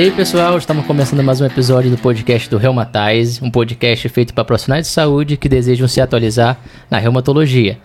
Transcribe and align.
E 0.00 0.04
aí, 0.04 0.10
pessoal, 0.10 0.56
estamos 0.56 0.86
começando 0.86 1.22
mais 1.22 1.42
um 1.42 1.44
episódio 1.44 1.90
do 1.90 1.98
podcast 1.98 2.48
do 2.48 2.56
Reumatize, 2.56 3.38
um 3.44 3.50
podcast 3.50 4.08
feito 4.08 4.32
para 4.32 4.46
profissionais 4.46 4.86
de 4.86 4.90
saúde 4.90 5.36
que 5.36 5.46
desejam 5.46 5.86
se 5.86 6.00
atualizar 6.00 6.58
na 6.90 6.96
reumatologia. 6.96 7.78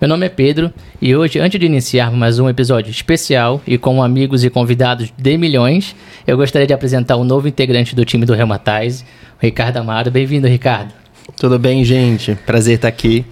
Meu 0.00 0.08
nome 0.08 0.26
é 0.26 0.28
Pedro 0.28 0.72
e 1.00 1.14
hoje, 1.14 1.38
antes 1.38 1.60
de 1.60 1.66
iniciar 1.66 2.10
mais 2.10 2.40
um 2.40 2.48
episódio 2.48 2.90
especial 2.90 3.62
e 3.64 3.78
com 3.78 4.02
amigos 4.02 4.42
e 4.42 4.50
convidados 4.50 5.12
de 5.16 5.38
milhões, 5.38 5.94
eu 6.26 6.36
gostaria 6.36 6.66
de 6.66 6.74
apresentar 6.74 7.16
um 7.16 7.22
novo 7.22 7.46
integrante 7.46 7.94
do 7.94 8.04
time 8.04 8.26
do 8.26 8.34
Reumatize, 8.34 9.04
o 9.40 9.40
Ricardo 9.40 9.76
Amado. 9.76 10.10
Bem-vindo, 10.10 10.48
Ricardo. 10.48 10.92
Tudo 11.36 11.56
bem, 11.56 11.84
gente? 11.84 12.34
Prazer 12.34 12.74
estar 12.74 12.88
aqui. 12.88 13.24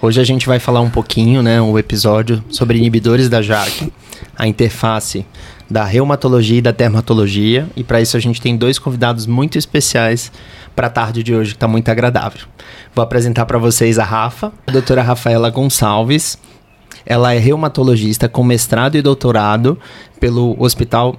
Hoje 0.00 0.18
a 0.22 0.24
gente 0.24 0.46
vai 0.46 0.58
falar 0.58 0.80
um 0.80 0.88
pouquinho, 0.88 1.42
né, 1.42 1.60
um 1.60 1.78
episódio 1.78 2.42
sobre 2.48 2.78
inibidores 2.78 3.28
da 3.28 3.42
JAK, 3.42 3.92
a 4.38 4.48
interface 4.48 5.26
da 5.70 5.84
reumatologia 5.84 6.58
e 6.58 6.62
da 6.62 6.70
dermatologia. 6.70 7.68
E 7.76 7.82
para 7.82 8.00
isso 8.00 8.16
a 8.16 8.20
gente 8.20 8.40
tem 8.40 8.56
dois 8.56 8.78
convidados 8.78 9.26
muito 9.26 9.58
especiais 9.58 10.32
para 10.74 10.86
a 10.86 10.90
tarde 10.90 11.22
de 11.22 11.34
hoje, 11.34 11.50
que 11.50 11.56
está 11.56 11.68
muito 11.68 11.88
agradável. 11.88 12.46
Vou 12.94 13.02
apresentar 13.02 13.46
para 13.46 13.58
vocês 13.58 13.98
a 13.98 14.04
Rafa, 14.04 14.52
a 14.66 14.70
doutora 14.70 15.02
Rafaela 15.02 15.50
Gonçalves. 15.50 16.38
Ela 17.04 17.34
é 17.34 17.38
reumatologista 17.38 18.28
com 18.28 18.44
mestrado 18.44 18.96
e 18.96 19.02
doutorado 19.02 19.78
pelo 20.20 20.56
Hospital 20.58 21.16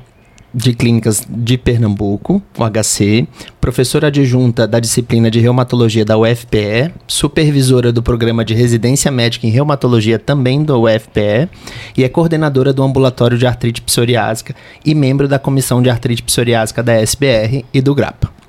de 0.54 0.74
Clínicas 0.74 1.26
de 1.28 1.58
Pernambuco, 1.58 2.42
o 2.58 2.64
HC, 2.64 3.28
professora 3.60 4.08
adjunta 4.08 4.68
da 4.68 4.80
disciplina 4.80 5.32
de 5.32 5.40
reumatologia 5.40 6.06
da 6.06 6.18
UFPE, 6.18 6.94
supervisora 7.08 7.92
do 7.92 8.04
programa 8.04 8.46
de 8.46 8.54
residência 8.54 9.10
médica 9.10 9.48
em 9.48 9.50
reumatologia 9.50 10.20
também 10.20 10.64
do 10.64 10.84
UFPE 10.84 11.50
e 11.98 12.04
é 12.04 12.10
coordenadora 12.10 12.72
do 12.72 12.84
ambulatório 12.84 13.38
de 13.38 13.48
artrite 13.48 13.82
psoriásica 13.82 14.56
e 14.86 14.94
membro 14.94 15.28
da 15.28 15.40
comissão 15.40 15.82
de 15.82 15.90
artrite 15.90 16.22
psoriásica 16.22 16.84
da 16.84 16.94
SBR 16.94 17.66
e 17.74 17.82
do 17.82 17.96
GRAPA. 17.96 18.43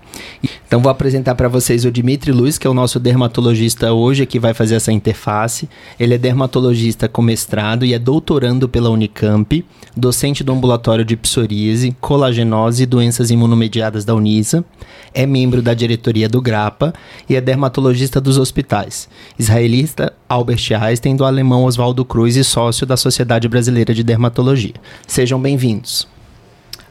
Então 0.67 0.83
vou 0.83 0.91
apresentar 0.91 1.37
para 1.37 1.49
vocês 1.49 1.85
o 1.85 1.91
Dimitri 1.91 2.33
Luiz, 2.33 2.59
que 2.59 2.67
é 2.67 2.71
o 2.71 2.75
nosso 2.75 2.99
dermatologista 2.99 3.93
hoje 3.93 4.27
que 4.27 4.41
vai 4.41 4.53
fazer 4.53 4.75
essa 4.75 4.91
interface. 4.91 5.69
Ele 6.01 6.15
é 6.15 6.19
dermatologista 6.19 7.09
com 7.09 7.23
mestrado 7.23 7.85
e 7.85 7.95
é 7.95 7.99
doutorando 7.99 8.69
pela 8.69 8.91
Unicamp, 8.91 9.65
docente 9.97 10.43
do 10.43 10.53
ambulatório 10.53 11.05
de 11.05 11.17
psoríase, 11.17 11.97
colagenose 12.01 12.83
e 12.83 12.87
doenças 12.87 13.31
imunomediadas 13.31 14.05
da 14.05 14.15
Unisa. 14.15 14.65
É 15.13 15.25
membro 15.27 15.63
da 15.63 15.75
diretoria 15.75 16.29
do 16.29 16.43
GRAPA 16.43 16.93
e 17.29 17.37
é 17.37 17.41
dermatologista 17.41 18.21
dos 18.21 18.37
hospitais. 18.37 19.09
Israelista 19.39 20.13
Albert 20.29 20.73
Einstein 20.81 21.15
do 21.15 21.25
alemão 21.25 21.65
Oswaldo 21.65 22.05
Cruz 22.05 22.35
e 22.35 22.43
sócio 22.43 22.85
da 22.85 22.97
Sociedade 22.97 23.49
Brasileira 23.49 23.95
de 23.95 24.03
Dermatologia. 24.03 24.75
Sejam 25.07 25.41
bem-vindos. 25.41 26.09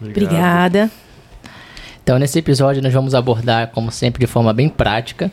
Obrigada. 0.01 0.89
Então, 2.03 2.19
nesse 2.19 2.37
episódio, 2.37 2.83
nós 2.83 2.93
vamos 2.93 3.15
abordar, 3.15 3.69
como 3.71 3.89
sempre, 3.89 4.25
de 4.25 4.27
forma 4.27 4.51
bem 4.51 4.67
prática, 4.67 5.31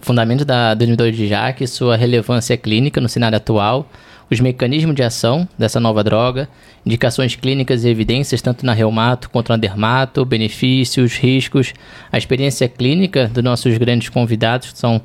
fundamentos 0.00 0.44
da, 0.44 0.74
do 0.74 0.82
inibidor 0.82 1.12
de 1.12 1.28
JAK, 1.28 1.64
sua 1.68 1.96
relevância 1.96 2.56
clínica 2.56 3.00
no 3.00 3.08
cenário 3.08 3.36
atual, 3.36 3.88
os 4.28 4.40
mecanismos 4.40 4.96
de 4.96 5.02
ação 5.04 5.46
dessa 5.56 5.78
nova 5.78 6.02
droga, 6.02 6.48
indicações 6.84 7.36
clínicas 7.36 7.84
e 7.84 7.88
evidências 7.88 8.42
tanto 8.42 8.66
na 8.66 8.72
reumato 8.72 9.30
quanto 9.30 9.50
na 9.50 9.56
dermato, 9.56 10.24
benefícios, 10.24 11.14
riscos, 11.14 11.72
a 12.10 12.18
experiência 12.18 12.68
clínica 12.68 13.28
dos 13.28 13.44
nossos 13.44 13.78
grandes 13.78 14.08
convidados, 14.08 14.72
que 14.72 14.78
são 14.78 15.00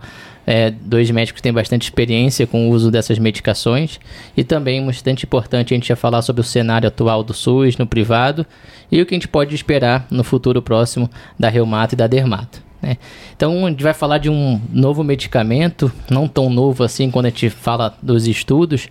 é, 0.49 0.71
dois 0.71 1.11
médicos 1.11 1.41
têm 1.41 1.51
bastante 1.51 1.83
experiência 1.83 2.47
com 2.47 2.69
o 2.69 2.71
uso 2.71 2.89
dessas 2.89 3.19
medicações 3.19 3.99
e 4.35 4.45
também 4.45 4.83
bastante 4.85 5.25
importante 5.25 5.73
a 5.73 5.75
gente 5.75 5.89
ia 5.89 5.95
falar 5.97 6.21
sobre 6.21 6.39
o 6.39 6.43
cenário 6.43 6.87
atual 6.87 7.21
do 7.21 7.33
SUS 7.33 7.77
no 7.77 7.85
privado 7.85 8.45
e 8.89 9.01
o 9.01 9.05
que 9.05 9.13
a 9.13 9.17
gente 9.17 9.27
pode 9.27 9.53
esperar 9.53 10.07
no 10.09 10.23
futuro 10.23 10.61
próximo 10.61 11.09
da 11.37 11.49
reumato 11.49 11.95
e 11.95 11.97
da 11.97 12.07
dermato. 12.07 12.63
Né? 12.81 12.95
Então 13.35 13.65
a 13.65 13.69
gente 13.69 13.83
vai 13.83 13.93
falar 13.93 14.19
de 14.19 14.29
um 14.29 14.61
novo 14.71 15.03
medicamento, 15.03 15.91
não 16.09 16.29
tão 16.29 16.49
novo 16.49 16.81
assim 16.81 17.11
quando 17.11 17.25
a 17.25 17.29
gente 17.29 17.49
fala 17.49 17.93
dos 18.01 18.25
estudos, 18.25 18.87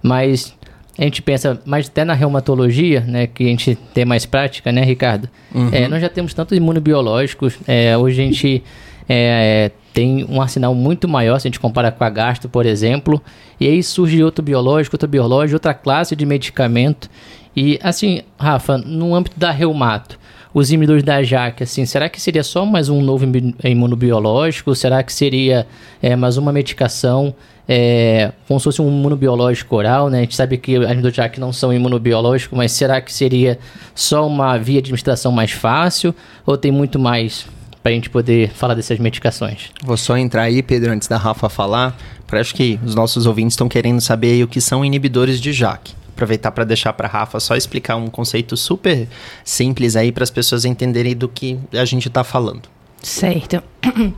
mas 0.00 0.54
a 0.96 1.02
gente 1.02 1.22
pensa 1.22 1.60
mais 1.64 1.88
até 1.88 2.04
na 2.04 2.14
reumatologia, 2.14 3.00
né, 3.00 3.26
que 3.26 3.42
a 3.42 3.48
gente 3.48 3.74
tem 3.92 4.04
mais 4.04 4.26
prática, 4.26 4.70
né, 4.70 4.84
Ricardo? 4.84 5.28
Uhum. 5.52 5.70
É, 5.72 5.88
nós 5.88 6.00
já 6.00 6.08
temos 6.08 6.34
tantos 6.34 6.56
imunobiológicos, 6.56 7.58
é, 7.66 7.96
hoje 7.96 8.20
a 8.20 8.24
gente 8.26 8.62
é, 9.12 9.72
tem 9.92 10.24
um 10.28 10.40
arsenal 10.40 10.72
muito 10.72 11.08
maior 11.08 11.40
se 11.40 11.48
a 11.48 11.50
gente 11.50 11.58
compara 11.58 11.90
com 11.90 12.04
a 12.04 12.08
gasto, 12.08 12.48
por 12.48 12.64
exemplo. 12.64 13.20
E 13.58 13.66
aí 13.66 13.82
surge 13.82 14.22
outro 14.22 14.40
biológico, 14.40 14.94
outro 14.94 15.08
biológico, 15.08 15.56
outra 15.56 15.74
classe 15.74 16.14
de 16.14 16.24
medicamento. 16.24 17.10
E 17.56 17.76
assim, 17.82 18.22
Rafa, 18.38 18.78
no 18.78 19.12
âmbito 19.12 19.36
da 19.36 19.50
reumato, 19.50 20.16
os 20.54 20.70
inibidores 20.70 21.02
da 21.02 21.20
JAK, 21.24 21.64
assim, 21.64 21.84
será 21.84 22.08
que 22.08 22.20
seria 22.20 22.44
só 22.44 22.64
mais 22.64 22.88
um 22.88 23.02
novo 23.02 23.26
imunobiológico? 23.64 24.76
Será 24.76 25.02
que 25.02 25.12
seria 25.12 25.66
é, 26.00 26.14
mais 26.14 26.36
uma 26.36 26.52
medicação 26.52 27.34
é, 27.68 28.32
como 28.46 28.60
se 28.60 28.64
fosse 28.64 28.80
um 28.80 28.88
imunobiológico 28.88 29.74
oral, 29.74 30.08
né? 30.08 30.18
A 30.18 30.20
gente 30.20 30.36
sabe 30.36 30.56
que 30.56 30.76
inibidores 30.76 31.02
da 31.02 31.10
JAK 31.10 31.40
não 31.40 31.52
são 31.52 31.72
imunobiológicos, 31.72 32.56
mas 32.56 32.70
será 32.70 33.00
que 33.00 33.12
seria 33.12 33.58
só 33.92 34.24
uma 34.24 34.56
via 34.56 34.74
de 34.74 34.86
administração 34.86 35.32
mais 35.32 35.50
fácil? 35.50 36.14
Ou 36.46 36.56
tem 36.56 36.70
muito 36.70 36.96
mais 36.96 37.46
para 37.82 37.92
a 37.92 37.94
gente 37.94 38.10
poder 38.10 38.50
falar 38.50 38.74
dessas 38.74 38.98
medicações. 38.98 39.70
Vou 39.82 39.96
só 39.96 40.16
entrar 40.16 40.42
aí, 40.42 40.62
Pedro, 40.62 40.92
antes 40.92 41.08
da 41.08 41.16
Rafa 41.16 41.48
falar, 41.48 41.96
porque 42.26 42.36
acho 42.40 42.54
que 42.54 42.78
os 42.84 42.94
nossos 42.94 43.26
ouvintes 43.26 43.54
estão 43.54 43.68
querendo 43.68 44.00
saber 44.00 44.42
o 44.44 44.48
que 44.48 44.60
são 44.60 44.84
inibidores 44.84 45.40
de 45.40 45.52
JAK. 45.52 45.94
Aproveitar 46.12 46.50
para 46.50 46.64
deixar 46.64 46.92
para 46.92 47.08
Rafa 47.08 47.40
só 47.40 47.56
explicar 47.56 47.96
um 47.96 48.08
conceito 48.08 48.56
super 48.56 49.08
simples 49.42 49.96
aí 49.96 50.12
para 50.12 50.22
as 50.22 50.30
pessoas 50.30 50.64
entenderem 50.64 51.16
do 51.16 51.28
que 51.28 51.58
a 51.72 51.84
gente 51.84 52.08
está 52.08 52.22
falando. 52.22 52.68
Certo. 53.02 53.62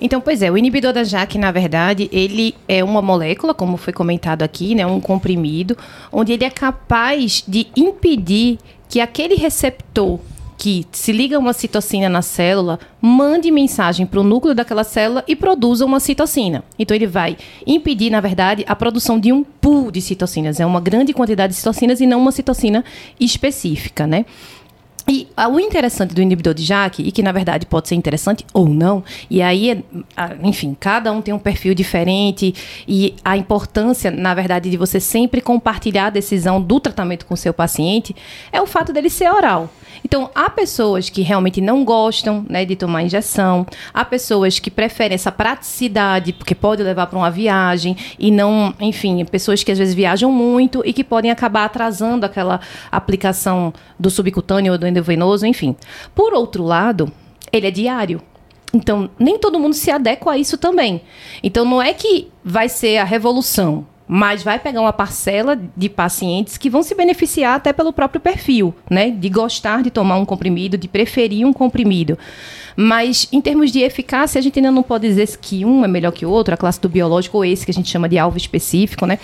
Então, 0.00 0.20
pois 0.20 0.42
é, 0.42 0.50
o 0.50 0.58
inibidor 0.58 0.92
da 0.92 1.04
JAK, 1.04 1.38
na 1.38 1.52
verdade, 1.52 2.10
ele 2.12 2.54
é 2.68 2.82
uma 2.82 3.00
molécula, 3.00 3.54
como 3.54 3.76
foi 3.76 3.92
comentado 3.92 4.42
aqui, 4.42 4.74
né, 4.74 4.84
um 4.84 5.00
comprimido, 5.00 5.78
onde 6.12 6.32
ele 6.32 6.44
é 6.44 6.50
capaz 6.50 7.44
de 7.46 7.68
impedir 7.76 8.58
que 8.88 9.00
aquele 9.00 9.34
receptor 9.36 10.18
que 10.64 10.86
se 10.92 11.12
liga 11.12 11.38
uma 11.38 11.52
citocina 11.52 12.08
na 12.08 12.22
célula, 12.22 12.78
mande 12.98 13.50
mensagem 13.50 14.06
para 14.06 14.18
o 14.18 14.24
núcleo 14.24 14.54
daquela 14.54 14.82
célula 14.82 15.22
e 15.28 15.36
produza 15.36 15.84
uma 15.84 16.00
citocina. 16.00 16.64
Então 16.78 16.96
ele 16.96 17.06
vai 17.06 17.36
impedir, 17.66 18.08
na 18.08 18.18
verdade, 18.18 18.64
a 18.66 18.74
produção 18.74 19.20
de 19.20 19.30
um 19.30 19.44
pool 19.44 19.90
de 19.90 20.00
citocinas. 20.00 20.60
É 20.60 20.64
uma 20.64 20.80
grande 20.80 21.12
quantidade 21.12 21.52
de 21.52 21.58
citocinas 21.58 22.00
e 22.00 22.06
não 22.06 22.18
uma 22.18 22.32
citocina 22.32 22.82
específica, 23.20 24.06
né? 24.06 24.24
E 25.06 25.28
o 25.52 25.60
interessante 25.60 26.14
do 26.14 26.22
inibidor 26.22 26.54
de 26.54 26.62
JAK, 26.62 27.02
e 27.06 27.12
que 27.12 27.22
na 27.22 27.30
verdade 27.30 27.66
pode 27.66 27.86
ser 27.86 27.94
interessante 27.94 28.46
ou 28.54 28.66
não, 28.66 29.04
e 29.28 29.42
aí, 29.42 29.84
enfim, 30.42 30.74
cada 30.80 31.12
um 31.12 31.20
tem 31.20 31.34
um 31.34 31.38
perfil 31.38 31.74
diferente, 31.74 32.54
e 32.88 33.14
a 33.22 33.36
importância, 33.36 34.10
na 34.10 34.32
verdade, 34.32 34.70
de 34.70 34.78
você 34.78 34.98
sempre 34.98 35.42
compartilhar 35.42 36.06
a 36.06 36.10
decisão 36.10 36.58
do 36.58 36.80
tratamento 36.80 37.26
com 37.26 37.34
o 37.34 37.36
seu 37.36 37.52
paciente 37.52 38.16
é 38.50 38.62
o 38.62 38.66
fato 38.66 38.94
dele 38.94 39.10
ser 39.10 39.30
oral. 39.30 39.68
Então, 40.04 40.30
há 40.34 40.48
pessoas 40.48 41.10
que 41.10 41.22
realmente 41.22 41.60
não 41.60 41.84
gostam 41.84 42.44
né, 42.48 42.64
de 42.64 42.76
tomar 42.76 43.02
injeção, 43.02 43.66
há 43.92 44.04
pessoas 44.04 44.58
que 44.58 44.70
preferem 44.70 45.14
essa 45.14 45.30
praticidade, 45.30 46.32
porque 46.32 46.54
pode 46.54 46.82
levar 46.82 47.06
para 47.06 47.18
uma 47.18 47.30
viagem, 47.30 47.96
e 48.18 48.30
não, 48.30 48.74
enfim, 48.80 49.24
pessoas 49.24 49.62
que 49.62 49.70
às 49.70 49.78
vezes 49.78 49.94
viajam 49.94 50.32
muito 50.32 50.82
e 50.84 50.92
que 50.92 51.04
podem 51.04 51.30
acabar 51.30 51.64
atrasando 51.64 52.26
aquela 52.26 52.60
aplicação 52.90 53.72
do 53.98 54.10
subcutâneo 54.10 54.72
ou 54.72 54.78
do 54.78 54.86
endovenoso, 54.86 55.46
enfim. 55.46 55.76
Por 56.14 56.32
outro 56.32 56.64
lado, 56.64 57.12
ele 57.52 57.66
é 57.66 57.70
diário. 57.70 58.20
Então, 58.72 59.08
nem 59.18 59.38
todo 59.38 59.60
mundo 59.60 59.74
se 59.74 59.90
adequa 59.90 60.32
a 60.32 60.38
isso 60.38 60.58
também. 60.58 61.02
Então, 61.42 61.64
não 61.64 61.80
é 61.80 61.94
que 61.94 62.28
vai 62.44 62.68
ser 62.68 62.98
a 62.98 63.04
revolução 63.04 63.86
mas 64.06 64.42
vai 64.42 64.58
pegar 64.58 64.80
uma 64.80 64.92
parcela 64.92 65.58
de 65.76 65.88
pacientes 65.88 66.58
que 66.58 66.68
vão 66.68 66.82
se 66.82 66.94
beneficiar 66.94 67.56
até 67.56 67.72
pelo 67.72 67.92
próprio 67.92 68.20
perfil, 68.20 68.74
né? 68.90 69.10
De 69.10 69.28
gostar 69.28 69.82
de 69.82 69.90
tomar 69.90 70.16
um 70.16 70.24
comprimido, 70.24 70.76
de 70.76 70.86
preferir 70.86 71.46
um 71.46 71.52
comprimido. 71.52 72.18
Mas, 72.76 73.28
em 73.32 73.40
termos 73.40 73.70
de 73.72 73.80
eficácia, 73.80 74.38
a 74.38 74.42
gente 74.42 74.58
ainda 74.58 74.70
não 74.70 74.82
pode 74.82 75.06
dizer 75.06 75.26
que 75.38 75.64
um 75.64 75.84
é 75.84 75.88
melhor 75.88 76.12
que 76.12 76.26
o 76.26 76.30
outro, 76.30 76.52
a 76.52 76.56
classe 76.56 76.80
do 76.80 76.88
biológico, 76.88 77.38
ou 77.38 77.44
esse 77.44 77.64
que 77.64 77.70
a 77.70 77.74
gente 77.74 77.88
chama 77.88 78.08
de 78.08 78.18
alvo 78.18 78.36
específico, 78.36 79.06
né? 79.06 79.18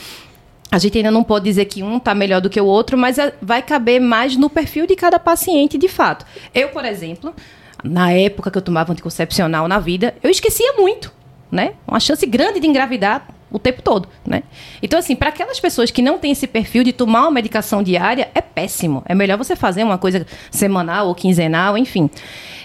A 0.71 0.79
gente 0.79 0.97
ainda 0.97 1.11
não 1.11 1.25
pode 1.25 1.45
dizer 1.45 1.65
que 1.65 1.83
um 1.83 1.97
está 1.97 2.15
melhor 2.15 2.41
do 2.41 2.49
que 2.49 2.61
o 2.61 2.65
outro, 2.65 2.97
mas 2.97 3.19
é, 3.19 3.35
vai 3.43 3.61
caber 3.61 4.01
mais 4.01 4.37
no 4.37 4.49
perfil 4.49 4.87
de 4.87 4.95
cada 4.95 5.19
paciente, 5.19 5.77
de 5.77 5.89
fato. 5.89 6.25
Eu, 6.55 6.69
por 6.69 6.85
exemplo, 6.85 7.35
na 7.83 8.13
época 8.13 8.51
que 8.51 8.57
eu 8.57 8.63
tomava 8.63 8.93
anticoncepcional 8.93 9.67
na 9.67 9.81
vida, 9.81 10.15
eu 10.23 10.31
esquecia 10.31 10.75
muito, 10.75 11.13
né? 11.51 11.75
Uma 11.87 11.99
chance 11.99 12.25
grande 12.25 12.61
de 12.61 12.69
engravidar 12.69 13.27
o 13.51 13.59
tempo 13.59 13.83
todo, 13.83 14.09
né? 14.27 14.43
Então, 14.83 14.99
assim, 14.99 15.17
para 15.17 15.31
aquelas 15.31 15.59
pessoas 15.59 15.91
que 15.91 16.03
não 16.03 16.19
têm 16.19 16.33
esse 16.33 16.47
perfil 16.47 16.85
de 16.85 16.93
tomar 16.93 17.23
uma 17.23 17.31
medicação 17.31 17.83
diária, 17.83 18.31
é 18.35 18.41
péssimo. 18.41 19.03
É 19.07 19.15
melhor 19.15 19.37
você 19.37 19.57
fazer 19.57 19.83
uma 19.83 19.99
coisa 19.99 20.27
semanal 20.51 21.09
ou 21.09 21.15
quinzenal, 21.15 21.77
enfim. 21.77 22.09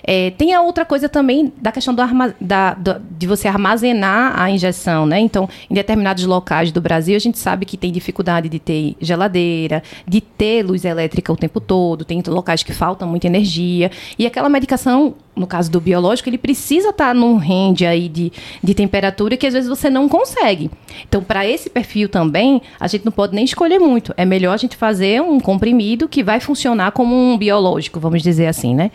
É, 0.07 0.29
tem 0.31 0.53
a 0.53 0.61
outra 0.61 0.85
coisa 0.85 1.09
também 1.09 1.51
da 1.59 1.71
questão 1.71 1.91
do 1.91 1.99
arma, 1.99 2.35
da, 2.39 2.75
do, 2.75 3.01
de 3.17 3.25
você 3.25 3.47
armazenar 3.47 4.39
a 4.39 4.51
injeção, 4.51 5.07
né? 5.07 5.19
Então, 5.19 5.49
em 5.67 5.73
determinados 5.73 6.23
locais 6.25 6.71
do 6.71 6.79
Brasil, 6.79 7.15
a 7.15 7.19
gente 7.19 7.39
sabe 7.39 7.65
que 7.65 7.75
tem 7.75 7.91
dificuldade 7.91 8.47
de 8.47 8.59
ter 8.59 8.95
geladeira, 9.01 9.81
de 10.07 10.21
ter 10.21 10.63
luz 10.63 10.85
elétrica 10.85 11.33
o 11.33 11.35
tempo 11.35 11.59
todo, 11.59 12.05
tem 12.05 12.21
locais 12.27 12.61
que 12.61 12.71
faltam 12.71 13.07
muita 13.07 13.25
energia. 13.25 13.89
E 14.19 14.27
aquela 14.27 14.47
medicação, 14.47 15.15
no 15.35 15.45
caso 15.45 15.69
do 15.69 15.81
biológico, 15.81 16.29
ele 16.29 16.37
precisa 16.37 16.89
estar 16.89 17.07
tá 17.07 17.13
num 17.13 17.37
range 17.37 17.85
aí 17.85 18.07
de, 18.07 18.31
de 18.63 18.73
temperatura 18.73 19.35
que 19.35 19.45
às 19.45 19.53
vezes 19.53 19.69
você 19.69 19.89
não 19.89 20.07
consegue. 20.07 20.71
Então, 21.07 21.23
para 21.23 21.45
esse 21.45 21.69
perfil 21.69 22.07
também, 22.07 22.61
a 22.79 22.87
gente 22.87 23.03
não 23.03 23.11
pode 23.11 23.35
nem 23.35 23.43
escolher 23.43 23.79
muito. 23.79 24.13
É 24.15 24.25
melhor 24.25 24.53
a 24.53 24.57
gente 24.57 24.75
fazer 24.75 25.21
um 25.21 25.39
comprimido 25.39 26.07
que 26.07 26.23
vai 26.23 26.39
funcionar 26.39 26.91
como 26.91 27.15
um 27.15 27.37
biológico, 27.37 27.99
vamos 27.99 28.23
dizer 28.23 28.47
assim, 28.47 28.73
né? 28.73 28.91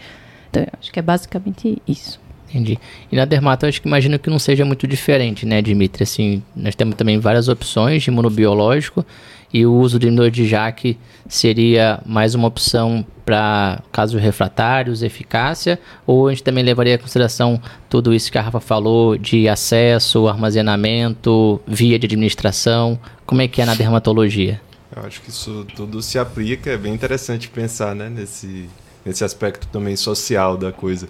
Então, 0.49 0.67
acho 0.81 0.91
que 0.91 0.99
é 0.99 1.03
basicamente 1.03 1.81
isso. 1.87 2.19
Entendi. 2.49 2.79
E 3.13 3.17
na 3.17 3.25
dermato, 3.25 3.65
acho 3.67 3.81
que 3.81 3.87
imagino 3.87 4.19
que 4.19 4.29
não 4.29 4.39
seja 4.39 4.65
muito 4.65 4.87
diferente, 4.87 5.47
né, 5.47 5.63
Dimitri? 5.63 6.03
Assim, 6.03 6.43
nós 6.57 6.75
temos 6.75 6.97
também 6.97 7.19
várias 7.19 7.49
opções 7.49 8.03
de 8.03 8.11
imunobiológico 8.11 9.07
e 9.53 9.67
o 9.67 9.75
uso 9.75 9.99
de 9.99 10.47
JAK 10.47 10.99
seria 11.29 12.01
mais 12.07 12.35
uma 12.35 12.49
opção 12.49 13.05
para 13.25 13.81
casos 13.93 14.21
refratários, 14.21 15.03
eficácia, 15.03 15.79
ou 16.07 16.29
a 16.29 16.31
gente 16.31 16.43
também 16.43 16.65
levaria 16.65 16.95
em 16.95 16.99
consideração 16.99 17.61
tudo 17.89 18.13
isso 18.13 18.31
que 18.31 18.39
a 18.39 18.43
Rafa 18.43 18.61
falou 18.61 19.17
de 19.17 19.49
acesso, 19.49 20.27
armazenamento, 20.29 21.61
via 21.67 21.99
de 21.99 22.07
administração? 22.07 22.99
Como 23.25 23.41
é 23.41 23.49
que 23.49 23.63
é 23.63 23.65
na 23.65 23.75
dermatologia? 23.75 24.61
Eu 24.95 25.05
acho 25.05 25.21
que 25.21 25.31
isso 25.31 25.65
tudo 25.77 26.03
se 26.03 26.19
aplica, 26.19 26.71
é 26.71 26.77
bem 26.77 26.93
interessante 26.93 27.49
pensar 27.49 27.95
né, 27.95 28.09
nesse, 28.09 28.69
nesse 29.05 29.23
aspecto 29.23 29.69
também 29.69 29.95
social 29.95 30.57
da 30.57 30.73
coisa. 30.73 31.09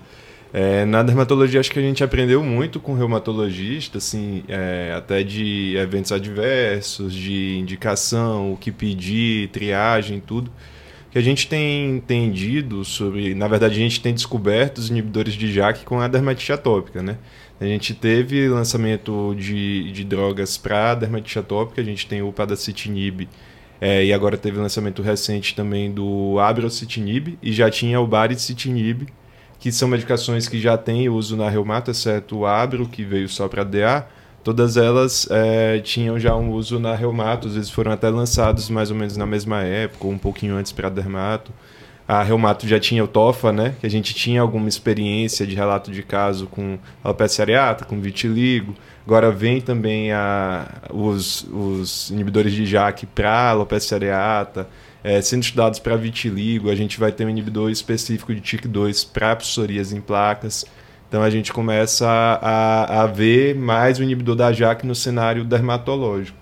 É, 0.53 0.85
na 0.85 1.03
dermatologia, 1.03 1.61
acho 1.61 1.71
que 1.71 1.79
a 1.79 1.83
gente 1.83 2.03
aprendeu 2.03 2.43
muito 2.43 2.81
com 2.81 2.95
reumatologista, 2.95 3.99
assim, 3.99 4.43
é, 4.49 4.93
até 4.97 5.23
de 5.23 5.77
eventos 5.77 6.11
adversos, 6.11 7.15
de 7.15 7.57
indicação, 7.59 8.53
o 8.53 8.57
que 8.57 8.73
pedir, 8.73 9.49
triagem, 9.51 10.21
tudo. 10.21 10.51
Que 11.11 11.19
a 11.19 11.23
gente 11.23 11.49
tem 11.49 11.97
entendido 11.97 12.85
sobre. 12.85 13.35
Na 13.35 13.49
verdade, 13.49 13.75
a 13.75 13.79
gente 13.79 14.01
tem 14.01 14.15
descoberto 14.15 14.79
os 14.79 14.91
inibidores 14.91 15.35
de 15.35 15.53
JAK 15.53 15.85
com 15.85 16.01
a 16.01 16.07
dermatite 16.09 16.53
atópica, 16.53 17.03
né? 17.03 17.19
A 17.61 17.65
gente 17.65 17.95
teve 17.95 18.49
lançamento 18.49 19.35
de, 19.37 19.93
de 19.93 20.05
drogas 20.05 20.57
para 20.57 20.95
dermatite 20.95 21.39
atópica, 21.39 21.81
a 21.81 21.85
gente 21.85 22.07
tem 22.07 22.23
o 22.23 22.33
padacitinib 22.33 23.29
é, 23.81 24.05
e 24.05 24.13
agora 24.13 24.37
teve 24.37 24.59
lançamento 24.59 25.03
recente 25.03 25.55
também 25.55 25.91
do 25.91 26.39
abrocitinib 26.39 27.39
e 27.43 27.53
já 27.53 27.71
tinha 27.71 28.01
o 28.01 28.07
baricitinib, 28.07 29.07
que 29.61 29.71
são 29.71 29.87
medicações 29.87 30.49
que 30.49 30.59
já 30.59 30.77
têm 30.79 31.09
uso 31.11 31.37
na 31.37 31.49
reumato, 31.49 31.91
exceto 31.91 32.39
o 32.39 32.47
abro, 32.47 32.89
que 32.89 33.05
veio 33.05 33.29
só 33.29 33.47
para 33.47 33.63
DA. 33.63 34.07
Todas 34.43 34.79
elas 34.79 35.29
é, 35.31 35.79
tinham 35.81 36.19
já 36.19 36.35
um 36.35 36.51
uso 36.51 36.81
na 36.81 36.95
reumato, 36.95 37.47
às 37.47 37.55
vezes 37.55 37.71
foram 37.71 37.93
até 37.93 38.09
lançados 38.09 38.71
mais 38.71 38.91
ou 38.91 38.97
menos 38.97 39.19
na 39.19 39.27
mesma 39.27 39.63
época, 39.63 40.07
ou 40.07 40.13
um 40.13 40.19
pouquinho 40.19 40.57
antes 40.57 40.73
para 40.73 40.89
dermato. 40.89 41.53
A 42.09 42.23
reumato 42.23 42.67
já 42.67 42.81
tinha 42.81 43.05
o 43.05 43.07
TOFA, 43.07 43.53
né? 43.53 43.75
Que 43.79 43.87
a 43.87 43.91
gente 43.91 44.15
tinha 44.15 44.41
alguma 44.41 44.69
experiência 44.69 45.47
de 45.47 45.55
relato 45.55 45.93
de 45.93 46.03
caso 46.03 46.47
com 46.47 46.79
alopecia 47.05 47.45
areata, 47.45 47.85
com 47.85 48.01
vitiligo. 48.01 48.75
Agora 49.07 49.31
vem 49.31 49.61
também 49.61 50.11
a, 50.11 50.67
os, 50.91 51.47
os 51.53 52.11
inibidores 52.11 52.53
de 52.53 52.65
JAK 52.65 53.07
para 53.07 53.51
alopecia 53.51 53.97
areata, 53.97 54.67
é, 55.03 55.21
sendo 55.21 55.43
estudados 55.43 55.79
para 55.79 55.97
vitiligo. 55.97 56.71
A 56.71 56.75
gente 56.75 56.99
vai 56.99 57.13
ter 57.13 57.25
um 57.25 57.31
inibidor 57.31 57.71
específico 57.71 58.35
de 58.35 58.41
TIC2 58.41 59.09
para 59.13 59.37
psoríase 59.37 59.97
em 59.97 60.01
placas. 60.01 60.65
Então 61.09 61.23
a 61.23 61.31
gente 61.31 61.53
começa 61.53 62.07
a, 62.09 63.03
a 63.03 63.07
ver 63.07 63.55
mais 63.55 63.99
o 63.99 64.03
inibidor 64.03 64.37
da 64.37 64.53
JAK 64.53 64.87
no 64.87 64.95
cenário 64.95 65.45
dermatológico. 65.45 66.39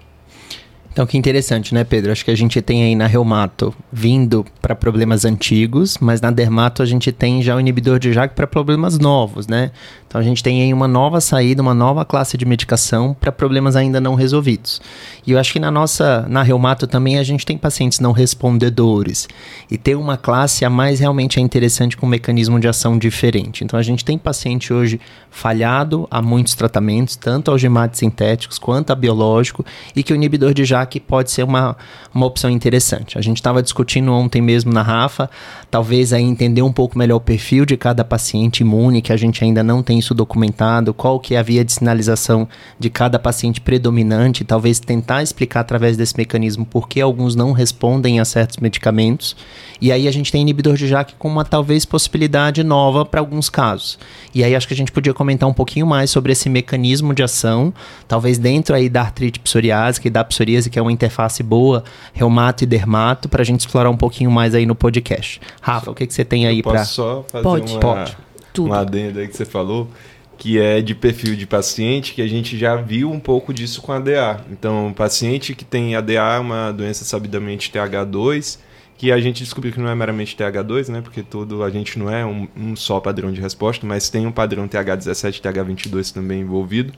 Então, 0.98 1.06
que 1.06 1.16
interessante, 1.16 1.72
né, 1.72 1.84
Pedro? 1.84 2.10
Acho 2.10 2.24
que 2.24 2.30
a 2.32 2.36
gente 2.36 2.60
tem 2.60 2.82
aí 2.82 2.96
na 2.96 3.06
reumato 3.06 3.72
vindo 3.92 4.44
para 4.60 4.74
problemas 4.74 5.24
antigos, 5.24 5.96
mas 6.00 6.20
na 6.20 6.28
dermato 6.28 6.82
a 6.82 6.86
gente 6.86 7.12
tem 7.12 7.40
já 7.40 7.54
o 7.54 7.60
inibidor 7.60 8.00
de 8.00 8.12
JAK 8.12 8.34
para 8.34 8.48
problemas 8.48 8.98
novos, 8.98 9.46
né? 9.46 9.70
Então 10.08 10.20
a 10.20 10.24
gente 10.24 10.42
tem 10.42 10.60
aí 10.60 10.74
uma 10.74 10.88
nova 10.88 11.20
saída, 11.20 11.62
uma 11.62 11.74
nova 11.74 12.04
classe 12.04 12.36
de 12.36 12.44
medicação 12.44 13.14
para 13.14 13.30
problemas 13.30 13.76
ainda 13.76 14.00
não 14.00 14.16
resolvidos. 14.16 14.80
E 15.24 15.30
eu 15.30 15.38
acho 15.38 15.52
que 15.52 15.60
na 15.60 15.70
nossa, 15.70 16.26
na 16.28 16.42
reumato 16.42 16.86
também 16.86 17.16
a 17.16 17.22
gente 17.22 17.46
tem 17.46 17.56
pacientes 17.56 18.00
não 18.00 18.10
respondedores. 18.10 19.28
E 19.70 19.78
ter 19.78 19.94
uma 19.94 20.16
classe 20.16 20.64
a 20.64 20.70
mais 20.70 20.98
realmente 20.98 21.38
é 21.38 21.42
interessante 21.42 21.96
com 21.96 22.06
um 22.06 22.08
mecanismo 22.08 22.58
de 22.58 22.66
ação 22.66 22.98
diferente. 22.98 23.62
Então 23.62 23.78
a 23.78 23.82
gente 23.82 24.04
tem 24.04 24.18
paciente 24.18 24.72
hoje 24.72 24.98
falhado 25.30 26.08
a 26.10 26.20
muitos 26.20 26.54
tratamentos, 26.56 27.14
tanto 27.14 27.50
algemates 27.52 28.00
sintéticos 28.00 28.58
quanto 28.58 28.90
a 28.90 28.96
biológico, 28.96 29.64
e 29.94 30.02
que 30.02 30.12
o 30.12 30.16
inibidor 30.16 30.54
de 30.54 30.64
JAK 30.64 30.87
pode 30.98 31.30
ser 31.30 31.42
uma, 31.42 31.76
uma 32.14 32.24
opção 32.24 32.48
interessante. 32.48 33.18
A 33.18 33.20
gente 33.20 33.36
estava 33.36 33.62
discutindo 33.62 34.10
ontem 34.12 34.40
mesmo 34.40 34.72
na 34.72 34.82
Rafa, 34.82 35.28
talvez 35.70 36.12
aí 36.12 36.22
entender 36.22 36.62
um 36.62 36.72
pouco 36.72 36.96
melhor 36.96 37.16
o 37.16 37.20
perfil 37.20 37.66
de 37.66 37.76
cada 37.76 38.04
paciente 38.04 38.60
imune, 38.60 39.02
que 39.02 39.12
a 39.12 39.16
gente 39.16 39.44
ainda 39.44 39.62
não 39.62 39.82
tem 39.82 39.98
isso 39.98 40.14
documentado, 40.14 40.94
qual 40.94 41.20
que 41.20 41.34
é 41.34 41.38
a 41.38 41.42
via 41.42 41.64
de 41.64 41.72
sinalização 41.72 42.48
de 42.78 42.88
cada 42.88 43.18
paciente 43.18 43.60
predominante, 43.60 44.44
talvez 44.44 44.80
tentar 44.80 45.22
explicar 45.22 45.60
através 45.60 45.96
desse 45.96 46.16
mecanismo 46.16 46.64
por 46.64 46.88
que 46.88 47.00
alguns 47.00 47.34
não 47.34 47.52
respondem 47.52 48.20
a 48.20 48.24
certos 48.24 48.56
medicamentos. 48.56 49.36
E 49.80 49.92
aí 49.92 50.08
a 50.08 50.10
gente 50.10 50.32
tem 50.32 50.42
inibidor 50.42 50.74
de 50.74 50.88
JAK 50.88 51.14
com 51.18 51.28
uma 51.28 51.44
talvez 51.44 51.84
possibilidade 51.84 52.64
nova 52.64 53.04
para 53.04 53.20
alguns 53.20 53.48
casos. 53.48 53.98
E 54.34 54.42
aí 54.42 54.54
acho 54.54 54.66
que 54.66 54.74
a 54.74 54.76
gente 54.76 54.90
podia 54.90 55.14
comentar 55.14 55.48
um 55.48 55.52
pouquinho 55.52 55.86
mais 55.86 56.10
sobre 56.10 56.32
esse 56.32 56.48
mecanismo 56.48 57.14
de 57.14 57.22
ação, 57.22 57.72
talvez 58.06 58.38
dentro 58.38 58.74
aí 58.74 58.88
da 58.88 59.02
artrite 59.02 59.38
psoriásica 59.38 60.08
e 60.08 60.10
da 60.10 60.24
psoríase, 60.24 60.67
que 60.68 60.78
é 60.78 60.82
uma 60.82 60.92
interface 60.92 61.42
boa, 61.42 61.84
reumato 62.12 62.64
e 62.64 62.66
dermato, 62.66 63.28
para 63.28 63.42
a 63.42 63.44
gente 63.44 63.60
explorar 63.60 63.90
um 63.90 63.96
pouquinho 63.96 64.30
mais 64.30 64.54
aí 64.54 64.66
no 64.66 64.74
podcast. 64.74 65.40
Rafa, 65.60 65.90
o 65.90 65.94
que, 65.94 66.06
que 66.06 66.14
você 66.14 66.24
tem 66.24 66.46
aí 66.46 66.62
para... 66.62 66.80
Posso 66.80 66.94
só 66.94 67.24
fazer 67.30 67.42
Pode. 67.42 67.72
uma... 67.72 67.80
Pode 67.80 68.28
tudo. 68.58 68.70
um 68.70 68.74
adendo 68.74 69.20
aí 69.20 69.28
que 69.28 69.36
você 69.36 69.44
falou, 69.44 69.88
que 70.36 70.58
é 70.58 70.80
de 70.80 70.94
perfil 70.94 71.36
de 71.36 71.46
paciente, 71.46 72.12
que 72.14 72.22
a 72.22 72.26
gente 72.26 72.58
já 72.58 72.76
viu 72.76 73.10
um 73.10 73.20
pouco 73.20 73.52
disso 73.52 73.80
com 73.80 73.92
ADA. 73.92 74.44
Então, 74.50 74.92
paciente 74.96 75.54
que 75.54 75.64
tem 75.64 75.96
ADA, 75.96 76.40
uma 76.40 76.72
doença 76.72 77.04
sabidamente 77.04 77.70
TH2, 77.70 78.58
que 78.96 79.12
a 79.12 79.20
gente 79.20 79.42
descobriu 79.42 79.72
que 79.72 79.80
não 79.80 79.88
é 79.88 79.94
meramente 79.94 80.36
TH2, 80.36 80.88
né? 80.88 81.00
Porque 81.00 81.22
todo 81.22 81.62
a 81.62 81.70
gente 81.70 81.98
não 81.98 82.10
é 82.10 82.26
um, 82.26 82.48
um 82.56 82.76
só 82.76 82.98
padrão 82.98 83.32
de 83.32 83.40
resposta, 83.40 83.86
mas 83.86 84.08
tem 84.08 84.26
um 84.26 84.32
padrão 84.32 84.66
TH17 84.66 85.40
TH22 85.40 86.12
também 86.12 86.40
envolvido. 86.40 86.92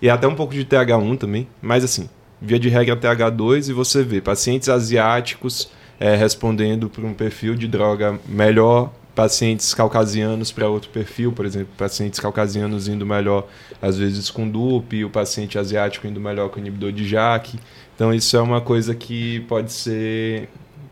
E 0.00 0.08
até 0.08 0.28
um 0.28 0.34
pouco 0.36 0.54
de 0.54 0.64
TH1 0.64 1.18
também, 1.18 1.48
mas 1.60 1.82
assim, 1.82 2.08
via 2.40 2.58
de 2.58 2.68
regra 2.68 2.96
TH2 2.96 3.68
e 3.68 3.72
você 3.72 4.02
vê 4.02 4.20
pacientes 4.20 4.68
asiáticos 4.68 5.70
é, 5.98 6.14
respondendo 6.14 6.88
por 6.88 7.04
um 7.04 7.12
perfil 7.12 7.54
de 7.54 7.66
droga 7.66 8.18
melhor 8.26 8.92
pacientes 9.14 9.74
caucasianos 9.74 10.52
para 10.52 10.68
outro 10.68 10.90
perfil, 10.90 11.32
por 11.32 11.44
exemplo, 11.44 11.70
pacientes 11.76 12.20
caucasianos 12.20 12.86
indo 12.86 13.04
melhor 13.04 13.48
às 13.82 13.98
vezes 13.98 14.30
com 14.30 14.48
DUP, 14.48 15.04
o 15.04 15.10
paciente 15.10 15.58
asiático 15.58 16.06
indo 16.06 16.20
melhor 16.20 16.48
com 16.50 16.60
inibidor 16.60 16.92
de 16.92 17.04
JAK. 17.04 17.58
Então 17.96 18.14
isso 18.14 18.36
é 18.36 18.40
uma 18.40 18.60
coisa 18.60 18.94
que 18.94 19.40
pode 19.48 19.72
ser 19.72 20.48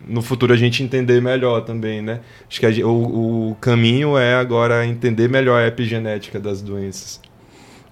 no 0.08 0.22
futuro 0.22 0.52
a 0.52 0.56
gente 0.56 0.82
entender 0.82 1.22
melhor 1.22 1.60
também, 1.60 2.02
né? 2.02 2.20
Acho 2.48 2.58
que 2.58 2.84
o, 2.84 3.50
o 3.50 3.56
caminho 3.60 4.18
é 4.18 4.34
agora 4.34 4.84
entender 4.84 5.28
melhor 5.28 5.62
a 5.62 5.66
epigenética 5.68 6.40
das 6.40 6.60
doenças. 6.60 7.20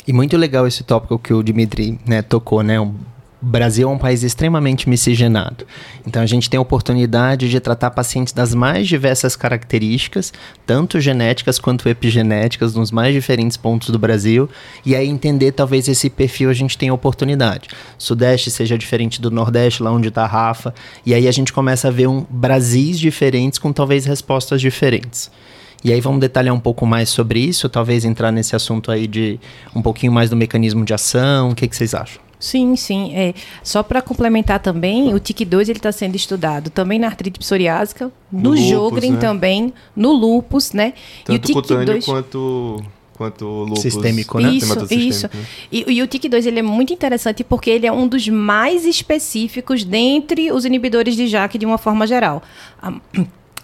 E 0.07 0.13
muito 0.13 0.37
legal 0.37 0.67
esse 0.67 0.83
tópico 0.83 1.17
que 1.17 1.33
o 1.33 1.45
Dimitri 1.45 1.99
né, 2.05 2.23
tocou, 2.23 2.61
né? 2.63 2.81
Um 2.81 2.95
o 3.45 3.47
Brasil 3.47 3.87
é 3.87 3.93
um 3.93 3.99
país 3.99 4.23
extremamente 4.23 4.89
miscigenado. 4.89 5.67
Então 6.07 6.23
a 6.23 6.27
gente 6.27 6.49
tem 6.49 6.57
a 6.57 6.63
oportunidade 6.63 7.51
de 7.51 7.61
tratar 7.61 7.91
pacientes 7.91 8.33
das 8.33 8.55
mais 8.55 8.89
diversas 8.89 9.37
características, 9.37 10.33
tanto 10.67 10.99
genéticas 10.99 11.59
quanto 11.59 11.87
epigenéticas, 11.87 12.75
nos 12.75 12.91
mais 12.91 13.13
diferentes 13.13 13.59
pontos 13.59 13.91
do 13.91 13.99
Brasil, 13.99 14.49
e 14.85 14.97
aí 14.97 15.07
entender 15.07 15.53
talvez 15.53 15.89
esse 15.89 16.09
perfil 16.09 16.49
a 16.49 16.55
gente 16.55 16.79
tem 16.79 16.89
a 16.89 16.95
oportunidade. 16.95 17.69
Sudeste 17.99 18.51
seja 18.51 18.79
diferente 18.79 19.21
do 19.21 19.31
Nordeste, 19.31 19.83
lá 19.83 19.93
onde 19.93 20.09
está 20.09 20.25
Rafa, 20.25 20.75
e 21.05 21.13
aí 21.13 21.29
a 21.29 21.33
gente 21.33 21.53
começa 21.53 21.89
a 21.89 21.91
ver 21.91 22.07
um 22.07 22.25
Brasis 22.31 22.99
diferentes 22.99 23.59
com 23.59 23.75
talvez 23.75 24.07
respostas 24.07 24.59
diferentes. 24.59 25.31
E 25.85 25.93
aí 25.93 26.01
vamos 26.01 26.21
detalhar 26.21 26.55
um 26.55 26.61
pouco 26.61 26.87
mais 26.87 27.11
sobre 27.11 27.41
isso, 27.41 27.69
talvez 27.69 28.07
entrar 28.07 28.33
nesse 28.33 28.57
assunto 28.57 28.91
aí 28.91 29.07
de 29.07 29.39
um 29.77 29.83
pouquinho 29.83 30.13
mais 30.13 30.31
do 30.31 30.37
mecanismo 30.37 30.83
de 30.83 30.95
ação, 30.95 31.51
o 31.51 31.55
que, 31.55 31.69
que 31.69 31.77
vocês 31.77 31.93
acham? 31.93 32.24
Sim, 32.45 32.77
sim. 32.77 33.15
É, 33.15 33.33
só 33.63 33.83
para 33.83 34.03
complementar 34.03 34.61
também, 34.61 35.15
o 35.15 35.19
TIC2 35.19 35.63
ele 35.63 35.79
está 35.79 35.91
sendo 35.91 36.15
estudado 36.15 36.69
também 36.69 36.99
na 36.99 37.07
artrite 37.07 37.39
psoriásica, 37.39 38.13
no, 38.31 38.51
no 38.51 38.57
Jogren 38.57 39.13
né? 39.13 39.19
também, 39.19 39.73
no 39.97 40.13
lupus, 40.13 40.73
né? 40.75 40.93
Tanto 41.25 41.51
e 41.51 41.55
o 41.55 41.63
TIC2 41.63 42.05
quanto 42.05 42.85
quanto 43.15 43.47
o 43.47 43.65
lúpus 43.65 43.81
Sistêmico, 43.81 44.39
né? 44.39 44.51
Isso, 44.51 44.95
isso. 44.95 45.31
né? 45.33 45.47
E, 45.73 45.91
e 45.91 46.03
o 46.03 46.07
TIC2 46.07 46.45
ele 46.45 46.59
é 46.59 46.63
muito 46.63 46.93
interessante 46.93 47.43
porque 47.43 47.71
ele 47.71 47.87
é 47.87 47.93
um 47.93 48.07
dos 48.07 48.29
mais 48.29 48.85
específicos 48.85 49.83
dentre 49.83 50.53
os 50.53 50.67
inibidores 50.67 51.17
de 51.17 51.27
JAK 51.27 51.57
de 51.57 51.65
uma 51.65 51.79
forma 51.79 52.07
geral. 52.07 52.43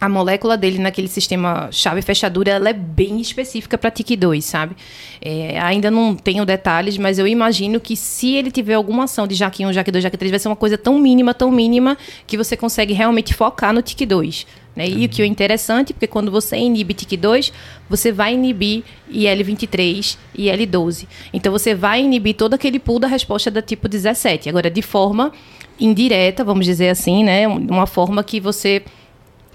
A 0.00 0.08
molécula 0.08 0.56
dele 0.56 0.78
naquele 0.78 1.08
sistema 1.08 1.68
chave-fechadura 1.70 2.52
ela 2.52 2.70
é 2.70 2.72
bem 2.72 3.20
específica 3.20 3.76
para 3.76 3.90
TIC2, 3.90 4.40
sabe? 4.40 4.74
É, 5.20 5.60
ainda 5.60 5.90
não 5.90 6.14
tenho 6.14 6.46
detalhes, 6.46 6.96
mas 6.96 7.18
eu 7.18 7.26
imagino 7.26 7.78
que 7.78 7.94
se 7.94 8.34
ele 8.34 8.50
tiver 8.50 8.74
alguma 8.74 9.04
ação 9.04 9.26
de 9.26 9.34
JAK1, 9.34 9.72
JAK2, 9.72 10.00
JAK3, 10.00 10.30
vai 10.30 10.38
ser 10.38 10.48
uma 10.48 10.56
coisa 10.56 10.78
tão 10.78 10.98
mínima, 10.98 11.34
tão 11.34 11.50
mínima, 11.50 11.98
que 12.26 12.36
você 12.36 12.56
consegue 12.56 12.94
realmente 12.94 13.34
focar 13.34 13.74
no 13.74 13.82
TIC2. 13.82 14.46
Né? 14.74 14.88
E 14.88 15.04
o 15.04 15.08
que 15.08 15.20
é 15.20 15.26
interessante, 15.26 15.92
porque 15.92 16.06
quando 16.06 16.30
você 16.30 16.56
inibe 16.56 16.94
TIC2, 16.94 17.52
você 17.88 18.10
vai 18.10 18.34
inibir 18.34 18.84
IL-23 19.10 20.16
e 20.34 20.48
IL-12. 20.48 21.06
Então, 21.32 21.52
você 21.52 21.74
vai 21.74 22.02
inibir 22.02 22.36
todo 22.36 22.54
aquele 22.54 22.78
pool 22.78 22.98
da 22.98 23.06
resposta 23.06 23.50
da 23.50 23.60
tipo 23.60 23.88
17. 23.88 24.48
Agora, 24.48 24.70
de 24.70 24.80
forma 24.80 25.32
indireta, 25.78 26.44
vamos 26.44 26.64
dizer 26.64 26.88
assim, 26.88 27.24
né? 27.24 27.46
Uma 27.46 27.86
forma 27.86 28.24
que 28.24 28.40
você... 28.40 28.82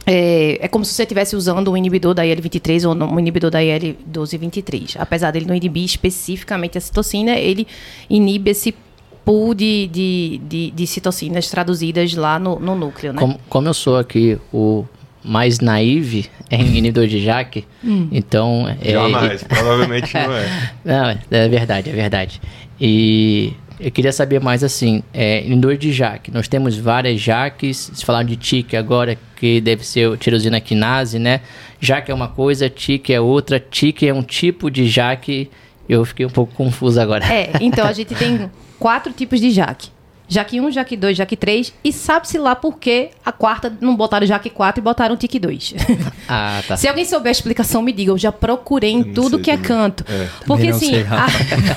É, 0.06 0.60
é 0.62 0.68
como 0.68 0.86
se 0.86 0.94
você 0.94 1.04
estivesse 1.04 1.36
usando 1.36 1.72
um 1.72 1.78
inibidor 1.78 2.14
da 2.14 2.26
IL-23 2.26 2.88
ou 2.88 2.96
um 2.96 3.20
inibidor 3.20 3.50
da 3.50 3.64
IL-12-23. 3.64 4.96
Apesar 5.00 5.32
dele 5.32 5.46
não 5.46 5.56
inibir 5.56 5.84
especificamente 5.84 6.78
a 6.78 6.82
citocina, 6.82 7.32
ele 7.32 7.68
inibe 8.10 8.52
esse 8.52 8.76
pool 9.24 9.56
de, 9.56 9.88
de, 9.88 10.42
de, 10.48 10.72
de 10.72 10.88
citocinas 10.88 11.50
traduzidas 11.50 12.14
lá 12.14 12.38
no, 12.38 12.60
no 12.60 12.76
núcleo, 12.76 13.12
né? 13.12 13.20
Como, 13.20 13.40
como 13.50 13.68
eu 13.68 13.74
sou 13.74 13.98
aqui 13.98 14.38
o 14.54 14.86
mais 15.24 15.60
naive 15.60 16.30
em 16.52 16.62
inibidor 16.78 17.08
de 17.08 17.20
JAK, 17.24 17.66
então... 18.12 18.68
é- 18.80 18.92
Jamais, 18.92 19.44
provavelmente 19.44 20.14
não 20.14 20.32
é. 20.34 20.72
Não, 20.86 21.10
é 21.32 21.50
verdade, 21.50 21.90
é 21.90 21.94
verdade. 21.94 22.40
E 22.80 23.54
eu 23.80 23.92
queria 23.92 24.12
saber 24.12 24.40
mais 24.40 24.64
assim, 24.64 25.04
é, 25.14 25.46
inibidor 25.46 25.78
de 25.78 25.92
JAK, 25.92 26.32
nós 26.32 26.48
temos 26.48 26.78
várias 26.78 27.20
JAKs, 27.20 27.92
se 27.94 28.06
falar 28.06 28.24
de 28.24 28.36
TIC 28.36 28.76
agora, 28.76 29.18
que 29.36 29.60
deve 29.62 29.86
ser 29.86 30.08
o 30.08 30.18
tirosina 30.18 30.60
quinase, 30.60 31.20
né? 31.20 31.42
JAK 31.80 32.12
é 32.12 32.14
uma 32.14 32.28
coisa, 32.28 32.70
TIC 32.70 33.14
é 33.14 33.20
outra, 33.20 33.60
TIC 33.60 34.08
é 34.08 34.14
um 34.14 34.24
tipo 34.24 34.72
de 34.72 34.88
JAK, 34.88 35.50
eu 35.88 36.04
fiquei 36.06 36.26
um 36.26 36.30
pouco 36.30 36.54
confuso 36.54 37.00
agora. 37.00 37.26
É, 37.32 37.52
então 37.62 37.86
a 37.86 37.94
gente 37.94 38.16
tem 38.16 38.50
quatro 38.80 39.14
tipos 39.14 39.40
de 39.40 39.52
jaque. 39.52 39.90
Jaque 40.28 40.60
1, 40.60 40.72
Jaque 40.72 40.98
2, 40.98 41.18
Jaque 41.18 41.36
3 41.38 41.74
e 41.84 41.94
sabe-se 41.94 42.38
lá 42.38 42.56
por 42.56 42.78
que 42.78 43.10
a 43.26 43.32
quarta 43.32 43.72
não 43.80 43.96
botaram 43.96 44.26
Jaque 44.26 44.50
4 44.50 44.82
e 44.82 44.84
botaram 44.84 45.16
Tique 45.16 45.40
2. 45.40 45.74
Ah, 46.28 46.64
tá. 46.68 46.76
Se 46.76 46.88
alguém 46.88 47.06
souber 47.06 47.30
a 47.30 47.32
explicação, 47.32 47.84
me 47.84 47.92
diga. 47.94 48.10
Eu 48.12 48.18
já 48.18 48.32
procurei 48.32 48.90
em 48.92 49.04
tudo 49.14 49.36
sei 49.36 49.40
que 49.42 49.52
é 49.52 49.58
canto. 49.58 50.04
É. 50.10 50.28
Porque 50.48 50.70
assim, 50.70 50.90
sei, 50.90 51.04
a- 51.04 51.28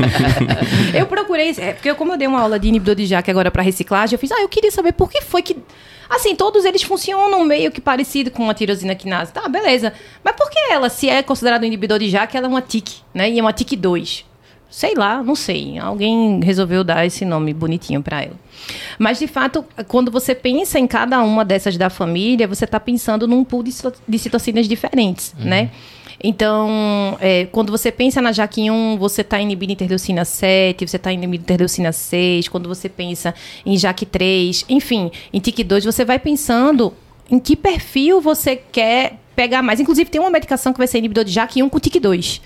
eu 0.99 1.05
procurei, 1.07 1.55
é, 1.59 1.75
porque 1.75 1.93
como 1.93 2.15
eu 2.15 2.17
dei 2.17 2.27
uma 2.27 2.41
aula 2.41 2.59
de 2.59 2.67
inibidor 2.67 2.95
de 2.95 3.05
Jaque 3.05 3.31
agora 3.31 3.51
para 3.51 3.63
reciclagem, 3.63 4.15
eu 4.15 4.19
fiz, 4.19 4.33
ah, 4.33 4.41
eu 4.41 4.49
queria 4.49 4.71
saber 4.71 4.93
por 4.93 5.11
que 5.11 5.21
foi 5.21 5.43
que 5.43 5.55
Assim, 6.09 6.35
todos 6.35 6.65
eles 6.65 6.83
funcionam 6.83 7.45
meio 7.45 7.71
que 7.71 7.83
parecido 7.83 8.31
com 8.31 8.49
a 8.49 8.55
tirosina 8.55 8.95
quinase. 8.95 9.31
Tá, 9.31 9.47
beleza. 9.47 9.93
Mas 10.25 10.35
por 10.35 10.49
que 10.49 10.59
ela, 10.73 10.89
se 10.89 11.07
é 11.07 11.23
considerada 11.23 11.65
um 11.65 11.67
inibidor 11.67 11.99
de 11.99 12.09
JAK, 12.09 12.35
ela 12.35 12.47
é 12.47 12.49
uma 12.49 12.63
TIC, 12.63 13.03
né? 13.13 13.29
E 13.31 13.39
é 13.39 13.43
uma 13.43 13.53
TIC 13.53 13.77
2. 13.77 14.25
Sei 14.71 14.95
lá, 14.95 15.23
não 15.23 15.35
sei. 15.35 15.79
Alguém 15.79 16.41
resolveu 16.43 16.85
dar 16.85 17.07
esse 17.07 17.25
nome 17.25 17.55
bonitinho 17.55 18.03
para 18.03 18.23
ela. 18.23 18.37
Mas, 18.99 19.19
de 19.19 19.27
fato, 19.27 19.65
quando 19.87 20.11
você 20.11 20.35
pensa 20.35 20.79
em 20.79 20.87
cada 20.87 21.23
uma 21.23 21.45
dessas 21.45 21.77
da 21.77 21.89
família, 21.89 22.47
você 22.47 22.65
está 22.65 22.79
pensando 22.79 23.27
num 23.27 23.45
pool 23.45 23.63
de, 23.63 23.73
de 24.07 24.19
citocinas 24.19 24.69
diferentes, 24.69 25.35
né? 25.39 25.71
Então, 26.23 27.17
é, 27.21 27.47
quando 27.47 27.71
você 27.71 27.93
pensa 27.93 28.21
na 28.21 28.33
JAK1, 28.33 28.99
você 28.99 29.21
está 29.21 29.41
inibindo 29.41 29.71
interleucina 29.71 30.25
7, 30.25 30.87
você 30.87 30.97
está 30.97 31.13
inibindo 31.13 31.43
interleucina 31.43 31.93
6. 31.93 32.49
Quando 32.49 32.69
você 32.69 32.89
pensa 32.89 33.35
em 33.65 33.75
JAK3, 33.75 34.65
enfim, 34.69 35.11
em 35.33 35.41
TIC2, 35.41 35.85
você 35.85 36.05
vai 36.05 36.19
pensando 36.19 36.93
em 37.31 37.39
que 37.39 37.55
perfil 37.55 38.21
você 38.21 38.57
quer 38.57 39.19
pegar 39.37 39.63
mais. 39.63 39.79
Inclusive, 39.79 40.11
tem 40.11 40.21
uma 40.21 40.31
medicação 40.31 40.73
que 40.73 40.79
vai 40.79 40.89
ser 40.89 40.99
inibidor 40.99 41.25
de 41.25 41.33
JAK1 41.33 41.71
com 41.71 41.79
TIC2, 41.79 42.41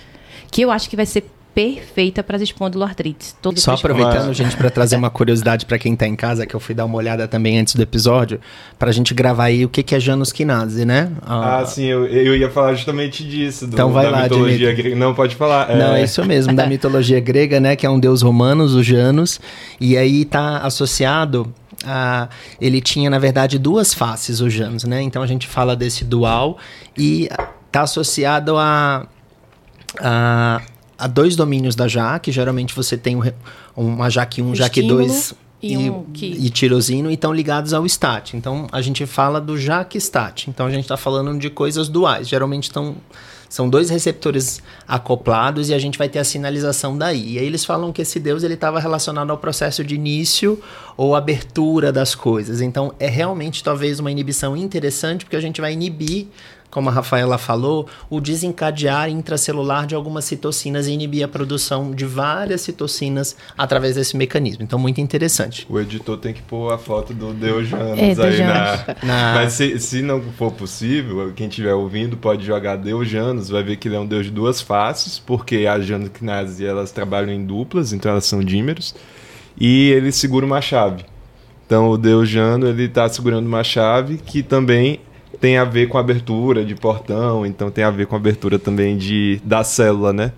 que 0.50 0.61
eu 0.61 0.71
acho 0.71 0.91
que 0.91 0.97
vai 0.97 1.07
ser 1.07 1.25
perfeita 1.54 2.23
para 2.23 2.37
as 2.37 2.42
espondiloartrites. 2.42 3.37
Todo 3.42 3.61
Só 3.61 3.75
aproveitando, 3.75 4.28
Mas- 4.28 4.37
gente, 4.37 4.56
para 4.56 4.71
trazer 4.71 4.97
uma 4.97 5.11
curiosidade 5.11 5.66
para 5.66 5.78
quem 5.78 5.94
tá 5.94 6.06
em 6.06 6.16
casa, 6.16 6.47
que 6.47 6.54
eu 6.54 6.61
fui 6.61 6.75
dar 6.75 6.85
uma 6.87 6.97
olhada 6.97 7.28
também 7.28 7.59
antes 7.59 7.75
do 7.75 7.82
episódio, 7.82 8.40
pra 8.78 8.90
gente 8.90 9.12
gravar 9.12 9.44
aí 9.44 9.64
o 9.64 9.68
que, 9.68 9.82
que 9.82 9.94
é 9.94 10.00
Janus 10.00 10.32
quinase, 10.32 10.85
né? 10.85 11.11
Ah, 11.23 11.64
sim, 11.66 11.85
eu, 11.85 12.06
eu 12.06 12.35
ia 12.37 12.50
falar 12.50 12.75
justamente 12.75 13.23
disso. 13.23 13.66
do- 13.66 13.75
Então 13.75 13.92
vai 13.92 14.04
da 14.06 14.11
lá, 14.11 14.23
mitologia 14.23 14.56
Dimitri. 14.59 14.82
grega. 14.82 14.97
Não, 14.97 15.14
pode 15.14 15.35
falar. 15.37 15.68
Não, 15.76 15.94
é 15.94 16.02
isso 16.04 16.25
mesmo, 16.25 16.54
da 16.54 16.66
mitologia 16.68 17.21
grega, 17.21 17.61
né? 17.61 17.76
Que 17.76 17.85
é 17.87 17.90
um 17.90 18.00
deus 18.00 18.23
romano, 18.23 18.64
o 18.64 18.82
Janus. 18.82 19.40
E 19.80 19.97
aí 19.97 20.25
tá 20.25 20.59
associado 20.59 21.52
a. 21.85 22.28
Ele 22.61 22.80
tinha, 22.80 23.11
na 23.11 23.18
verdade, 23.18 23.59
duas 23.59 23.92
faces, 23.92 24.40
o 24.40 24.49
Janus, 24.49 24.85
né? 24.85 25.02
Então 25.02 25.23
a 25.23 25.26
gente 25.26 25.47
fala 25.47 25.76
desse 25.76 26.04
dual 26.04 26.56
e 26.97 27.28
tá 27.71 27.82
associado 27.82 28.56
a. 28.56 29.06
a 30.00 30.61
a 31.02 31.09
dois 31.09 31.35
domínios 31.35 31.75
da 31.75 31.88
JAK, 31.88 32.30
geralmente 32.30 32.75
você 32.75 32.97
tem 32.97 33.16
um 33.16 33.23
uma 33.75 34.09
JAK1, 34.09 34.52
JAK2 34.52 35.06
Estímulo 35.11 35.37
e 35.61 35.90
um 35.90 36.06
e 36.14 36.50
tirosino 36.50 37.11
e 37.11 37.14
estão 37.14 37.32
ligados 37.32 37.73
ao 37.73 37.88
STAT. 37.88 38.37
Então 38.37 38.68
a 38.71 38.80
gente 38.80 39.04
fala 39.04 39.40
do 39.40 39.59
JAK 39.59 40.00
STAT. 40.00 40.49
Então 40.49 40.66
a 40.66 40.71
gente 40.71 40.82
está 40.82 40.97
falando 40.97 41.37
de 41.38 41.50
coisas 41.50 41.88
duais. 41.88 42.28
Geralmente 42.28 42.64
estão 42.64 42.97
são 43.49 43.68
dois 43.68 43.90
receptores 43.90 44.62
acoplados 44.88 45.68
e 45.68 45.75
a 45.75 45.78
gente 45.78 45.99
vai 45.99 46.09
ter 46.09 46.18
a 46.18 46.25
sinalização 46.25 46.97
daí. 46.97 47.35
E 47.35 47.38
aí 47.38 47.44
eles 47.44 47.66
falam 47.66 47.92
que 47.92 48.00
esse 48.00 48.18
deus 48.18 48.42
ele 48.42 48.54
estava 48.54 48.80
relacionado 48.80 49.30
ao 49.30 49.37
processo 49.37 49.85
de 49.85 49.94
início 49.94 50.59
ou 50.97 51.14
abertura 51.14 51.92
das 51.92 52.14
coisas. 52.14 52.61
Então 52.61 52.94
é 52.99 53.09
realmente 53.09 53.62
talvez 53.62 54.00
uma 54.00 54.11
inibição 54.11 54.56
interessante 54.56 55.25
porque 55.25 55.37
a 55.37 55.40
gente 55.40 55.61
vai 55.61 55.75
inibir 55.75 56.28
como 56.73 56.88
a 56.88 56.93
Rafaela 56.93 57.37
falou, 57.37 57.87
o 58.09 58.19
desencadear 58.19 59.11
intracelular 59.11 59.87
de 59.87 59.95
algumas 59.95 60.25
citocinas 60.25 60.87
e 60.88 60.93
inibir 60.93 61.23
a 61.23 61.29
produção 61.29 61.91
de 61.91 62.07
várias 62.07 62.62
citocinas 62.62 63.37
através 63.59 63.95
desse 63.95 64.17
mecanismo. 64.17 64.64
Então, 64.64 64.79
muito 64.79 64.99
interessante. 64.99 65.67
O 65.69 65.79
editor 65.79 66.17
tem 66.17 66.33
que 66.33 66.41
pôr 66.41 66.73
a 66.73 66.79
foto 66.79 67.12
do 67.12 67.35
Deus 67.35 67.69
Janus 67.69 67.99
É, 67.99 68.25
aí 68.26 68.38
na... 68.38 68.87
Na- 69.02 69.35
Mas 69.35 69.52
se, 69.52 69.79
se 69.79 70.00
não 70.00 70.23
for 70.38 70.50
possível, 70.50 71.31
quem 71.37 71.47
estiver 71.47 71.75
ouvindo 71.75 72.17
pode 72.17 72.45
jogar 72.45 72.76
Deus 72.76 73.07
Janus, 73.07 73.50
vai 73.50 73.62
ver 73.62 73.76
que 73.76 73.87
ele 73.87 73.97
é 73.97 74.00
um 74.00 74.07
deus 74.07 74.25
de 74.25 74.31
duas 74.33 74.62
faces, 74.62 75.19
porque 75.19 75.67
as 75.67 75.85
Janus 75.85 76.11
elas 76.59 76.91
trabalham 76.91 77.31
em 77.35 77.45
duplas, 77.45 77.93
então 77.93 78.11
elas 78.11 78.25
são 78.25 78.43
dímeros, 78.43 78.95
e 79.61 79.91
ele 79.91 80.11
segura 80.11 80.47
uma 80.47 80.62
chave. 80.62 81.05
Então 81.67 81.91
o 81.91 81.99
Deus 81.99 82.29
Jano, 82.29 82.67
ele 82.67 82.85
está 82.85 83.09
segurando 83.09 83.47
uma 83.47 83.62
chave 83.62 84.17
que 84.17 84.43
também 84.43 85.00
tem 85.41 85.57
a 85.57 85.65
ver 85.65 85.89
com 85.89 85.99
a 85.99 86.01
abertura 86.01 86.65
de 86.65 86.75
portão, 86.75 87.45
então 87.45 87.71
tem 87.71 87.85
a 87.85 87.91
ver 87.91 88.07
com 88.07 88.15
a 88.15 88.19
abertura 88.19 88.59
também 88.59 88.97
de, 88.97 89.41
da 89.45 89.65
célula, 89.65 90.12
né? 90.12 90.33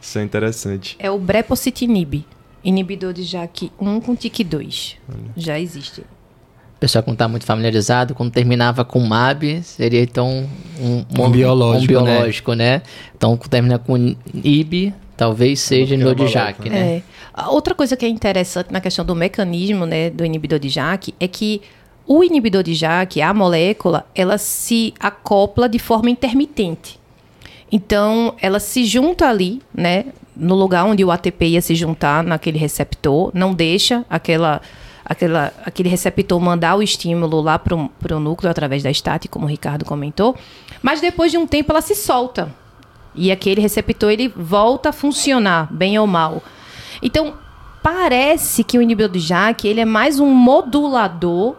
Isso 0.00 0.18
é 0.18 0.22
interessante. 0.22 0.96
É 0.98 1.10
o 1.10 1.18
Brepositinib, 1.18 2.24
inibidor 2.62 3.12
de 3.12 3.22
JAK 3.22 3.72
1 3.80 4.00
com 4.00 4.16
TIC2. 4.16 4.96
Já 5.36 5.58
existe. 5.58 6.02
O 6.76 6.80
pessoal 6.80 7.02
que 7.02 7.08
não 7.08 7.14
está 7.14 7.26
muito 7.26 7.46
familiarizado, 7.46 8.14
quando 8.14 8.30
terminava 8.30 8.84
com 8.84 9.00
MAB, 9.00 9.62
seria 9.62 10.02
então 10.02 10.46
um, 10.78 11.04
Um 11.18 11.30
biológico, 11.30 11.84
um 11.84 11.86
biológico, 11.86 12.52
né? 12.52 12.82
Então, 13.16 13.36
quando 13.36 13.48
termina 13.48 13.78
com 13.78 14.14
IB, 14.34 14.92
talvez 15.16 15.60
seja 15.60 15.94
porque 15.96 16.02
inibidor 16.02 16.26
é 16.26 16.26
de 16.26 16.32
JAK, 16.32 16.58
molécula, 16.58 16.84
né? 16.84 17.02
É. 17.36 17.46
Outra 17.48 17.74
coisa 17.74 17.96
que 17.96 18.04
é 18.04 18.08
interessante 18.08 18.70
na 18.70 18.80
questão 18.80 19.04
do 19.04 19.14
mecanismo 19.14 19.86
né, 19.86 20.10
do 20.10 20.24
inibidor 20.24 20.58
de 20.58 20.68
JAK 20.68 21.14
é 21.18 21.26
que 21.26 21.62
o 22.06 22.22
inibidor 22.22 22.62
de 22.62 22.74
JAK, 22.74 23.22
a 23.22 23.32
molécula, 23.32 24.06
ela 24.14 24.36
se 24.38 24.92
acopla 25.00 25.68
de 25.68 25.78
forma 25.78 26.10
intermitente. 26.10 27.00
Então, 27.72 28.34
ela 28.40 28.60
se 28.60 28.84
junta 28.84 29.28
ali, 29.28 29.60
né, 29.74 30.06
no 30.36 30.54
lugar 30.54 30.84
onde 30.84 31.04
o 31.04 31.10
ATP 31.10 31.46
ia 31.46 31.62
se 31.62 31.74
juntar 31.74 32.22
naquele 32.22 32.58
receptor, 32.58 33.30
não 33.34 33.54
deixa 33.54 34.04
aquela, 34.08 34.60
aquela, 35.04 35.52
aquele 35.64 35.88
receptor 35.88 36.38
mandar 36.40 36.76
o 36.76 36.82
estímulo 36.82 37.40
lá 37.40 37.58
para 37.58 37.74
o 37.74 38.20
núcleo 38.20 38.50
através 38.50 38.82
da 38.82 38.90
estática, 38.90 39.32
como 39.32 39.46
o 39.46 39.48
Ricardo 39.48 39.84
comentou, 39.84 40.36
mas 40.82 41.00
depois 41.00 41.30
de 41.32 41.38
um 41.38 41.46
tempo 41.46 41.72
ela 41.72 41.80
se 41.80 41.94
solta. 41.94 42.54
E 43.14 43.30
aquele 43.30 43.60
receptor 43.60 44.10
ele 44.10 44.28
volta 44.28 44.90
a 44.90 44.92
funcionar, 44.92 45.72
bem 45.72 45.98
ou 45.98 46.06
mal. 46.06 46.42
Então, 47.00 47.34
parece 47.82 48.64
que 48.64 48.76
o 48.76 48.82
inibidor 48.82 49.10
de 49.10 49.20
JAK 49.20 49.68
ele 49.68 49.80
é 49.80 49.84
mais 49.84 50.18
um 50.18 50.30
modulador, 50.30 51.54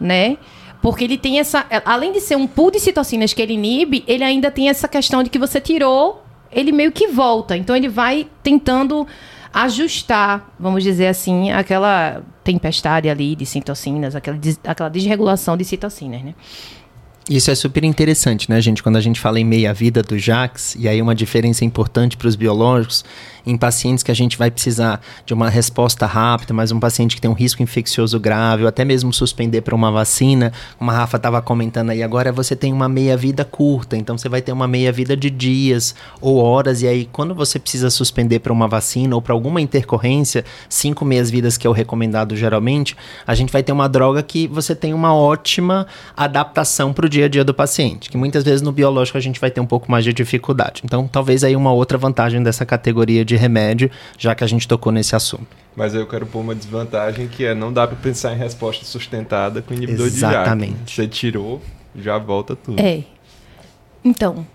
né? 0.00 0.38
Porque 0.80 1.04
ele 1.04 1.18
tem 1.18 1.38
essa. 1.38 1.66
Além 1.84 2.12
de 2.12 2.20
ser 2.20 2.36
um 2.36 2.46
pool 2.46 2.70
de 2.70 2.80
citocinas 2.80 3.34
que 3.34 3.42
ele 3.42 3.52
inibe, 3.52 4.02
ele 4.06 4.24
ainda 4.24 4.50
tem 4.50 4.68
essa 4.68 4.88
questão 4.88 5.22
de 5.22 5.28
que 5.28 5.38
você 5.38 5.60
tirou, 5.60 6.24
ele 6.50 6.72
meio 6.72 6.90
que 6.90 7.08
volta. 7.08 7.56
Então 7.56 7.76
ele 7.76 7.88
vai 7.88 8.26
tentando 8.42 9.06
ajustar, 9.52 10.54
vamos 10.58 10.82
dizer 10.82 11.08
assim, 11.08 11.50
aquela 11.50 12.22
tempestade 12.42 13.08
ali 13.08 13.34
de 13.36 13.44
citocinas, 13.44 14.14
aquela, 14.16 14.38
des- 14.38 14.60
aquela 14.64 14.88
desregulação 14.88 15.56
de 15.56 15.64
citocinas, 15.64 16.22
né? 16.22 16.34
Isso 17.28 17.50
é 17.50 17.54
super 17.54 17.84
interessante, 17.84 18.50
né, 18.50 18.60
gente? 18.60 18.82
Quando 18.82 18.96
a 18.96 19.00
gente 19.00 19.20
fala 19.20 19.38
em 19.38 19.44
meia-vida 19.44 20.02
do 20.02 20.18
JAX, 20.18 20.74
e 20.76 20.88
aí 20.88 21.00
uma 21.00 21.14
diferença 21.14 21.64
importante 21.64 22.16
para 22.16 22.26
os 22.26 22.34
biológicos, 22.34 23.04
em 23.46 23.56
pacientes 23.56 24.02
que 24.02 24.10
a 24.10 24.14
gente 24.14 24.36
vai 24.36 24.50
precisar 24.50 25.00
de 25.24 25.34
uma 25.34 25.48
resposta 25.48 26.06
rápida, 26.06 26.52
mas 26.54 26.72
um 26.72 26.80
paciente 26.80 27.14
que 27.14 27.20
tem 27.20 27.30
um 27.30 27.34
risco 27.34 27.62
infeccioso 27.62 28.18
grave, 28.18 28.62
ou 28.62 28.68
até 28.68 28.84
mesmo 28.84 29.12
suspender 29.12 29.60
para 29.60 29.74
uma 29.74 29.90
vacina, 29.90 30.52
como 30.78 30.90
a 30.90 30.94
Rafa 30.94 31.16
estava 31.16 31.40
comentando 31.42 31.90
aí, 31.90 32.02
agora 32.02 32.32
você 32.32 32.54
tem 32.54 32.72
uma 32.72 32.88
meia-vida 32.88 33.44
curta, 33.44 33.96
então 33.96 34.16
você 34.16 34.28
vai 34.28 34.42
ter 34.42 34.52
uma 34.52 34.66
meia-vida 34.68 35.16
de 35.16 35.30
dias 35.30 35.94
ou 36.20 36.38
horas, 36.38 36.82
e 36.82 36.86
aí 36.86 37.08
quando 37.10 37.34
você 37.34 37.58
precisa 37.58 37.90
suspender 37.90 38.40
para 38.40 38.52
uma 38.52 38.68
vacina 38.68 39.14
ou 39.14 39.22
para 39.22 39.34
alguma 39.34 39.60
intercorrência, 39.60 40.44
cinco 40.68 41.04
meias-vidas 41.04 41.56
que 41.56 41.66
é 41.66 41.70
o 41.70 41.72
recomendado 41.72 42.36
geralmente, 42.36 42.96
a 43.26 43.34
gente 43.34 43.52
vai 43.52 43.62
ter 43.62 43.72
uma 43.72 43.88
droga 43.88 44.22
que 44.22 44.46
você 44.46 44.74
tem 44.74 44.94
uma 44.94 45.14
ótima 45.14 45.86
adaptação 46.16 46.92
para 46.92 47.06
o 47.06 47.08
dia 47.08 47.26
a 47.26 47.28
dia 47.28 47.44
do 47.44 47.54
paciente, 47.54 48.10
que 48.10 48.16
muitas 48.16 48.44
vezes 48.44 48.62
no 48.62 48.72
biológico 48.72 49.18
a 49.18 49.20
gente 49.20 49.40
vai 49.40 49.50
ter 49.50 49.60
um 49.60 49.66
pouco 49.66 49.90
mais 49.90 50.04
de 50.04 50.12
dificuldade. 50.12 50.82
Então, 50.84 51.08
talvez 51.08 51.44
aí 51.44 51.56
uma 51.56 51.72
outra 51.72 51.98
vantagem 51.98 52.42
dessa 52.42 52.64
categoria 52.64 53.24
de 53.24 53.29
remédio, 53.36 53.90
já 54.18 54.34
que 54.34 54.44
a 54.44 54.46
gente 54.46 54.66
tocou 54.66 54.92
nesse 54.92 55.14
assunto. 55.14 55.46
Mas 55.76 55.94
eu 55.94 56.06
quero 56.06 56.26
pôr 56.26 56.40
uma 56.40 56.54
desvantagem 56.54 57.28
que 57.28 57.44
é 57.44 57.54
não 57.54 57.72
dá 57.72 57.86
para 57.86 57.96
pensar 57.96 58.32
em 58.32 58.36
resposta 58.36 58.84
sustentada 58.84 59.62
com 59.62 59.72
inibidor 59.72 60.06
Exatamente. 60.06 60.72
de 60.72 60.78
JAK. 60.78 60.92
Você 60.92 61.08
tirou, 61.08 61.62
já 61.96 62.18
volta 62.18 62.56
tudo. 62.56 62.80
É. 62.80 63.04
Então, 64.04 64.46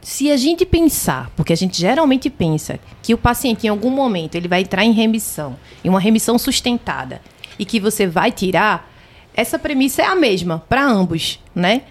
se 0.00 0.30
a 0.30 0.36
gente 0.36 0.66
pensar, 0.66 1.30
porque 1.36 1.52
a 1.52 1.56
gente 1.56 1.80
geralmente 1.80 2.28
pensa 2.28 2.78
que 3.02 3.14
o 3.14 3.18
paciente 3.18 3.66
em 3.66 3.70
algum 3.70 3.90
momento 3.90 4.34
ele 4.34 4.48
vai 4.48 4.62
entrar 4.62 4.84
em 4.84 4.92
remissão, 4.92 5.56
em 5.84 5.88
uma 5.88 6.00
remissão 6.00 6.38
sustentada, 6.38 7.20
e 7.58 7.64
que 7.64 7.78
você 7.78 8.06
vai 8.06 8.32
tirar, 8.32 8.90
essa 9.34 9.58
premissa 9.58 10.02
é 10.02 10.06
a 10.06 10.16
mesma 10.16 10.58
para 10.68 10.84
ambos, 10.84 11.38
né? 11.54 11.82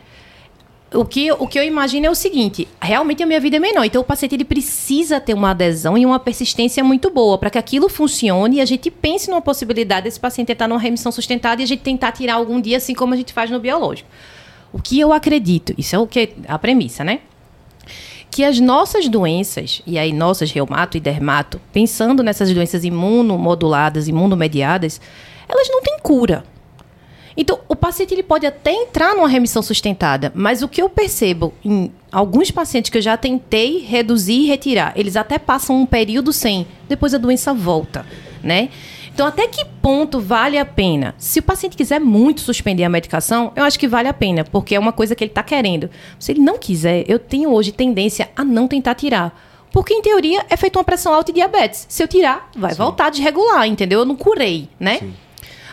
O 0.93 1.05
que, 1.05 1.31
o 1.31 1.47
que 1.47 1.57
eu 1.57 1.63
imagino 1.63 2.05
é 2.05 2.09
o 2.09 2.15
seguinte: 2.15 2.67
realmente 2.81 3.23
a 3.23 3.25
minha 3.25 3.39
vida 3.39 3.55
é 3.55 3.59
menor. 3.59 3.85
Então 3.85 4.01
o 4.01 4.05
paciente 4.05 4.35
ele 4.35 4.43
precisa 4.43 5.19
ter 5.19 5.33
uma 5.33 5.51
adesão 5.51 5.97
e 5.97 6.05
uma 6.05 6.19
persistência 6.19 6.83
muito 6.83 7.09
boa 7.09 7.37
para 7.37 7.49
que 7.49 7.57
aquilo 7.57 7.87
funcione 7.87 8.57
e 8.57 8.61
a 8.61 8.65
gente 8.65 8.91
pense 8.91 9.29
numa 9.29 9.41
possibilidade 9.41 10.03
desse 10.03 10.19
paciente 10.19 10.51
estar 10.51 10.67
numa 10.67 10.79
remissão 10.79 11.11
sustentada 11.11 11.61
e 11.61 11.63
a 11.63 11.67
gente 11.67 11.81
tentar 11.81 12.11
tirar 12.11 12.35
algum 12.35 12.59
dia, 12.59 12.77
assim 12.77 12.93
como 12.93 13.13
a 13.13 13.17
gente 13.17 13.31
faz 13.31 13.49
no 13.49 13.59
biológico. 13.59 14.09
O 14.73 14.81
que 14.81 14.99
eu 14.99 15.11
acredito, 15.11 15.73
isso 15.77 15.95
é 15.95 15.99
o 15.99 16.07
que 16.07 16.33
a 16.47 16.59
premissa, 16.59 17.03
né? 17.03 17.19
Que 18.29 18.45
as 18.45 18.59
nossas 18.59 19.09
doenças, 19.09 19.81
e 19.85 19.97
aí 19.97 20.13
nossas 20.13 20.51
reumato 20.51 20.95
e 20.95 21.01
dermato, 21.01 21.59
pensando 21.73 22.23
nessas 22.23 22.53
doenças 22.53 22.85
imunomoduladas, 22.85 24.07
imunomediadas, 24.07 25.01
elas 25.47 25.67
não 25.69 25.81
têm 25.81 25.99
cura. 26.01 26.45
Então, 27.35 27.59
o 27.67 27.75
paciente 27.75 28.13
ele 28.13 28.23
pode 28.23 28.45
até 28.45 28.71
entrar 28.71 29.15
numa 29.15 29.27
remissão 29.27 29.61
sustentada, 29.61 30.31
mas 30.35 30.61
o 30.61 30.67
que 30.67 30.81
eu 30.81 30.89
percebo 30.89 31.53
em 31.63 31.91
alguns 32.11 32.51
pacientes 32.51 32.89
que 32.89 32.97
eu 32.97 33.01
já 33.01 33.15
tentei 33.15 33.79
reduzir 33.79 34.41
e 34.41 34.47
retirar, 34.47 34.93
eles 34.95 35.15
até 35.15 35.39
passam 35.39 35.81
um 35.81 35.85
período 35.85 36.33
sem, 36.33 36.67
depois 36.89 37.13
a 37.13 37.17
doença 37.17 37.53
volta, 37.53 38.05
né? 38.43 38.69
Então, 39.13 39.27
até 39.27 39.47
que 39.47 39.65
ponto 39.81 40.19
vale 40.19 40.57
a 40.57 40.65
pena? 40.65 41.13
Se 41.17 41.39
o 41.39 41.43
paciente 41.43 41.75
quiser 41.75 41.99
muito 41.99 42.41
suspender 42.41 42.83
a 42.83 42.89
medicação, 42.89 43.51
eu 43.55 43.63
acho 43.63 43.77
que 43.77 43.87
vale 43.87 44.07
a 44.07 44.13
pena, 44.13 44.43
porque 44.45 44.73
é 44.73 44.79
uma 44.79 44.93
coisa 44.93 45.15
que 45.15 45.23
ele 45.23 45.31
está 45.31 45.43
querendo. 45.43 45.89
Se 46.17 46.31
ele 46.31 46.39
não 46.39 46.57
quiser, 46.57 47.03
eu 47.07 47.19
tenho 47.19 47.51
hoje 47.51 47.71
tendência 47.73 48.29
a 48.35 48.43
não 48.43 48.67
tentar 48.67 48.95
tirar. 48.95 49.37
Porque, 49.71 49.93
em 49.93 50.01
teoria, 50.01 50.45
é 50.49 50.57
feita 50.57 50.79
uma 50.79 50.83
pressão 50.83 51.13
alta 51.13 51.31
e 51.31 51.33
diabetes. 51.33 51.85
Se 51.89 52.01
eu 52.03 52.07
tirar, 52.07 52.49
vai 52.55 52.71
Sim. 52.71 52.77
voltar 52.77 53.07
a 53.07 53.09
desregular, 53.09 53.67
entendeu? 53.67 53.99
Eu 53.99 54.05
não 54.05 54.15
curei, 54.15 54.69
né? 54.79 54.99
Sim. 54.99 55.13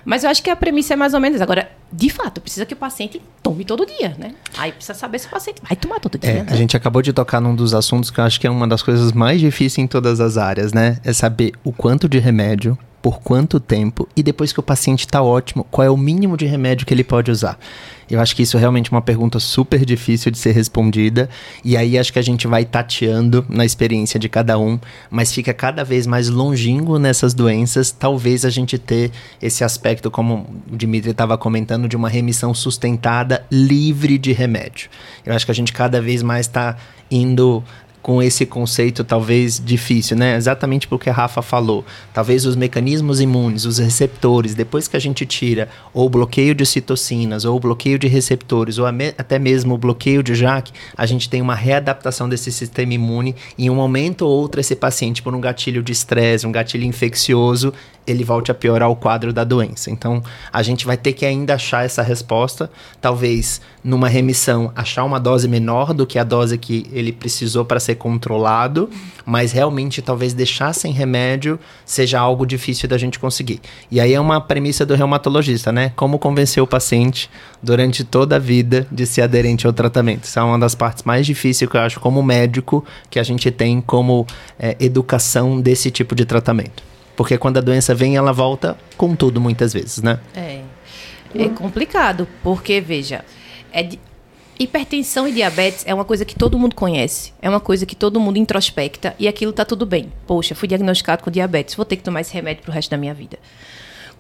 Mas 0.05 0.25
eu 0.25 0.31
acho 0.31 0.43
que 0.43 0.50
a 0.50 0.57
premissa 0.57 0.95
é 0.95 0.97
mais 0.97 1.14
ou 1.14 1.21
menos. 1.21 1.40
Agora, 1.40 1.71
de 1.93 2.11
fato, 2.11 2.40
precisa 2.40 2.67
que 2.67 2.75
o 2.75 2.76
paciente 2.76 3.21
tome 3.43 3.64
todo 3.64 3.87
dia, 3.87 4.14
né? 4.19 4.35
Aí 4.57 4.73
precisa 4.73 4.95
saber 4.95 5.19
se 5.19 5.26
o 5.26 5.31
paciente 5.31 5.61
vai 5.62 5.76
tomar 5.76 6.00
todo 6.00 6.19
dia. 6.19 6.31
É, 6.31 6.43
né? 6.43 6.47
A 6.49 6.57
gente 6.57 6.76
acabou 6.76 7.02
de 7.02 7.12
tocar 7.12 7.40
num 7.40 7.55
dos 7.55 7.75
assuntos 7.75 8.11
que 8.11 8.21
eu 8.21 8.25
acho 8.25 8.40
que 8.40 8.47
é 8.47 8.50
uma 8.50 8.67
das 8.67 8.83
coisas 8.83 9.12
mais 9.12 9.40
difíceis 9.40 9.78
em 9.78 9.87
todas 9.87 10.21
as 10.21 10.37
áreas, 10.37 10.73
né? 10.73 10.99
É 11.05 11.12
saber 11.12 11.52
o 11.64 11.73
quanto 11.73 12.09
de 12.09 12.19
remédio, 12.19 12.78
por 13.00 13.21
quanto 13.21 13.61
tempo 13.61 14.09
e 14.17 14.23
depois 14.23 14.52
que 14.52 14.61
o 14.61 14.62
paciente 14.62 15.00
está 15.00 15.23
ótimo, 15.23 15.64
qual 15.71 15.87
é 15.87 15.90
o 15.90 15.97
mínimo 15.97 16.37
de 16.37 16.47
remédio 16.47 16.87
que 16.87 16.93
ele 16.93 17.05
pode 17.05 17.31
usar. 17.31 17.59
Eu 18.11 18.21
acho 18.21 18.35
que 18.35 18.43
isso 18.43 18.57
é 18.57 18.61
realmente 18.61 18.90
uma 18.90 19.02
pergunta 19.02 19.38
super 19.38 19.85
difícil 19.85 20.33
de 20.33 20.38
ser 20.38 20.52
respondida. 20.52 21.28
E 21.62 21.76
aí 21.76 21.99
acho 21.99 22.12
que 22.12 22.19
a 22.19 22.23
gente 22.23 22.47
vai 22.47 22.64
tateando 22.64 23.45
na 23.49 23.64
experiência 23.64 24.19
de 24.19 24.28
cada 24.28 24.59
um, 24.59 24.78
mas 25.11 25.33
fica 25.33 25.52
cada 25.52 25.85
vez 25.85 26.07
mais 26.07 26.28
longínquo 26.28 26.99
nessas 26.99 27.35
doenças. 27.35 27.90
Talvez 27.90 28.45
a 28.45 28.50
gente 28.50 28.78
ter 28.78 29.11
esse 29.43 29.62
aspecto, 29.62 30.11
como 30.11 30.47
o 30.73 30.76
Dimitri 30.76 31.11
estava 31.11 31.37
comentando, 31.37 31.87
de 31.87 31.97
uma 31.97 32.09
remissão 32.09 32.55
sustentada, 32.55 33.45
livre 33.50 34.17
de 34.17 34.33
remédio. 34.33 34.88
Eu 35.25 35.35
acho 35.35 35.45
que 35.45 35.52
a 35.52 35.55
gente 35.55 35.73
cada 35.73 36.00
vez 36.00 36.23
mais 36.23 36.46
está 36.46 36.77
indo 37.11 37.62
com 38.02 38.22
esse 38.22 38.46
conceito 38.46 39.04
talvez 39.04 39.61
difícil, 39.64 40.16
né? 40.16 40.37
Exatamente 40.37 40.87
porque 40.87 41.11
a 41.11 41.12
Rafa 41.12 41.42
falou. 41.42 41.84
Talvez 42.12 42.46
os 42.46 42.56
mecanismos 42.56 43.20
imunes, 43.20 43.64
os 43.64 43.78
receptores, 43.78 44.54
depois 44.54 44.88
que 44.88 44.96
a 44.96 45.00
gente 45.00 45.26
tira 45.26 45.68
ou 45.92 46.08
bloqueio 46.08 46.54
de 46.54 46.64
citocinas, 46.64 47.44
ou 47.44 47.58
bloqueio 47.58 47.98
de 47.98 48.06
receptores, 48.06 48.78
ou 48.78 48.87
até 48.87 49.38
mesmo 49.38 49.74
o 49.74 49.78
bloqueio 49.78 50.22
de 50.22 50.34
JAK, 50.34 50.72
a 50.96 51.06
gente 51.06 51.28
tem 51.28 51.42
uma 51.42 51.54
readaptação 51.54 52.28
desse 52.28 52.50
sistema 52.52 52.94
imune. 52.94 53.34
Em 53.58 53.68
um 53.70 53.74
momento 53.74 54.22
ou 54.22 54.30
outro, 54.30 54.61
esse 54.61 54.74
paciente, 54.74 55.22
por 55.22 55.34
um 55.34 55.40
gatilho 55.40 55.82
de 55.82 55.92
estresse, 55.92 56.46
um 56.46 56.52
gatilho 56.52 56.84
infeccioso, 56.84 57.72
ele 58.09 58.25
volte 58.25 58.51
a 58.51 58.55
piorar 58.55 58.90
o 58.90 58.97
quadro 58.97 59.33
da 59.33 59.44
doença. 59.44 59.90
Então, 59.90 60.23
a 60.53 60.62
gente 60.62 60.87
vai 60.87 60.97
ter 60.97 61.12
que 61.12 61.27
ainda 61.27 61.55
achar 61.55 61.85
essa 61.85 62.03
resposta, 62.03 62.71
talvez 63.01 63.61
numa 63.85 64.09
remissão, 64.09 64.73
achar 64.75 65.05
uma 65.05 65.21
dose 65.21 65.47
menor 65.47 65.92
do 65.92 66.07
que 66.07 66.18
a 66.18 66.25
dose 66.25 66.57
que 66.59 66.87
ele 66.92 67.12
precisou 67.12 67.64
para 67.64 67.79
ser 67.79 67.97
controlado, 67.97 68.88
mas 69.25 69.53
realmente 69.53 70.01
talvez 70.01 70.33
deixar 70.33 70.73
sem 70.73 70.92
remédio 70.92 71.59
seja 71.85 72.18
algo 72.18 72.47
difícil 72.47 72.88
da 72.88 72.97
gente 72.97 73.18
conseguir. 73.18 73.61
E 73.90 74.01
aí 74.01 74.14
é 74.14 74.21
uma 74.21 74.40
premissa 74.40 74.85
do 74.85 74.94
reumatologista, 74.94 75.71
né? 75.71 75.92
Como 75.94 76.18
convencer 76.18 76.62
o 76.62 76.66
paciente 76.66 77.31
durante 77.62 78.05
toda 78.05 78.37
a 78.37 78.38
vida 78.38 78.87
de 78.90 79.07
ser 79.07 79.23
aderente 79.23 79.66
ao 79.66 79.73
tratamento. 79.73 80.25
Isso 80.25 80.38
é 80.38 80.42
uma 80.42 80.59
das 80.59 80.75
partes 80.75 81.05
mais 81.05 81.27
difíceis 81.27 81.71
que 81.71 81.77
eu 81.77 81.81
acho 81.81 82.01
como 82.01 82.23
médico 82.23 82.85
que 83.11 83.18
a 83.18 83.23
gente 83.23 83.51
tem 83.51 83.81
como 83.81 84.27
é, 84.59 84.77
educação 84.81 85.61
desse 85.61 85.90
tipo 85.90 86.14
de 86.14 86.25
tratamento. 86.25 86.83
Porque 87.18 87.37
quando 87.37 87.59
a 87.59 87.61
doença 87.61 87.96
vem, 87.96 88.14
ela 88.14 88.33
volta 88.33 88.78
com 88.96 89.16
tudo 89.16 89.40
muitas 89.40 89.72
vezes, 89.72 90.00
né? 90.00 90.20
É. 90.37 90.61
É 91.35 91.48
complicado, 91.48 92.28
porque, 92.44 92.81
veja, 92.81 93.24
é 93.72 93.83
de... 93.83 93.98
hipertensão 94.57 95.26
e 95.26 95.33
diabetes 95.33 95.83
é 95.85 95.92
uma 95.92 96.04
coisa 96.04 96.24
que 96.24 96.37
todo 96.37 96.57
mundo 96.57 96.76
conhece. 96.76 97.33
É 97.42 97.50
uma 97.50 97.59
coisa 97.59 97.85
que 97.85 97.96
todo 97.96 98.20
mundo 98.20 98.37
introspecta 98.37 99.16
e 99.18 99.26
aquilo 99.26 99.52
tá 99.52 99.64
tudo 99.64 99.85
bem. 99.85 100.12
Poxa, 100.28 100.54
fui 100.54 100.68
diagnosticado 100.68 101.24
com 101.24 101.28
diabetes, 101.28 101.74
vou 101.74 101.85
ter 101.85 101.96
que 101.96 102.04
tomar 102.04 102.20
esse 102.20 102.33
remédio 102.33 102.62
pro 102.62 102.70
resto 102.70 102.92
da 102.92 102.96
minha 102.96 103.12
vida. 103.12 103.37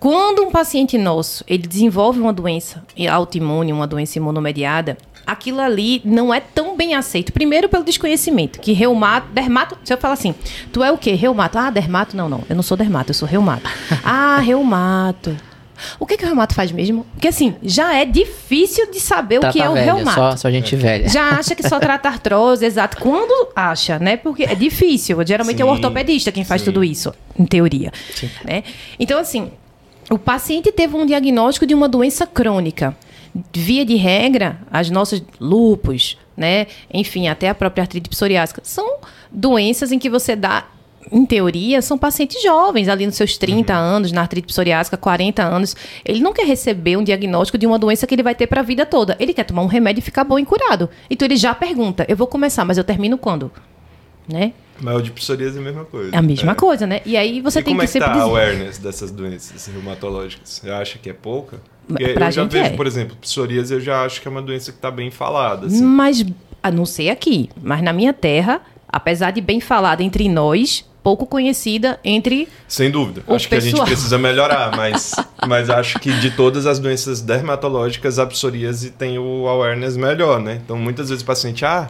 Quando 0.00 0.42
um 0.42 0.50
paciente 0.50 0.98
nosso, 0.98 1.44
ele 1.46 1.68
desenvolve 1.68 2.18
uma 2.18 2.32
doença 2.32 2.84
autoimune, 3.08 3.72
uma 3.72 3.86
doença 3.86 4.18
imunomediada, 4.18 4.98
aquilo 5.28 5.60
ali 5.60 6.00
não 6.06 6.32
é 6.32 6.40
tão 6.40 6.74
bem 6.74 6.94
aceito. 6.94 7.32
Primeiro 7.34 7.68
pelo 7.68 7.84
desconhecimento, 7.84 8.58
que 8.58 8.72
reumato, 8.72 9.28
dermato, 9.30 9.76
se 9.84 9.92
eu 9.92 9.98
falar 9.98 10.14
assim, 10.14 10.34
tu 10.72 10.82
é 10.82 10.90
o 10.90 10.96
quê? 10.96 11.12
Reumato? 11.12 11.58
Ah, 11.58 11.70
dermato? 11.70 12.16
Não, 12.16 12.30
não, 12.30 12.42
eu 12.48 12.56
não 12.56 12.62
sou 12.62 12.76
dermato, 12.76 13.10
eu 13.10 13.14
sou 13.14 13.28
reumato. 13.28 13.68
ah, 14.02 14.38
reumato. 14.38 15.36
O 16.00 16.06
que, 16.06 16.16
que 16.16 16.24
o 16.24 16.26
reumato 16.26 16.54
faz 16.54 16.72
mesmo? 16.72 17.06
Porque 17.12 17.28
assim, 17.28 17.54
já 17.62 17.94
é 17.94 18.04
difícil 18.04 18.90
de 18.90 18.98
saber 18.98 19.38
tá, 19.38 19.48
o 19.48 19.52
que 19.52 19.58
tá 19.58 19.66
é 19.66 19.68
o 19.68 19.74
velho, 19.74 19.94
reumato. 19.96 20.14
Só, 20.18 20.36
só 20.36 20.50
gente 20.50 20.74
velha. 20.74 21.08
Já 21.08 21.30
acha 21.30 21.54
que 21.54 21.68
só 21.68 21.78
trata 21.80 22.08
artrose, 22.08 22.64
exato. 22.64 22.96
Quando 22.96 23.50
acha, 23.54 23.98
né? 23.98 24.16
Porque 24.16 24.42
é 24.44 24.54
difícil. 24.54 25.24
Geralmente 25.24 25.58
sim, 25.58 25.62
é 25.62 25.66
o 25.66 25.68
ortopedista 25.68 26.32
quem 26.32 26.42
faz 26.42 26.62
sim. 26.62 26.64
tudo 26.64 26.82
isso, 26.82 27.14
em 27.38 27.44
teoria. 27.44 27.92
Né? 28.44 28.64
Então, 28.98 29.20
assim, 29.20 29.52
o 30.10 30.18
paciente 30.18 30.72
teve 30.72 30.96
um 30.96 31.06
diagnóstico 31.06 31.66
de 31.66 31.74
uma 31.74 31.88
doença 31.88 32.26
crônica 32.26 32.96
via 33.52 33.84
de 33.84 33.96
regra, 33.96 34.60
as 34.70 34.90
nossas 34.90 35.22
lupus, 35.40 36.18
né, 36.36 36.66
enfim, 36.92 37.28
até 37.28 37.48
a 37.48 37.54
própria 37.54 37.82
artrite 37.82 38.08
psoriásica, 38.08 38.60
são 38.64 38.98
doenças 39.30 39.92
em 39.92 39.98
que 39.98 40.08
você 40.08 40.36
dá 40.36 40.66
em 41.12 41.24
teoria, 41.24 41.80
são 41.80 41.96
pacientes 41.96 42.42
jovens, 42.42 42.88
ali 42.88 43.06
nos 43.06 43.16
seus 43.16 43.36
30 43.36 43.72
uhum. 43.72 43.78
anos, 43.78 44.12
na 44.12 44.22
artrite 44.22 44.46
psoriásica, 44.46 44.96
40 44.96 45.42
anos. 45.42 45.76
Ele 46.04 46.20
não 46.20 46.32
quer 46.32 46.46
receber 46.46 46.96
um 46.96 47.02
diagnóstico 47.02 47.58
de 47.58 47.66
uma 47.66 47.78
doença 47.78 48.06
que 48.06 48.14
ele 48.14 48.22
vai 48.22 48.34
ter 48.34 48.46
para 48.46 48.60
a 48.60 48.64
vida 48.64 48.84
toda. 48.84 49.16
Ele 49.18 49.32
quer 49.32 49.44
tomar 49.44 49.62
um 49.62 49.66
remédio 49.66 50.00
e 50.00 50.02
ficar 50.02 50.24
bom 50.24 50.38
e 50.38 50.44
curado. 50.44 50.88
Então 51.08 51.26
ele 51.26 51.36
já 51.36 51.54
pergunta: 51.54 52.04
eu 52.08 52.16
vou 52.16 52.26
começar, 52.26 52.64
mas 52.64 52.78
eu 52.78 52.84
termino 52.84 53.16
quando? 53.16 53.50
Né? 54.28 54.52
Mas 54.80 54.96
o 54.96 55.02
de 55.02 55.10
psoríase 55.10 55.56
é 55.56 55.60
a 55.60 55.64
mesma 55.64 55.84
coisa. 55.84 56.14
É 56.14 56.18
a 56.18 56.22
mesma 56.22 56.52
é. 56.52 56.54
coisa, 56.54 56.86
né? 56.86 57.00
E 57.04 57.16
aí 57.16 57.40
você 57.40 57.60
e 57.60 57.62
tem 57.62 57.74
como 57.74 57.88
que 57.88 57.98
é 57.98 58.00
que 58.00 58.06
tá 58.06 58.12
a 58.12 58.22
awareness 58.22 58.78
dessas 58.78 59.10
doenças 59.10 59.66
reumatológicas? 59.66 60.48
Você 60.48 60.70
acha 60.70 60.98
que 60.98 61.10
é 61.10 61.12
pouca? 61.12 61.60
Porque 61.88 62.08
pra 62.08 62.26
eu 62.26 62.32
já 62.32 62.44
vejo, 62.44 62.66
é. 62.66 62.76
por 62.76 62.86
exemplo, 62.86 63.16
psoríase 63.20 63.72
eu 63.72 63.80
já 63.80 64.04
acho 64.04 64.20
que 64.20 64.28
é 64.28 64.30
uma 64.30 64.42
doença 64.42 64.70
que 64.70 64.78
está 64.78 64.90
bem 64.90 65.10
falada. 65.10 65.66
Assim. 65.66 65.82
Mas, 65.82 66.24
a 66.62 66.70
não 66.70 66.84
sei 66.84 67.08
aqui, 67.08 67.48
mas 67.62 67.82
na 67.82 67.92
minha 67.92 68.12
terra, 68.12 68.60
apesar 68.86 69.30
de 69.30 69.40
bem 69.40 69.58
falada 69.58 70.02
entre 70.02 70.28
nós, 70.28 70.84
pouco 71.02 71.26
conhecida 71.26 71.98
entre. 72.04 72.46
Sem 72.68 72.90
dúvida. 72.90 73.22
Acho 73.26 73.48
que 73.48 73.54
a 73.54 73.58
pessoal. 73.58 73.76
gente 73.78 73.86
precisa 73.86 74.18
melhorar, 74.18 74.70
mas, 74.76 75.14
mas 75.46 75.70
acho 75.70 75.98
que 75.98 76.12
de 76.12 76.30
todas 76.30 76.66
as 76.66 76.78
doenças 76.78 77.22
dermatológicas, 77.22 78.18
a 78.18 78.26
psoríase 78.26 78.90
tem 78.90 79.18
o 79.18 79.48
awareness 79.48 79.96
melhor, 79.96 80.38
né? 80.40 80.60
Então, 80.62 80.76
muitas 80.76 81.08
vezes 81.08 81.22
o 81.22 81.26
paciente, 81.26 81.64
ah, 81.64 81.88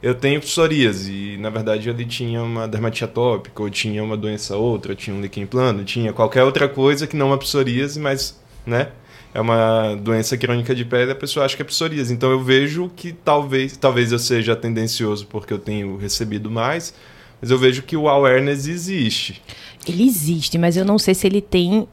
eu 0.00 0.14
tenho 0.14 0.40
psoríase, 0.40 1.12
e 1.12 1.38
na 1.38 1.50
verdade 1.50 1.88
ele 1.88 2.04
tinha 2.04 2.42
uma 2.42 2.68
dermatite 2.68 3.04
atópica, 3.04 3.62
ou 3.62 3.70
tinha 3.70 4.04
uma 4.04 4.16
doença 4.16 4.56
outra, 4.56 4.94
tinha 4.94 5.16
um 5.16 5.20
líquen 5.20 5.46
plano, 5.46 5.82
tinha 5.82 6.12
qualquer 6.12 6.44
outra 6.44 6.68
coisa 6.68 7.06
que 7.06 7.16
não 7.16 7.28
uma 7.28 7.38
psoríase, 7.38 7.98
mas, 7.98 8.38
né? 8.64 8.88
É 9.34 9.40
uma 9.40 9.96
doença 9.96 10.38
crônica 10.38 10.72
de 10.76 10.84
pele, 10.84 11.10
a 11.10 11.16
pessoa 11.16 11.44
acha 11.44 11.56
que 11.56 11.62
é 11.62 11.64
psoríase. 11.64 12.14
Então 12.14 12.30
eu 12.30 12.40
vejo 12.40 12.88
que 12.94 13.12
talvez, 13.12 13.76
talvez 13.76 14.12
eu 14.12 14.18
seja 14.18 14.54
tendencioso 14.54 15.26
porque 15.26 15.52
eu 15.52 15.58
tenho 15.58 15.96
recebido 15.96 16.48
mais, 16.48 16.94
mas 17.42 17.50
eu 17.50 17.58
vejo 17.58 17.82
que 17.82 17.96
o 17.96 18.08
awareness 18.08 18.68
existe. 18.68 19.42
Ele 19.88 20.04
existe, 20.04 20.56
mas 20.56 20.76
eu 20.76 20.84
não 20.84 20.98
sei 20.98 21.14
se 21.14 21.26
ele 21.26 21.40
tem 21.40 21.88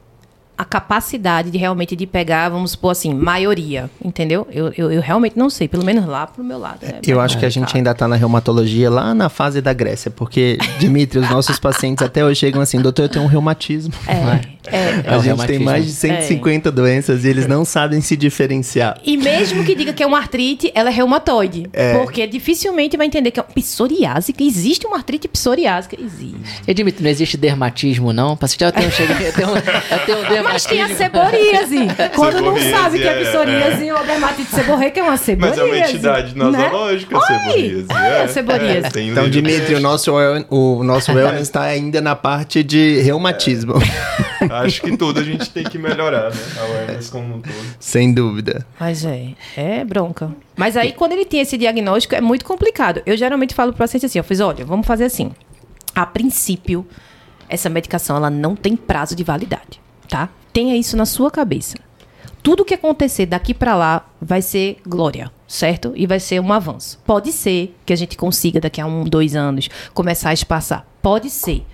a 0.56 0.64
capacidade 0.64 1.50
de 1.50 1.58
realmente 1.58 1.96
de 1.96 2.06
pegar, 2.06 2.48
vamos 2.48 2.72
supor 2.72 2.92
assim, 2.92 3.14
maioria, 3.14 3.90
entendeu? 4.04 4.46
Eu, 4.52 4.72
eu, 4.76 4.92
eu 4.92 5.00
realmente 5.00 5.36
não 5.38 5.50
sei, 5.50 5.66
pelo 5.66 5.84
menos 5.84 6.06
lá 6.06 6.26
pro 6.26 6.44
meu 6.44 6.58
lado. 6.58 6.78
né? 6.82 7.00
Eu 7.06 7.20
acho 7.20 7.38
que 7.38 7.46
a 7.46 7.50
gente 7.50 7.76
ainda 7.76 7.94
tá 7.94 8.06
na 8.06 8.16
reumatologia 8.16 8.90
lá 8.90 9.14
na 9.14 9.28
fase 9.28 9.60
da 9.60 9.72
Grécia, 9.72 10.10
porque, 10.10 10.58
Dimitri, 10.78 11.18
os 11.18 11.28
nossos 11.30 11.58
pacientes 11.58 12.04
até 12.04 12.24
hoje 12.24 12.40
chegam 12.40 12.60
assim, 12.60 12.80
doutor, 12.80 13.02
eu 13.02 13.08
tenho 13.08 13.24
um 13.24 13.28
reumatismo. 13.28 13.92
É, 14.06 14.12
é. 14.12 15.02
É 15.04 15.14
a 15.14 15.18
o 15.18 15.22
gente 15.22 15.44
tem 15.46 15.58
mais 15.58 15.84
de 15.84 15.92
150 15.92 16.70
doenças 16.70 17.24
e 17.24 17.28
eles 17.28 17.46
não 17.48 17.64
sabem 17.64 18.00
se 18.00 18.16
diferenciar. 18.16 18.98
E 19.04 19.16
mesmo 19.16 19.64
que 19.64 19.74
diga 19.74 19.92
que 19.92 20.02
é 20.02 20.06
uma 20.06 20.18
artrite, 20.18 20.70
ela 20.74 20.90
é 20.90 20.92
reumatoide. 20.92 21.68
Porque 22.00 22.26
dificilmente 22.26 22.96
vai 22.96 23.06
entender 23.06 23.30
que 23.30 23.40
é 23.40 23.42
uma 23.42 23.52
psoriásica. 23.52 24.42
Existe 24.42 24.86
uma 24.86 24.96
artrite 24.96 25.26
psoriásica? 25.26 25.96
Existe. 26.00 26.36
E 26.66 26.74
Dimitri, 26.74 27.02
não 27.02 27.10
existe 27.10 27.36
dermatismo, 27.36 28.12
não? 28.12 28.36
Paciente, 28.36 28.64
eu 28.64 28.72
tenho, 28.72 28.88
eu 28.88 29.32
tenho, 29.32 29.48
eu 29.48 30.06
tenho 30.06 30.18
um 30.18 30.28
Mas 30.42 30.64
tem 30.64 30.82
a 30.82 30.86
dermatismo. 30.88 31.20
seboríase. 31.20 32.10
Quando 32.14 32.40
não 32.40 32.56
sabe 32.58 32.98
que 32.98 33.08
é 33.08 33.22
é, 33.22 33.24
psoríase 33.24 33.90
ou 33.92 34.04
dermatite 34.06 34.50
seborreica, 34.50 35.00
é 35.00 35.02
uma 35.02 35.10
Mas 35.12 35.20
seboríase. 35.20 35.60
é 35.60 35.64
uma 35.64 35.78
entidade 35.78 36.36
nosológica, 36.36 37.18
Né? 37.18 37.52
Oi! 37.54 37.86
É, 37.90 38.22
a 38.22 38.28
seborríase. 38.28 38.90
tem 38.90 39.08
Então. 39.10 39.28
Dimitri, 39.28 39.74
o 39.74 39.80
nosso, 39.80 40.12
o 40.50 40.82
nosso 40.84 41.12
wellness 41.12 41.42
está 41.42 41.62
ainda 41.62 42.00
na 42.00 42.14
parte 42.16 42.62
de 42.62 43.00
reumatismo. 43.00 43.74
Acho 44.50 44.82
que 44.82 44.96
tudo 44.96 45.20
a 45.20 45.22
gente 45.24 45.48
tem 45.50 45.64
que 45.64 45.78
melhorar, 45.78 46.30
né? 46.30 46.40
A 46.58 46.62
awareness 46.64 47.10
como 47.10 47.36
um 47.36 47.40
todo. 47.40 47.54
Sem 47.78 48.12
dúvida. 48.12 48.66
Mas 48.78 49.04
é, 49.04 49.28
é 49.56 49.84
bronca. 49.84 50.30
Mas 50.56 50.76
aí, 50.76 50.92
quando 50.92 51.12
ele 51.12 51.24
tem 51.24 51.40
esse 51.40 51.56
diagnóstico, 51.56 52.14
é 52.14 52.20
muito 52.20 52.44
complicado. 52.44 53.02
Eu 53.06 53.16
geralmente 53.16 53.54
falo 53.54 53.72
pro 53.72 53.78
paciente 53.78 54.06
assim, 54.06 54.18
eu 54.18 54.24
fiz, 54.24 54.40
olha, 54.40 54.64
vamos 54.64 54.86
fazer 54.86 55.04
assim. 55.04 55.32
A 55.94 56.04
princípio, 56.06 56.86
essa 57.48 57.68
medicação, 57.68 58.16
ela 58.16 58.30
não 58.30 58.56
tem 58.56 58.74
prazo 58.76 59.14
de 59.14 59.22
validade, 59.22 59.80
tá? 60.12 60.28
Tenha 60.52 60.76
isso 60.76 60.94
na 60.94 61.06
sua 61.06 61.30
cabeça. 61.30 61.78
Tudo 62.42 62.64
que 62.66 62.74
acontecer 62.74 63.24
daqui 63.24 63.54
pra 63.54 63.74
lá 63.74 64.04
vai 64.20 64.42
ser 64.42 64.76
glória, 64.86 65.32
certo? 65.48 65.92
E 65.96 66.06
vai 66.06 66.20
ser 66.20 66.38
um 66.40 66.52
avanço. 66.52 66.98
Pode 67.06 67.32
ser 67.32 67.74
que 67.86 67.92
a 67.92 67.96
gente 67.96 68.14
consiga, 68.16 68.60
daqui 68.60 68.78
a 68.80 68.84
um, 68.86 69.04
dois 69.04 69.34
anos, 69.34 69.70
começar 69.94 70.30
a 70.30 70.34
espaçar. 70.34 70.86
Pode 71.00 71.30
ser. 71.30 71.64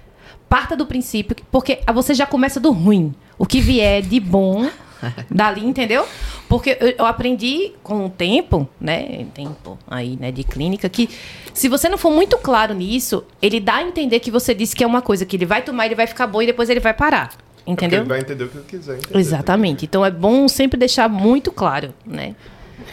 Parta 0.48 0.76
do 0.76 0.86
princípio, 0.86 1.34
que- 1.34 1.42
porque 1.50 1.80
você 1.92 2.14
já 2.14 2.26
começa 2.26 2.60
do 2.60 2.70
ruim. 2.70 3.12
O 3.36 3.44
que 3.44 3.60
vier 3.60 4.02
de 4.02 4.20
bom, 4.20 4.68
dali, 5.30 5.64
entendeu? 5.66 6.06
Porque 6.48 6.76
eu, 6.80 6.94
eu 6.98 7.06
aprendi 7.06 7.72
com 7.82 8.06
o 8.06 8.10
tempo, 8.10 8.68
né? 8.80 9.26
Tempo 9.34 9.78
aí, 9.86 10.16
né, 10.20 10.30
de 10.30 10.44
clínica, 10.44 10.88
que 10.88 11.08
se 11.52 11.68
você 11.68 11.88
não 11.88 11.98
for 11.98 12.10
muito 12.12 12.38
claro 12.38 12.72
nisso, 12.74 13.24
ele 13.42 13.58
dá 13.58 13.76
a 13.76 13.82
entender 13.82 14.20
que 14.20 14.30
você 14.30 14.54
disse 14.54 14.76
que 14.76 14.84
é 14.84 14.86
uma 14.86 15.02
coisa 15.02 15.24
que 15.26 15.34
ele 15.36 15.46
vai 15.46 15.62
tomar, 15.62 15.86
ele 15.86 15.94
vai 15.94 16.06
ficar 16.06 16.26
bom 16.28 16.40
e 16.42 16.46
depois 16.46 16.68
ele 16.70 16.80
vai 16.80 16.94
parar. 16.94 17.30
É 17.68 17.72
Entendeu? 17.72 18.00
Ele 18.00 18.08
vai 18.08 18.20
entender 18.20 18.44
o 18.44 18.48
que 18.48 18.56
ele 18.56 18.64
quiser 18.66 18.96
entender. 18.96 19.18
Exatamente. 19.18 19.84
Então 19.84 20.04
é 20.04 20.10
bom 20.10 20.48
sempre 20.48 20.78
deixar 20.78 21.08
muito 21.08 21.52
claro, 21.52 21.92
né? 22.06 22.34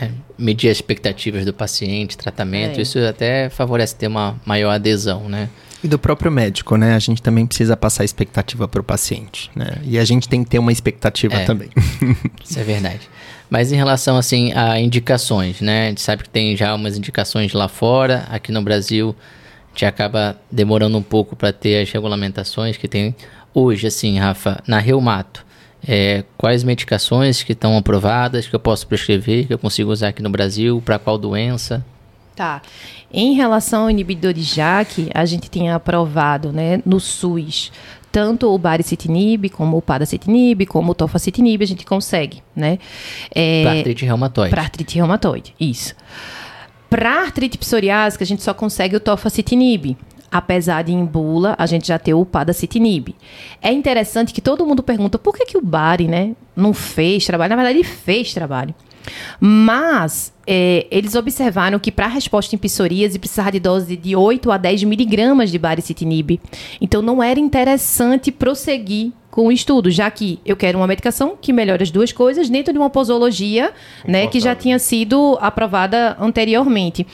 É, 0.01 0.09
medir 0.37 0.69
as 0.69 0.77
expectativas 0.77 1.45
do 1.45 1.53
paciente, 1.53 2.17
tratamento, 2.17 2.79
É. 2.79 2.81
isso 2.81 2.99
até 2.99 3.49
favorece 3.49 3.95
ter 3.95 4.07
uma 4.07 4.35
maior 4.45 4.71
adesão, 4.71 5.29
né? 5.29 5.47
E 5.83 5.87
do 5.87 5.97
próprio 5.99 6.31
médico, 6.31 6.75
né? 6.75 6.95
A 6.95 6.99
gente 6.99 7.21
também 7.21 7.45
precisa 7.45 7.77
passar 7.77 8.03
expectativa 8.03 8.67
para 8.67 8.81
o 8.81 8.83
paciente, 8.83 9.51
né? 9.55 9.77
E 9.83 9.97
a 9.99 10.03
gente 10.03 10.27
tem 10.27 10.43
que 10.43 10.49
ter 10.49 10.59
uma 10.59 10.71
expectativa 10.71 11.35
É. 11.35 11.45
também. 11.45 11.69
Isso 12.43 12.59
é 12.59 12.63
verdade. 12.63 13.07
Mas 13.49 13.71
em 13.71 13.75
relação 13.75 14.17
assim 14.17 14.51
a 14.53 14.79
indicações, 14.79 15.61
né? 15.61 15.85
A 15.85 15.89
gente 15.89 16.01
sabe 16.01 16.23
que 16.23 16.29
tem 16.29 16.57
já 16.57 16.73
umas 16.73 16.97
indicações 16.97 17.53
lá 17.53 17.67
fora, 17.67 18.25
aqui 18.29 18.51
no 18.51 18.61
Brasil 18.63 19.15
a 19.67 19.71
gente 19.77 19.85
acaba 19.85 20.35
demorando 20.51 20.97
um 20.97 21.03
pouco 21.03 21.35
para 21.35 21.53
ter 21.53 21.81
as 21.83 21.91
regulamentações 21.91 22.75
que 22.77 22.87
tem 22.87 23.13
hoje, 23.55 23.87
assim, 23.87 24.19
Rafa, 24.19 24.61
na 24.67 24.77
Reumato. 24.77 25.45
É, 25.87 26.23
quais 26.37 26.63
medicações 26.63 27.43
que 27.43 27.53
estão 27.53 27.77
aprovadas, 27.77 28.47
que 28.47 28.55
eu 28.55 28.59
posso 28.59 28.87
prescrever, 28.87 29.47
que 29.47 29.53
eu 29.53 29.59
consigo 29.59 29.91
usar 29.91 30.09
aqui 30.09 30.21
no 30.21 30.29
Brasil, 30.29 30.81
para 30.83 30.99
qual 30.99 31.17
doença? 31.17 31.85
Tá. 32.35 32.61
Em 33.13 33.33
relação 33.33 33.83
ao 33.83 33.89
inibidor 33.89 34.33
de 34.33 34.41
JAK, 34.41 35.09
a 35.13 35.25
gente 35.25 35.49
tem 35.49 35.71
aprovado, 35.71 36.51
né, 36.51 36.81
no 36.85 36.99
SUS, 36.99 37.71
tanto 38.11 38.49
o 38.53 38.57
baricitinib, 38.57 39.49
como 39.49 39.77
o 39.77 39.81
padacitinib, 39.81 40.65
como 40.65 40.91
o 40.91 40.95
tofacitinib, 40.95 41.61
a 41.61 41.67
gente 41.67 41.85
consegue, 41.85 42.41
né? 42.55 42.79
É, 43.33 43.63
Para 43.63 43.77
artrite 43.77 44.05
reumatoide. 44.05 44.49
Para 44.49 44.61
artrite 44.61 44.95
reumatoide, 44.95 45.55
isso. 45.59 45.95
Para 46.89 47.23
artrite 47.23 47.57
psoriásica, 47.57 48.23
a 48.23 48.27
gente 48.27 48.41
só 48.41 48.53
consegue 48.53 48.95
o 48.95 48.99
tofacitinib. 48.99 49.97
Apesar 50.31 50.83
de 50.83 50.91
em 50.91 51.05
bula, 51.05 51.55
a 51.57 51.65
gente 51.65 51.87
já 51.87 51.99
ter 51.99 52.13
o 52.13 52.25
padacitinib. 52.25 53.15
É 53.61 53.71
interessante 53.71 54.33
que 54.33 54.41
todo 54.41 54.65
mundo 54.65 54.83
pergunta 54.83 55.17
por 55.17 55.35
que, 55.35 55.45
que 55.45 55.57
o 55.57 55.61
Bari, 55.61 56.07
né, 56.07 56.35
não 56.55 56.73
fez 56.73 57.25
trabalho. 57.25 57.49
Na 57.49 57.55
verdade, 57.55 57.77
ele 57.79 57.87
fez 57.87 58.33
trabalho. 58.33 58.73
Mas 59.39 60.33
é, 60.47 60.87
eles 60.89 61.15
observaram 61.15 61.79
que 61.79 61.91
para 61.91 62.07
resposta 62.07 62.55
em 62.55 62.57
psoríase 62.57 63.19
precisava 63.19 63.51
de 63.51 63.59
dose 63.59 63.95
de 63.95 64.15
8 64.15 64.51
a 64.51 64.57
10 64.57 64.83
miligramas 64.83 65.51
de 65.51 65.59
baricitinib. 65.59 66.39
Então 66.81 67.01
não 67.01 67.21
era 67.21 67.39
interessante 67.39 68.31
prosseguir 68.31 69.11
com 69.35 69.47
o 69.47 69.51
estudo, 69.51 69.91
já 69.91 70.09
que 70.09 70.39
eu 70.45 70.55
quero 70.55 70.79
uma 70.79 70.87
medicação 70.87 71.37
que 71.39 71.51
melhore 71.51 71.83
as 71.83 71.91
duas 71.91 72.13
coisas 72.13 72.47
dentro 72.47 72.71
de 72.71 72.79
uma 72.79 72.89
posologia 72.89 73.73
né, 74.07 74.27
que 74.27 74.39
já 74.39 74.55
tinha 74.55 74.79
sido 74.79 75.37
aprovada 75.41 76.15
anteriormente. 76.21 77.05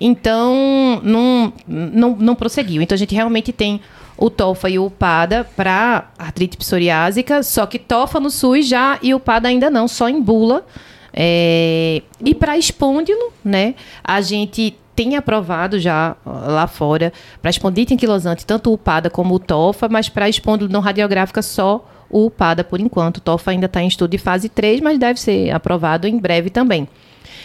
Então, 0.00 1.00
não, 1.02 1.52
não, 1.66 2.16
não 2.16 2.34
prosseguiu. 2.36 2.80
Então, 2.80 2.94
a 2.94 2.98
gente 2.98 3.12
realmente 3.12 3.52
tem 3.52 3.80
o 4.16 4.30
TOFA 4.30 4.70
e 4.70 4.78
o 4.78 4.88
PADA 4.88 5.50
para 5.56 6.12
artrite 6.16 6.56
psoriásica, 6.56 7.42
só 7.42 7.66
que 7.66 7.80
TOFA 7.80 8.20
no 8.20 8.30
SUS 8.30 8.68
já 8.68 8.96
e 9.02 9.12
o 9.12 9.18
PADA 9.18 9.48
ainda 9.48 9.68
não, 9.68 9.88
só 9.88 10.08
em 10.08 10.22
bula. 10.22 10.64
É, 11.12 12.02
e 12.24 12.36
para 12.36 12.56
espôndilo, 12.56 13.32
né, 13.44 13.74
a 14.04 14.20
gente 14.20 14.76
tem 14.94 15.16
aprovado 15.16 15.78
já 15.78 16.16
lá 16.24 16.66
fora 16.66 17.12
para 17.40 17.50
espondite 17.50 17.94
anquilosante, 17.94 18.46
tanto 18.46 18.72
o 18.72 18.78
PADA 18.78 19.10
como 19.10 19.34
o 19.34 19.38
TOFA, 19.38 19.88
mas 19.88 20.08
para 20.08 20.28
espôndilo 20.28 20.70
não 20.70 20.80
radiográfica 20.80 21.42
só 21.42 21.84
o 22.10 22.30
PADA 22.30 22.62
por 22.62 22.80
enquanto. 22.80 23.18
O 23.18 23.20
TOFA 23.20 23.50
ainda 23.50 23.66
está 23.66 23.82
em 23.82 23.88
estudo 23.88 24.10
de 24.10 24.18
fase 24.18 24.48
3, 24.48 24.80
mas 24.80 24.98
deve 24.98 25.20
ser 25.20 25.50
aprovado 25.50 26.06
em 26.06 26.18
breve 26.18 26.50
também. 26.50 26.88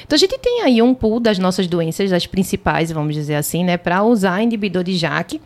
Então 0.06 0.16
a 0.16 0.20
gente 0.20 0.38
tem 0.38 0.62
aí 0.62 0.82
um 0.82 0.94
pool 0.94 1.20
das 1.20 1.40
nossas 1.40 1.68
doenças, 1.68 2.10
das 2.10 2.26
principais, 2.26 2.92
vamos 2.92 3.16
dizer 3.16 3.36
assim, 3.36 3.64
né, 3.64 3.78
para 3.78 4.04
usar 4.04 4.42
inibidor 4.42 4.84
de 4.84 4.96
JAK 4.96 5.42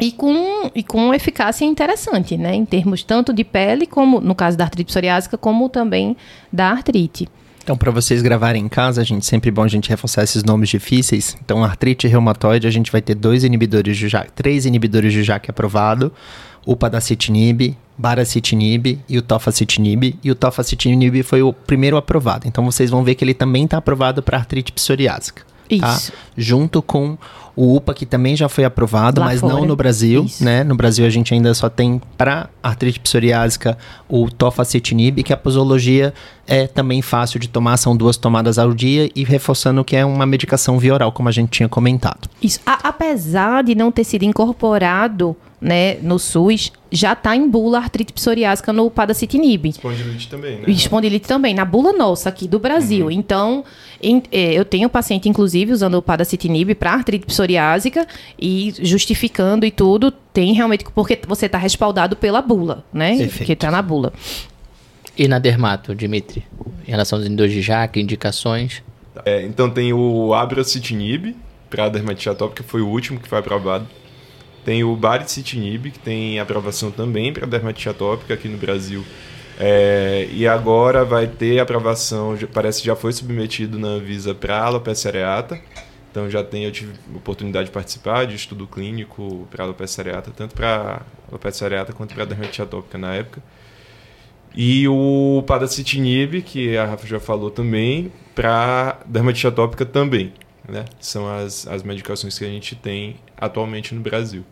e 0.00 0.12
com, 0.12 0.70
e 0.74 0.82
com 0.82 1.14
eficácia 1.14 1.64
interessante, 1.64 2.36
né, 2.36 2.54
em 2.54 2.64
termos 2.64 3.02
tanto 3.02 3.32
de 3.32 3.44
pele, 3.44 3.86
como 3.86 4.20
no 4.20 4.34
caso 4.34 4.56
da 4.56 4.64
artrite 4.64 4.88
psoriásica, 4.88 5.38
como 5.38 5.68
também 5.68 6.16
da 6.52 6.70
artrite. 6.70 7.28
Então, 7.64 7.78
para 7.78 7.90
vocês 7.90 8.20
gravarem 8.20 8.62
em 8.62 8.68
casa, 8.68 9.00
a 9.00 9.04
gente 9.04 9.24
sempre 9.24 9.50
bom 9.50 9.62
a 9.62 9.68
gente 9.68 9.88
reforçar 9.88 10.22
esses 10.22 10.44
nomes 10.44 10.68
difíceis. 10.68 11.34
Então, 11.42 11.64
artrite 11.64 12.06
reumatoide, 12.06 12.66
a 12.66 12.70
gente 12.70 12.92
vai 12.92 13.00
ter 13.00 13.14
dois 13.14 13.42
inibidores 13.42 13.96
de 13.96 14.06
JAK, 14.06 14.32
três 14.32 14.66
inibidores 14.66 15.14
de 15.14 15.22
JAK 15.22 15.50
aprovado, 15.50 16.12
o 16.66 16.76
padacitinib, 16.76 17.74
baricitinib 17.96 18.98
e 19.08 19.16
o 19.16 19.22
tofacitinib. 19.22 20.14
E 20.22 20.30
o 20.30 20.34
tofacitinib 20.34 21.22
foi 21.22 21.40
o 21.40 21.54
primeiro 21.54 21.96
aprovado. 21.96 22.46
Então, 22.46 22.62
vocês 22.66 22.90
vão 22.90 23.02
ver 23.02 23.14
que 23.14 23.24
ele 23.24 23.32
também 23.32 23.64
está 23.64 23.78
aprovado 23.78 24.22
para 24.22 24.36
artrite 24.36 24.70
psoriásica. 24.70 25.42
Tá? 25.80 25.94
Isso. 25.94 26.12
Junto 26.36 26.82
com 26.82 27.16
o 27.56 27.76
UPA, 27.76 27.94
que 27.94 28.04
também 28.04 28.34
já 28.34 28.48
foi 28.48 28.64
aprovado, 28.64 29.20
Lá 29.20 29.26
mas 29.28 29.40
fora. 29.40 29.54
não 29.54 29.64
no 29.64 29.76
Brasil, 29.76 30.24
Isso. 30.24 30.44
né? 30.44 30.64
No 30.64 30.74
Brasil 30.74 31.06
a 31.06 31.08
gente 31.08 31.32
ainda 31.32 31.54
só 31.54 31.68
tem 31.68 32.00
para 32.18 32.48
artrite 32.62 32.98
psoriásica 32.98 33.78
o 34.08 34.28
tofacitinib, 34.30 35.22
que 35.22 35.32
a 35.32 35.36
posologia 35.36 36.12
é 36.48 36.66
também 36.66 37.00
fácil 37.00 37.38
de 37.38 37.48
tomar, 37.48 37.76
são 37.76 37.96
duas 37.96 38.16
tomadas 38.16 38.58
ao 38.58 38.74
dia 38.74 39.08
e 39.14 39.22
reforçando 39.24 39.84
que 39.84 39.94
é 39.94 40.04
uma 40.04 40.26
medicação 40.26 40.78
via 40.80 40.94
oral, 40.94 41.12
como 41.12 41.28
a 41.28 41.32
gente 41.32 41.50
tinha 41.50 41.68
comentado. 41.68 42.28
Isso. 42.42 42.58
A- 42.66 42.88
apesar 42.88 43.62
de 43.62 43.74
não 43.76 43.92
ter 43.92 44.02
sido 44.04 44.24
incorporado 44.24 45.36
né, 45.64 45.94
no 46.02 46.18
SUS, 46.18 46.70
já 46.92 47.14
está 47.14 47.34
em 47.34 47.48
bula 47.48 47.78
artrite 47.78 48.12
psoriásica 48.12 48.70
no 48.70 48.90
padacitinib. 48.90 49.70
Espondilite 49.70 50.28
também, 50.28 50.56
né? 50.58 50.64
Espondilite 50.68 51.26
também, 51.26 51.54
na 51.54 51.64
bula 51.64 51.90
nossa 51.94 52.28
aqui 52.28 52.46
do 52.46 52.58
Brasil. 52.58 53.10
Então, 53.10 53.64
em- 54.02 54.22
eh, 54.30 54.52
eu 54.52 54.66
tenho 54.66 54.90
paciente, 54.90 55.26
inclusive, 55.26 55.72
usando 55.72 55.94
o 55.94 56.02
padacitinib 56.02 56.74
para 56.74 56.92
artrite 56.92 57.24
psoriásica 57.24 58.06
e 58.38 58.74
justificando 58.78 59.64
e 59.64 59.70
tudo, 59.70 60.10
tem 60.10 60.52
realmente, 60.52 60.84
porque 60.94 61.18
você 61.26 61.46
está 61.46 61.56
respaldado 61.56 62.14
pela 62.14 62.42
bula, 62.42 62.84
né? 62.92 63.16
Perfeito. 63.16 63.46
Que 63.46 63.52
está 63.54 63.70
na 63.70 63.80
bula. 63.80 64.12
E 65.16 65.26
na 65.26 65.38
dermato, 65.38 65.94
Dimitri? 65.94 66.44
Em 66.86 66.90
relação 66.90 67.16
aos 67.18 67.24
inibidores 67.24 67.54
de 67.54 67.62
JAK, 67.62 68.00
indicações. 68.00 68.82
É, 69.24 69.42
então 69.46 69.70
tem 69.70 69.92
o 69.94 70.34
abrocitinib 70.34 71.34
para 71.70 71.88
dermatite 71.88 72.28
atópica, 72.28 72.62
que 72.62 72.68
foi 72.68 72.82
o 72.82 72.88
último 72.88 73.18
que 73.18 73.28
foi 73.28 73.38
aprovado. 73.38 73.86
Tem 74.64 74.82
o 74.82 74.96
baricitinib, 74.96 75.90
que 75.90 75.98
tem 75.98 76.38
aprovação 76.38 76.90
também 76.90 77.32
para 77.32 77.46
dermatite 77.46 77.88
atópica 77.88 78.34
aqui 78.34 78.48
no 78.48 78.56
Brasil. 78.56 79.04
É, 79.58 80.28
e 80.32 80.46
agora 80.48 81.04
vai 81.04 81.26
ter 81.26 81.60
aprovação, 81.60 82.36
parece 82.52 82.80
que 82.80 82.86
já 82.86 82.96
foi 82.96 83.12
submetido 83.12 83.78
na 83.78 83.88
Anvisa 83.88 84.34
para 84.34 84.62
alopecia 84.62 85.10
areata. 85.10 85.60
Então 86.10 86.30
já 86.30 86.44
tem, 86.44 86.64
eu 86.64 86.72
tive 86.72 86.92
oportunidade 87.14 87.66
de 87.66 87.72
participar 87.72 88.24
de 88.24 88.36
estudo 88.36 88.66
clínico 88.66 89.46
para 89.50 89.64
alopecia 89.64 90.02
areata, 90.02 90.30
tanto 90.30 90.54
para 90.54 91.02
alopecia 91.28 91.66
areata 91.66 91.92
quanto 91.92 92.14
para 92.14 92.24
dermatite 92.24 92.62
atópica 92.62 92.96
na 92.96 93.14
época. 93.14 93.42
E 94.54 94.86
o 94.86 95.42
padacitinib, 95.46 96.40
que 96.42 96.76
a 96.76 96.86
Rafa 96.86 97.06
já 97.06 97.18
falou 97.18 97.50
também, 97.50 98.12
para 98.34 99.00
dermatite 99.04 99.48
atópica 99.48 99.84
também. 99.84 100.32
Né? 100.68 100.84
São 101.00 101.28
as, 101.28 101.66
as 101.66 101.82
medicações 101.82 102.38
que 102.38 102.44
a 102.44 102.48
gente 102.48 102.76
tem 102.76 103.16
atualmente 103.36 103.94
no 103.94 104.00
Brasil. 104.00 104.44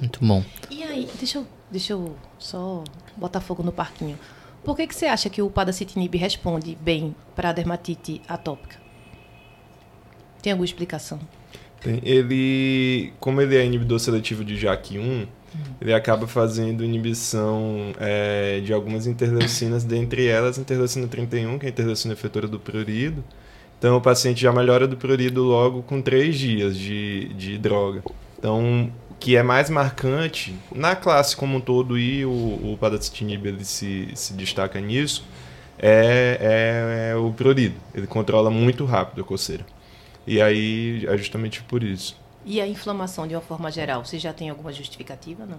Muito 0.00 0.24
bom. 0.24 0.44
E 0.70 0.82
aí, 0.82 1.08
deixa 1.18 1.38
eu, 1.38 1.46
deixa 1.70 1.92
eu 1.92 2.16
só 2.38 2.82
botar 3.16 3.40
fogo 3.40 3.62
no 3.62 3.72
parquinho. 3.72 4.18
Por 4.64 4.76
que, 4.76 4.86
que 4.86 4.94
você 4.94 5.06
acha 5.06 5.28
que 5.28 5.42
o 5.42 5.50
padacitinib 5.50 6.16
responde 6.16 6.76
bem 6.80 7.14
para 7.36 7.50
a 7.50 7.52
dermatite 7.52 8.20
atópica? 8.26 8.76
Tem 10.42 10.52
alguma 10.52 10.64
explicação? 10.64 11.20
Tem- 11.80 12.00
ele, 12.02 13.12
como 13.20 13.40
ele 13.40 13.56
é 13.56 13.64
inibidor 13.64 13.98
seletivo 13.98 14.44
de 14.44 14.54
JAK1, 14.56 15.26
ele 15.80 15.92
acaba 15.94 16.26
fazendo 16.26 16.82
inibição 16.84 17.92
é, 18.00 18.60
de 18.60 18.72
algumas 18.72 19.06
interleucinas, 19.06 19.84
dentre 19.84 20.26
elas 20.26 20.58
a 20.58 20.62
interleucina 20.62 21.06
31, 21.06 21.58
que 21.58 21.66
é 21.66 21.68
a 21.68 21.70
interleucina 21.70 22.14
efetora 22.14 22.48
do 22.48 22.58
prurido. 22.58 23.22
Então 23.78 23.96
o 23.96 24.00
paciente 24.00 24.40
já 24.40 24.52
melhora 24.52 24.88
do 24.88 24.96
prurido 24.96 25.44
logo 25.44 25.82
com 25.82 26.00
três 26.00 26.36
dias 26.38 26.76
de, 26.76 27.28
de 27.34 27.58
droga. 27.58 28.02
Então, 28.38 28.90
que 29.24 29.36
é 29.38 29.42
mais 29.42 29.70
marcante, 29.70 30.54
na 30.70 30.94
classe 30.94 31.34
como 31.34 31.56
um 31.56 31.60
todo, 31.60 31.98
e 31.98 32.26
o, 32.26 32.28
o 32.28 32.78
ele 33.42 33.64
se, 33.64 34.10
se 34.14 34.34
destaca 34.34 34.78
nisso, 34.78 35.24
é, 35.78 37.08
é- 37.08 37.12
é 37.12 37.16
o 37.16 37.32
prurido. 37.32 37.74
Ele 37.94 38.06
controla 38.06 38.50
muito 38.50 38.84
rápido 38.84 39.22
a 39.22 39.24
coceira. 39.24 39.64
E 40.26 40.42
aí 40.42 41.06
é 41.06 41.16
justamente 41.16 41.62
por 41.62 41.82
isso. 41.82 42.20
E 42.44 42.60
a 42.60 42.68
inflamação, 42.68 43.26
de 43.26 43.34
uma 43.34 43.40
forma 43.40 43.70
geral, 43.70 44.04
você 44.04 44.18
já 44.18 44.30
tem 44.30 44.50
alguma 44.50 44.70
justificativa, 44.74 45.46
não? 45.46 45.56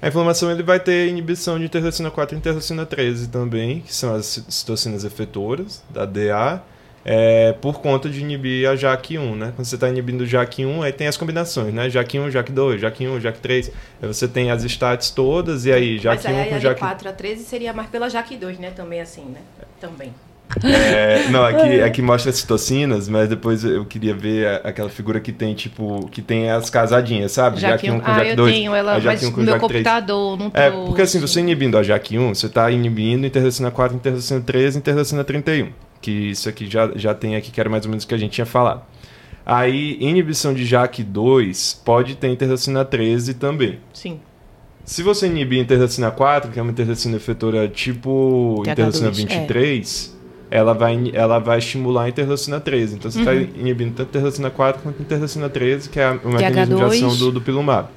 A 0.00 0.08
inflamação 0.08 0.50
ele 0.50 0.62
vai 0.62 0.80
ter 0.80 1.06
inibição 1.06 1.58
de 1.58 1.66
interleucina 1.66 2.10
4 2.10 2.34
e 2.34 2.38
interleucina 2.38 2.86
13 2.86 3.28
também, 3.28 3.80
que 3.80 3.94
são 3.94 4.14
as 4.14 4.42
citocinas 4.48 5.04
efetoras 5.04 5.84
da 5.90 6.06
DA, 6.06 6.62
é, 7.04 7.52
por 7.60 7.80
conta 7.80 8.08
de 8.08 8.20
inibir 8.20 8.68
a 8.68 8.74
JAK1, 8.74 9.34
né? 9.36 9.52
Quando 9.54 9.66
você 9.66 9.74
está 9.74 9.88
inibindo 9.88 10.22
o 10.22 10.26
JAK1, 10.26 10.82
aí 10.82 10.92
tem 10.92 11.06
as 11.06 11.16
combinações, 11.16 11.72
né? 11.74 11.88
JAK1, 11.88 12.30
JAK2, 12.30 12.78
JAK1, 12.80 13.20
JAK3. 13.20 13.70
Aí 14.02 14.08
você 14.08 14.26
tem 14.26 14.50
as 14.50 14.64
stats 14.64 15.10
todas 15.10 15.66
e 15.66 15.72
aí 15.72 16.00
Mas 16.02 16.22
JAK1 16.22 16.34
aí 16.36 16.48
com 16.48 16.54
a 16.54 16.58
de 16.58 16.64
JAK... 16.64 16.78
4 16.80 17.08
a 17.08 17.12
13 17.12 17.44
seria 17.44 17.72
mais 17.72 17.88
pela 17.90 18.08
JAK2, 18.08 18.58
né? 18.58 18.70
Também 18.70 19.00
assim, 19.00 19.22
né? 19.24 19.40
Também. 19.80 20.12
É, 20.62 21.28
não, 21.30 21.42
aqui, 21.44 21.80
aqui 21.80 22.02
mostra 22.02 22.30
as 22.30 22.36
citocinas, 22.36 23.08
mas 23.08 23.28
depois 23.28 23.64
eu 23.64 23.84
queria 23.86 24.14
ver 24.14 24.46
a- 24.46 24.56
aquela 24.68 24.90
figura 24.90 25.18
que 25.18 25.32
tem, 25.32 25.54
tipo, 25.54 26.06
que 26.12 26.20
tem 26.22 26.50
as 26.50 26.68
casadinhas, 26.68 27.32
sabe? 27.32 27.58
JAK1. 27.60 28.00
com 28.00 28.10
Ah, 28.10 28.24
eu 28.24 28.36
JAK2, 28.36 28.52
tenho 28.52 28.74
ela, 28.74 28.94
mas 29.00 29.04
JAK1 29.22 29.30
com 29.32 29.40
no 29.40 29.44
meu 29.46 29.54
JAK3. 29.54 29.60
computador 29.60 30.38
não 30.38 30.50
É, 30.54 30.70
trouxe. 30.70 30.86
porque 30.86 31.02
assim, 31.02 31.18
você 31.20 31.40
inibindo 31.40 31.76
a 31.78 31.82
JAK1, 31.82 32.34
você 32.34 32.46
está 32.46 32.70
inibindo 32.70 33.26
interleucina 33.26 33.70
4, 33.70 33.96
interleucina 33.96 34.40
13 34.40 34.78
interleucina 34.78 35.24
31. 35.24 35.70
Que 36.04 36.10
isso 36.30 36.50
aqui 36.50 36.68
já, 36.70 36.90
já 36.94 37.14
tem 37.14 37.34
aqui, 37.34 37.50
que 37.50 37.58
era 37.58 37.70
mais 37.70 37.84
ou 37.86 37.90
menos 37.90 38.04
o 38.04 38.06
que 38.08 38.14
a 38.14 38.18
gente 38.18 38.32
tinha 38.32 38.44
falado. 38.44 38.82
Aí, 39.46 39.96
inibição 40.00 40.52
de 40.52 40.62
JAK2 40.64 41.78
pode 41.82 42.14
ter 42.16 42.28
interleucina 42.28 42.84
13 42.84 43.32
também. 43.34 43.78
Sim. 43.94 44.20
Se 44.84 45.02
você 45.02 45.26
inibir 45.28 45.58
interleucina 45.60 46.10
4, 46.10 46.50
que 46.50 46.58
é 46.58 46.62
uma 46.62 46.72
interleucina 46.72 47.16
efetora 47.16 47.66
tipo 47.68 48.56
TH2, 48.66 48.70
interleucina 48.72 49.08
é. 49.08 49.12
23, 49.12 50.16
ela, 50.50 50.74
vai, 50.74 51.10
ela 51.14 51.38
vai 51.38 51.58
estimular 51.58 52.02
a 52.04 52.08
interleucina 52.10 52.60
13. 52.60 52.96
Então 52.96 53.10
você 53.10 53.20
está 53.20 53.32
Uhum. 53.32 53.48
inibindo 53.56 53.94
tanto 53.94 54.08
interleucina 54.10 54.50
4 54.50 54.82
quanto 54.82 55.00
interleucina 55.00 55.48
13, 55.48 55.88
que 55.88 55.98
é 56.00 56.10
o 56.10 56.28
mecanismo 56.28 56.76
de 56.76 56.82
TH2. 56.82 56.96
ação 57.06 57.16
do, 57.16 57.32
do 57.32 57.40
pilumab. 57.40 57.88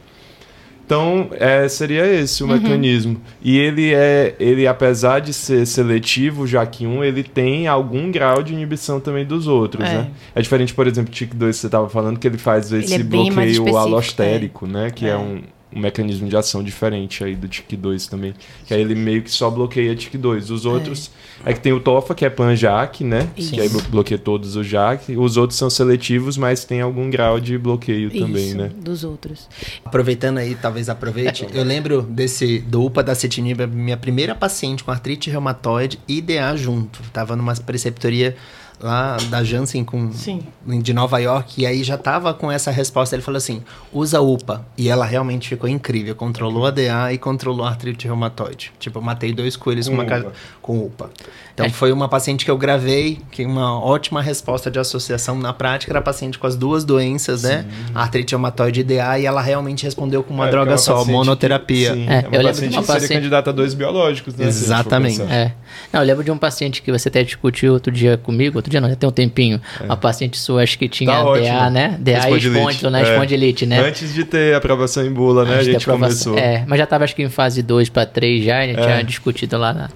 Então, 0.88 1.28
é, 1.34 1.67
seria 1.67 2.06
esse 2.06 2.41
o 2.41 2.47
Uhum. 2.47 2.54
mecanismo. 2.54 3.21
E 3.43 3.58
ele 3.58 3.93
é, 3.93 4.34
ele 4.39 4.65
apesar 4.65 5.19
de 5.19 5.34
ser 5.34 5.67
seletivo, 5.67 6.47
já 6.47 6.65
que 6.65 6.88
um, 6.88 7.04
ele 7.04 7.23
tem 7.23 7.67
algum 7.67 8.10
grau 8.10 8.41
de 8.41 8.54
inibição 8.54 8.97
também 8.97 9.26
dos 9.26 9.47
outros, 9.47 9.84
É. 9.86 9.93
né? 9.93 10.08
É 10.34 10.41
diferente, 10.41 10.73
por 10.73 10.88
exemplo, 10.88 11.12
do 11.12 11.15
TIC2 11.15 11.28
que 11.50 11.54
você 11.58 11.65
estava 11.65 11.89
falando, 11.89 12.17
que 12.17 12.26
ele 12.26 12.38
faz 12.38 12.71
esse 12.71 12.93
é 12.93 13.00
bem 13.00 13.30
mais 13.32 13.58
bloqueio 13.58 13.78
alostérico, 13.78 14.65
né? 14.65 14.89
Que 14.89 15.08
é, 15.08 15.10
É. 15.10 15.17
um, 15.17 15.41
um 15.78 15.82
mecanismo 15.82 16.28
de 16.28 16.36
ação 16.36 16.63
diferente 16.63 17.24
aí 17.24 17.36
do 17.36 17.48
TIC2 17.48 18.10
também. 18.10 18.34
Que 18.66 18.74
aí 18.74 18.82
ele 18.82 18.96
meio 18.96 19.22
que 19.22 19.30
só 19.32 19.50
bloqueia 19.50 19.96
TIC2. 19.96 20.50
Os 20.52 20.66
outros 20.66 21.12
é, 21.46 21.54
que 21.54 21.60
tem 21.60 21.72
o 21.72 21.80
TOFA, 21.80 22.16
que 22.16 22.26
é 22.26 22.30
pan-JAK, 22.30 23.04
né? 23.04 23.30
Isso. 23.38 23.54
Que 23.54 23.62
aí 23.62 23.70
blo- 23.70 23.82
bloqueia 23.90 24.18
todos 24.18 24.56
os 24.56 24.66
JAK. 24.68 25.16
Os 25.16 25.38
outros 25.38 25.58
são 25.58 25.70
seletivos, 25.70 26.36
mas 26.38 26.66
tem 26.66 26.82
algum 26.82 27.10
grau 27.10 27.40
de 27.40 27.58
bloqueio 27.58 28.10
também, 28.10 28.48
Isso, 28.48 28.58
né? 28.58 28.72
dos 28.76 29.04
outros. 29.04 29.48
Aproveitando 29.86 30.40
aí, 30.40 30.56
talvez 30.56 30.90
aproveite, 30.90 31.46
eu 31.54 31.63
lembro 31.63 32.02
desse 32.02 32.60
do 32.60 32.84
UPA 32.84 33.04
da 33.04 33.13
cetinib, 33.16 33.62
minha 33.68 33.98
primeira 33.98 34.34
paciente 34.34 34.84
com 34.84 34.92
artrite 34.92 35.30
reumatoide 35.30 36.00
e 36.08 36.22
DA 36.22 36.56
junto. 36.56 37.00
Tava 37.13 37.36
numa 37.36 37.54
preceptoria 37.56 38.36
lá 38.80 39.18
da 39.30 39.44
Janssen 39.44 39.84
com, 39.84 40.12
Sim. 40.12 40.42
de 40.66 40.94
Nova 40.94 41.18
York, 41.20 41.62
e 41.62 41.66
aí 41.66 41.84
já 41.84 41.98
tava 41.98 42.34
com 42.34 42.52
essa 42.52 42.70
resposta. 42.72 43.16
Ele 43.16 43.24
falou 43.24 43.38
assim: 43.38 43.62
usa 43.92 44.22
UPA. 44.22 44.66
E 44.78 44.90
ela 44.90 45.06
realmente 45.06 45.50
ficou 45.50 45.68
incrível. 45.70 46.16
Controlou 46.16 46.66
a 46.66 46.72
DA 46.72 47.12
e 47.13 47.18
controlou 47.18 47.66
a 47.66 47.70
artrite 47.70 48.06
reumatoide. 48.06 48.72
Tipo, 48.80 49.00
eu 49.00 49.02
matei 49.04 49.34
dois 49.34 49.56
coelhos 49.56 49.88
com, 49.88 49.96
Com 49.96 50.02
uma 50.02 50.08
ca- 50.10 50.20
UPA. 50.20 50.34
com 50.62 50.78
UPA. 50.80 51.10
Então 51.54 51.70
foi 51.72 51.92
uma 51.92 52.08
paciente 52.08 52.46
que 52.46 52.52
eu 52.52 52.58
gravei, 52.58 53.20
que 53.32 53.44
uma 53.44 53.80
ótima 53.84 54.22
resposta 54.22 54.70
de 54.70 54.78
associação 54.78 55.36
na 55.40 55.52
prática 55.54 55.92
era 55.92 56.00
paciente 56.02 56.38
com 56.38 56.46
as 56.46 56.56
duas 56.56 56.84
doenças, 56.86 57.42
né? 57.44 57.66
Artrite 57.96 58.34
reumatoide 58.34 58.82
e 58.82 58.84
DA, 58.84 59.18
e 59.20 59.26
ela 59.26 59.42
realmente 59.42 59.84
respondeu 59.84 60.22
com 60.24 60.34
uma 60.36 60.48
É, 60.48 60.52
droga 60.52 60.74
é 60.74 60.78
só, 60.78 60.98
paciente 60.98 61.12
monoterapia. 61.16 61.94
Que, 61.94 61.98
sim, 61.98 62.08
É, 62.08 62.13
é, 62.13 62.18
eu 62.18 62.30
uma 62.30 62.38
lembro 62.38 62.42
de 62.42 62.48
paciente 62.48 62.74
uma 62.74 62.82
que 62.82 62.86
seria 62.88 63.02
paciente- 63.02 63.18
candidata 63.18 63.50
a 63.50 63.54
dois 63.54 63.74
biológicos, 63.74 64.36
né? 64.36 64.46
a 64.46 64.48
Exatamente. 64.48 65.22
É. 65.24 65.54
Não, 65.92 66.02
eu 66.02 66.06
lembro 66.06 66.24
de 66.24 66.30
um 66.30 66.38
paciente 66.38 66.82
que 66.84 66.92
você 66.92 67.08
até 67.10 67.24
discutiu 67.24 67.74
outro 67.74 67.92
dia 67.92 68.18
comigo, 68.18 68.60
outro 68.67 68.71
dia 68.71 68.82
não, 68.82 68.89
já 68.89 68.95
tem 68.95 69.10
um 69.10 69.12
tempinho. 69.12 69.62
Uma 69.82 69.97
paciente 69.97 70.38
sua, 70.38 70.63
acho 70.63 70.77
que 70.77 70.88
tinha 70.88 71.12
É. 71.12 71.15
Tá 71.15 71.23
DA, 71.23 71.30
ótimo. 71.30 71.69
né? 71.71 71.97
DA 71.99 72.12
e 72.12 72.17
Espondilite. 72.19 72.58
espondilo, 72.60 72.89
né? 72.91 72.99
É. 72.99 73.12
Espondilite, 73.13 73.65
né? 73.65 73.80
Antes 73.80 74.13
de 74.13 74.23
ter 74.25 74.56
aprovação 74.56 75.06
em 75.06 75.12
bula, 75.12 75.43
né? 75.45 75.56
Antes 75.56 75.67
a 75.67 75.71
gente 75.71 75.82
aprovação. 75.84 76.34
começou. 76.34 76.51
É, 76.51 76.63
mas 76.67 76.77
já 76.77 76.86
tava 76.86 77.03
acho 77.03 77.15
que 77.15 77.23
em 77.23 77.30
fase 77.30 77.62
2 77.63 77.89
para 77.89 78.06
3 78.06 78.43
já, 78.43 78.60
a 78.60 78.67
gente 78.67 78.80
É. 78.80 78.84
tinha 78.84 79.03
discutido 79.03 79.58
lá 79.58 79.73
na, 79.73 79.89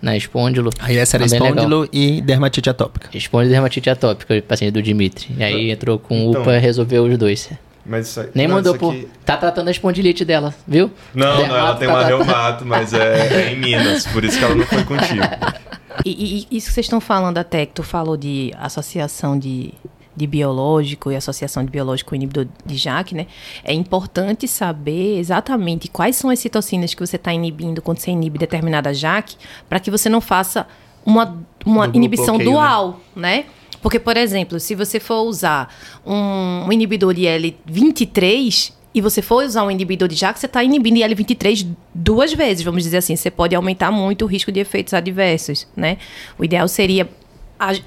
na 0.00 0.16
espôndilo. 0.16 0.70
Aí 0.80 0.96
essa 0.96 1.16
era 1.16 1.24
Tá 1.24 1.30
bem 1.30 1.40
legal. 1.40 1.56
espôndilo 1.64 1.88
e 1.92 2.20
dermatite 2.20 2.70
atópica. 2.70 3.08
Espôndilo 3.16 3.50
e 3.50 3.54
dermatite 3.54 3.90
atópica, 3.90 4.36
o 4.36 4.42
paciente 4.42 4.72
do 4.72 4.82
Dimitri. 4.82 5.28
E 5.36 5.42
aí 5.42 5.70
entrou 5.70 5.98
com 5.98 6.14
Então. 6.30 6.42
UPA 6.42 6.56
e 6.56 6.58
resolveu 6.60 7.04
os 7.04 7.16
dois. 7.18 7.50
Mas 7.90 8.06
isso 8.08 8.20
aí- 8.20 8.28
Nem 8.34 8.46
não, 8.46 8.56
mandou 8.56 8.72
isso 8.74 8.80
por. 8.80 8.92
aqui- 8.92 9.08
Tá 9.24 9.36
tratando 9.38 9.68
a 9.68 9.70
espondilite 9.70 10.22
dela, 10.22 10.54
viu? 10.66 10.90
Não, 11.14 11.26
não, 11.48 11.56
ela 11.56 11.74
tem 11.74 11.88
tá 11.88 11.94
uma 11.94 12.04
tratando- 12.04 12.22
reumato, 12.24 12.66
mas 12.66 12.92
é, 12.92 13.46
é 13.48 13.52
em 13.52 13.56
Minas, 13.56 14.06
por 14.06 14.22
isso 14.24 14.38
que 14.38 14.44
ela 14.44 14.54
não 14.54 14.66
foi 14.66 14.84
contigo. 14.84 15.22
E, 16.04 16.46
e- 16.50 16.56
isso 16.56 16.68
que 16.68 16.74
vocês 16.74 16.86
estão 16.86 17.00
falando 17.00 17.38
até, 17.38 17.66
que 17.66 17.72
tu 17.74 17.82
falou 17.82 18.16
de 18.16 18.52
associação 18.58 19.38
de, 19.38 19.72
de 20.16 20.26
biológico 20.26 21.10
e 21.10 21.16
associação 21.16 21.64
de 21.64 21.70
biológico 21.70 22.10
com 22.10 22.16
inibidor 22.16 22.46
de 22.64 22.76
JAK, 22.76 23.14
né? 23.14 23.26
É 23.64 23.72
importante 23.72 24.46
saber 24.48 25.18
exatamente 25.18 25.88
quais 25.88 26.16
são 26.16 26.30
as 26.30 26.38
citocinas 26.38 26.94
que 26.94 27.04
você 27.04 27.16
está 27.16 27.32
inibindo 27.32 27.82
quando 27.82 27.98
você 27.98 28.10
inibe 28.10 28.38
determinada 28.38 28.92
JAK, 28.94 29.36
para 29.68 29.80
que 29.80 29.90
você 29.90 30.08
não 30.08 30.20
faça 30.20 30.66
uma, 31.04 31.38
uma 31.64 31.86
inibição 31.94 32.36
bloqueio, 32.36 32.50
dual, 32.52 33.00
né? 33.14 33.46
Porque, 33.80 33.98
por 34.00 34.16
exemplo, 34.16 34.58
se 34.58 34.74
você 34.74 34.98
for 34.98 35.22
usar 35.22 35.72
um, 36.04 36.64
um 36.66 36.72
inibidor 36.72 37.14
de 37.14 37.22
L23 37.22 38.72
e 38.94 39.00
você 39.00 39.20
for 39.20 39.44
usar 39.44 39.64
um 39.64 39.70
inibidor 39.70 40.08
de 40.08 40.14
JAK, 40.14 40.38
você 40.38 40.46
está 40.46 40.62
inibindo 40.62 40.96
IL-23 40.96 41.68
duas 41.94 42.32
vezes, 42.32 42.64
vamos 42.64 42.82
dizer 42.82 42.98
assim. 42.98 43.16
Você 43.16 43.30
pode 43.30 43.54
aumentar 43.54 43.90
muito 43.90 44.24
o 44.24 44.28
risco 44.28 44.50
de 44.50 44.60
efeitos 44.60 44.94
adversos, 44.94 45.66
né? 45.76 45.98
O 46.38 46.44
ideal 46.44 46.66
seria 46.66 47.08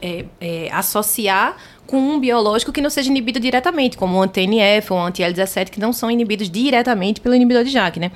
é, 0.02 0.26
é, 0.40 0.70
associar 0.72 1.58
com 1.88 1.98
um 1.98 2.20
biológico 2.20 2.72
que 2.72 2.82
não 2.82 2.90
seja 2.90 3.10
inibido 3.10 3.40
diretamente, 3.40 3.98
como 3.98 4.18
o 4.18 4.22
anti-NF 4.22 4.94
ou 4.94 5.00
o 5.00 5.02
anti-L17, 5.02 5.70
que 5.70 5.80
não 5.80 5.92
são 5.92 6.10
inibidos 6.12 6.50
diretamente 6.50 7.20
pelo 7.20 7.36
inibidor 7.36 7.64
de 7.64 7.72
JAK, 7.72 8.00
né? 8.00 8.12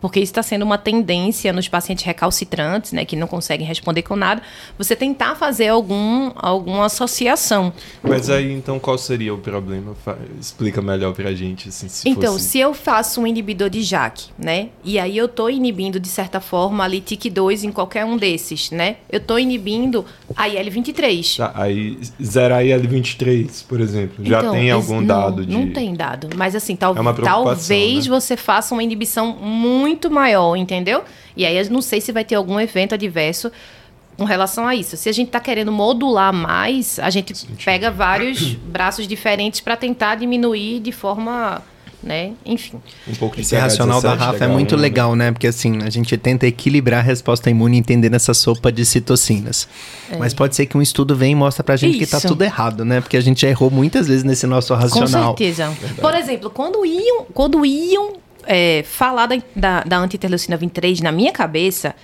Porque 0.00 0.20
isso 0.20 0.30
está 0.30 0.42
sendo 0.42 0.62
uma 0.62 0.78
tendência 0.78 1.52
nos 1.52 1.68
pacientes 1.68 2.04
recalcitrantes, 2.04 2.92
né, 2.92 3.04
que 3.04 3.16
não 3.16 3.26
conseguem 3.26 3.66
responder 3.66 4.02
com 4.02 4.16
nada, 4.16 4.42
você 4.78 4.94
tentar 4.94 5.34
fazer 5.34 5.68
algum, 5.68 6.30
alguma 6.36 6.86
associação. 6.86 7.72
Mas 8.02 8.30
aí, 8.30 8.52
então, 8.52 8.78
qual 8.78 8.98
seria 8.98 9.34
o 9.34 9.38
problema? 9.38 9.94
Explica 10.40 10.82
melhor 10.82 11.12
para 11.14 11.30
a 11.30 11.34
gente, 11.34 11.68
assim, 11.68 11.88
se 11.88 12.08
Então, 12.08 12.34
fosse... 12.34 12.44
se 12.44 12.58
eu 12.58 12.74
faço 12.74 13.20
um 13.20 13.26
inibidor 13.26 13.70
de 13.70 13.82
JAK, 13.82 14.26
né, 14.38 14.68
e 14.84 14.98
aí 14.98 15.16
eu 15.16 15.26
estou 15.26 15.50
inibindo, 15.50 15.98
de 15.98 16.08
certa 16.08 16.40
forma, 16.40 16.84
ali 16.84 17.00
TIC2 17.00 17.64
em 17.64 17.72
qualquer 17.72 18.04
um 18.04 18.16
desses, 18.16 18.70
né, 18.70 18.96
eu 19.10 19.18
estou 19.18 19.38
inibindo 19.38 20.04
a 20.36 20.48
IL-23. 20.48 21.36
Tá, 21.38 21.52
aí, 21.54 21.98
zerar 22.22 22.64
IL-23, 22.64 23.64
por 23.66 23.80
exemplo, 23.80 24.24
já 24.24 24.40
então, 24.40 24.52
tem 24.52 24.70
algum 24.70 24.96
não, 24.96 25.06
dado 25.06 25.46
de... 25.46 25.52
Não 25.52 25.70
tem 25.70 25.94
dado, 25.94 26.28
mas 26.36 26.54
assim, 26.54 26.76
tal, 26.76 26.94
é 26.96 27.12
talvez 27.22 28.06
né? 28.06 28.10
você 28.10 28.36
faça 28.36 28.74
uma 28.74 28.82
inibição 28.82 29.36
muito 29.40 29.85
muito 29.86 30.10
maior, 30.10 30.56
entendeu? 30.56 31.04
E 31.36 31.46
aí 31.46 31.56
eu 31.56 31.70
não 31.70 31.80
sei 31.80 32.00
se 32.00 32.10
vai 32.10 32.24
ter 32.24 32.34
algum 32.34 32.58
evento 32.58 32.94
adverso 32.94 33.52
com 34.16 34.24
relação 34.24 34.66
a 34.66 34.74
isso. 34.74 34.96
Se 34.96 35.08
a 35.08 35.12
gente 35.12 35.28
está 35.28 35.38
querendo 35.38 35.70
modular 35.70 36.32
mais, 36.32 36.98
a 36.98 37.08
gente 37.08 37.32
pega 37.64 37.90
vários 37.90 38.54
braços 38.66 39.06
diferentes 39.06 39.60
para 39.60 39.76
tentar 39.76 40.16
diminuir 40.16 40.80
de 40.80 40.90
forma 40.90 41.62
né? 42.02 42.32
Enfim. 42.44 42.80
Um 43.08 43.14
pouco 43.14 43.34
de 43.34 43.42
Esse 43.42 43.56
racional 43.56 44.00
da 44.00 44.14
Rafa 44.14 44.44
é 44.44 44.46
muito 44.46 44.76
legal, 44.76 45.16
né? 45.16 45.32
Porque 45.32 45.46
assim, 45.48 45.82
a 45.82 45.90
gente 45.90 46.16
tenta 46.16 46.46
equilibrar 46.46 47.00
a 47.00 47.02
resposta 47.02 47.50
imune 47.50 47.78
entendendo 47.78 48.14
essa 48.14 48.32
sopa 48.32 48.70
de 48.70 48.84
citocinas. 48.86 49.66
É. 50.08 50.16
Mas 50.16 50.32
pode 50.32 50.54
ser 50.54 50.66
que 50.66 50.78
um 50.78 50.82
estudo 50.82 51.16
venha 51.16 51.32
e 51.32 51.34
mostre 51.34 51.64
pra 51.64 51.74
gente 51.74 51.98
Isso. 51.98 52.04
que 52.04 52.06
tá 52.06 52.20
tudo 52.20 52.42
errado, 52.42 52.84
né? 52.84 53.00
Porque 53.00 53.16
a 53.16 53.20
gente 53.20 53.44
errou 53.44 53.70
muitas 53.70 54.06
vezes 54.06 54.22
nesse 54.22 54.46
nosso 54.46 54.72
racional. 54.74 55.34
Com 55.34 55.38
certeza. 55.38 55.68
Verdade. 55.70 56.00
Por 56.00 56.14
exemplo, 56.14 56.50
quando 56.50 56.86
iam, 56.86 57.26
quando 57.34 57.66
iam 57.66 58.12
é, 58.46 58.82
falar 58.82 59.26
da, 59.26 59.36
da, 59.54 59.80
da 59.82 59.98
anti-interleucina 59.98 60.56
23 60.56 61.00
na 61.00 61.12
minha 61.12 61.32
cabeça, 61.32 61.94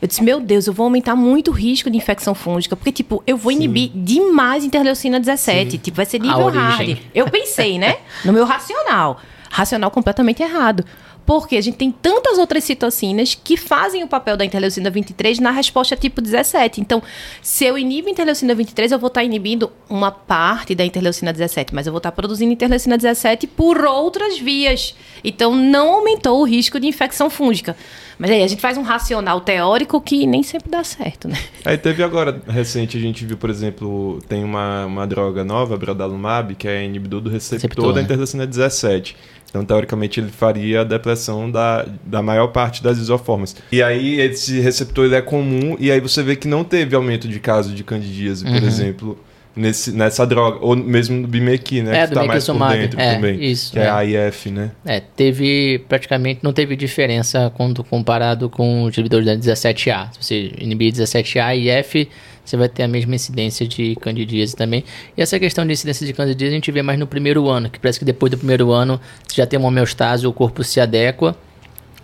eu 0.00 0.08
disse, 0.08 0.22
meu 0.22 0.40
Deus, 0.40 0.66
eu 0.66 0.72
vou 0.72 0.84
aumentar 0.84 1.14
muito 1.14 1.50
o 1.50 1.54
risco 1.54 1.90
de 1.90 1.96
infecção 1.96 2.34
fúngica, 2.34 2.74
porque, 2.74 2.90
tipo, 2.90 3.22
eu 3.26 3.36
vou 3.36 3.52
inibir 3.52 3.90
Sim. 3.92 4.02
demais 4.02 4.64
interleucina 4.64 5.20
17. 5.20 5.72
Sim. 5.72 5.78
Tipo, 5.78 5.96
vai 5.98 6.06
ser 6.06 6.20
nível 6.20 6.48
hard. 6.48 6.98
Eu 7.14 7.28
pensei, 7.28 7.78
né? 7.78 7.98
No 8.24 8.32
meu 8.32 8.46
racional. 8.46 9.20
Racional 9.50 9.90
completamente 9.90 10.42
errado. 10.42 10.84
Porque 11.30 11.56
a 11.56 11.60
gente 11.60 11.76
tem 11.76 11.92
tantas 11.92 12.38
outras 12.38 12.64
citocinas 12.64 13.36
que 13.36 13.56
fazem 13.56 14.02
o 14.02 14.08
papel 14.08 14.36
da 14.36 14.44
interleucina 14.44 14.90
23 14.90 15.38
na 15.38 15.52
resposta 15.52 15.94
tipo 15.94 16.20
17. 16.20 16.80
Então, 16.80 17.00
se 17.40 17.64
eu 17.64 17.78
inibo 17.78 18.08
interleucina 18.08 18.52
23, 18.52 18.90
eu 18.90 18.98
vou 18.98 19.06
estar 19.06 19.22
inibindo 19.22 19.70
uma 19.88 20.10
parte 20.10 20.74
da 20.74 20.84
interleucina 20.84 21.32
17, 21.32 21.72
mas 21.72 21.86
eu 21.86 21.92
vou 21.92 21.98
estar 21.98 22.10
produzindo 22.10 22.52
interleucina 22.52 22.98
17 22.98 23.46
por 23.46 23.84
outras 23.84 24.40
vias. 24.40 24.96
Então, 25.22 25.54
não 25.54 25.92
aumentou 25.92 26.40
o 26.40 26.44
risco 26.44 26.80
de 26.80 26.88
infecção 26.88 27.30
fúngica. 27.30 27.76
Mas 28.18 28.32
aí 28.32 28.42
a 28.42 28.46
gente 28.46 28.60
faz 28.60 28.76
um 28.76 28.82
racional 28.82 29.40
teórico 29.40 29.98
que 29.98 30.26
nem 30.26 30.42
sempre 30.42 30.68
dá 30.68 30.84
certo, 30.84 31.26
né? 31.26 31.38
Aí 31.64 31.78
teve 31.78 32.02
agora, 32.02 32.42
recente, 32.46 32.98
a 32.98 33.00
gente 33.00 33.24
viu, 33.24 33.38
por 33.38 33.48
exemplo, 33.48 34.18
tem 34.28 34.44
uma, 34.44 34.84
uma 34.84 35.06
droga 35.06 35.42
nova, 35.42 35.74
Brodalumab, 35.78 36.54
que 36.54 36.68
é 36.68 36.84
inibidor 36.84 37.22
do 37.22 37.30
receptor, 37.30 37.68
receptor 37.68 37.92
da 37.94 38.00
né? 38.00 38.02
interleucina 38.02 38.46
17. 38.46 39.16
Então, 39.50 39.64
teoricamente, 39.64 40.20
ele 40.20 40.30
faria 40.30 40.82
a 40.82 40.84
depressão 40.84 41.50
da, 41.50 41.84
da 42.04 42.22
maior 42.22 42.48
parte 42.48 42.82
das 42.82 42.98
isoformas. 42.98 43.54
E 43.70 43.82
aí, 43.82 44.20
esse 44.20 44.60
receptor 44.60 45.04
ele 45.04 45.16
é 45.16 45.20
comum, 45.20 45.76
e 45.78 45.90
aí 45.90 46.00
você 46.00 46.22
vê 46.22 46.36
que 46.36 46.48
não 46.48 46.62
teve 46.62 46.94
aumento 46.94 47.28
de 47.28 47.40
caso 47.40 47.74
de 47.74 47.82
candidíase, 47.82 48.44
uhum. 48.44 48.52
por 48.52 48.62
exemplo, 48.62 49.18
nesse, 49.54 49.92
nessa 49.92 50.26
droga. 50.26 50.58
Ou 50.60 50.76
mesmo 50.76 51.16
no 51.20 51.28
Bimequi, 51.28 51.82
né? 51.82 52.02
É, 52.02 52.06
que 52.06 52.14
tá 52.14 52.24
mais 52.24 52.46
por 52.46 52.68
dentro 52.70 53.00
é, 53.00 53.14
também. 53.14 53.42
Isso, 53.42 53.72
que 53.72 53.78
é, 53.78 53.82
é 53.82 53.90
a 53.90 54.04
IF, 54.04 54.50
né? 54.50 54.70
É, 54.84 55.00
teve 55.00 55.84
praticamente, 55.88 56.40
não 56.42 56.52
teve 56.52 56.76
diferença 56.76 57.52
quando 57.56 57.82
comparado 57.82 58.48
com 58.48 58.84
os 58.84 58.94
inibidores 58.94 59.26
da 59.26 59.36
17A. 59.36 60.12
Se 60.12 60.22
você 60.22 60.52
inibir 60.58 60.92
17A 60.92 61.56
e 61.56 61.70
IF 61.70 62.08
você 62.50 62.56
vai 62.56 62.68
ter 62.68 62.82
a 62.82 62.88
mesma 62.88 63.14
incidência 63.14 63.66
de 63.66 63.94
candidíase 63.96 64.56
também. 64.56 64.84
E 65.16 65.22
essa 65.22 65.38
questão 65.38 65.64
de 65.64 65.72
incidência 65.72 66.06
de 66.06 66.12
candidíase 66.12 66.52
a 66.52 66.54
gente 66.56 66.72
vê 66.72 66.82
mais 66.82 66.98
no 66.98 67.06
primeiro 67.06 67.48
ano, 67.48 67.70
que 67.70 67.78
parece 67.78 67.98
que 67.98 68.04
depois 68.04 68.30
do 68.30 68.36
primeiro 68.36 68.72
ano 68.72 69.00
você 69.26 69.36
já 69.36 69.46
tem 69.46 69.58
uma 69.58 69.68
homeostase, 69.68 70.26
o 70.26 70.32
corpo 70.32 70.64
se 70.64 70.80
adequa, 70.80 71.36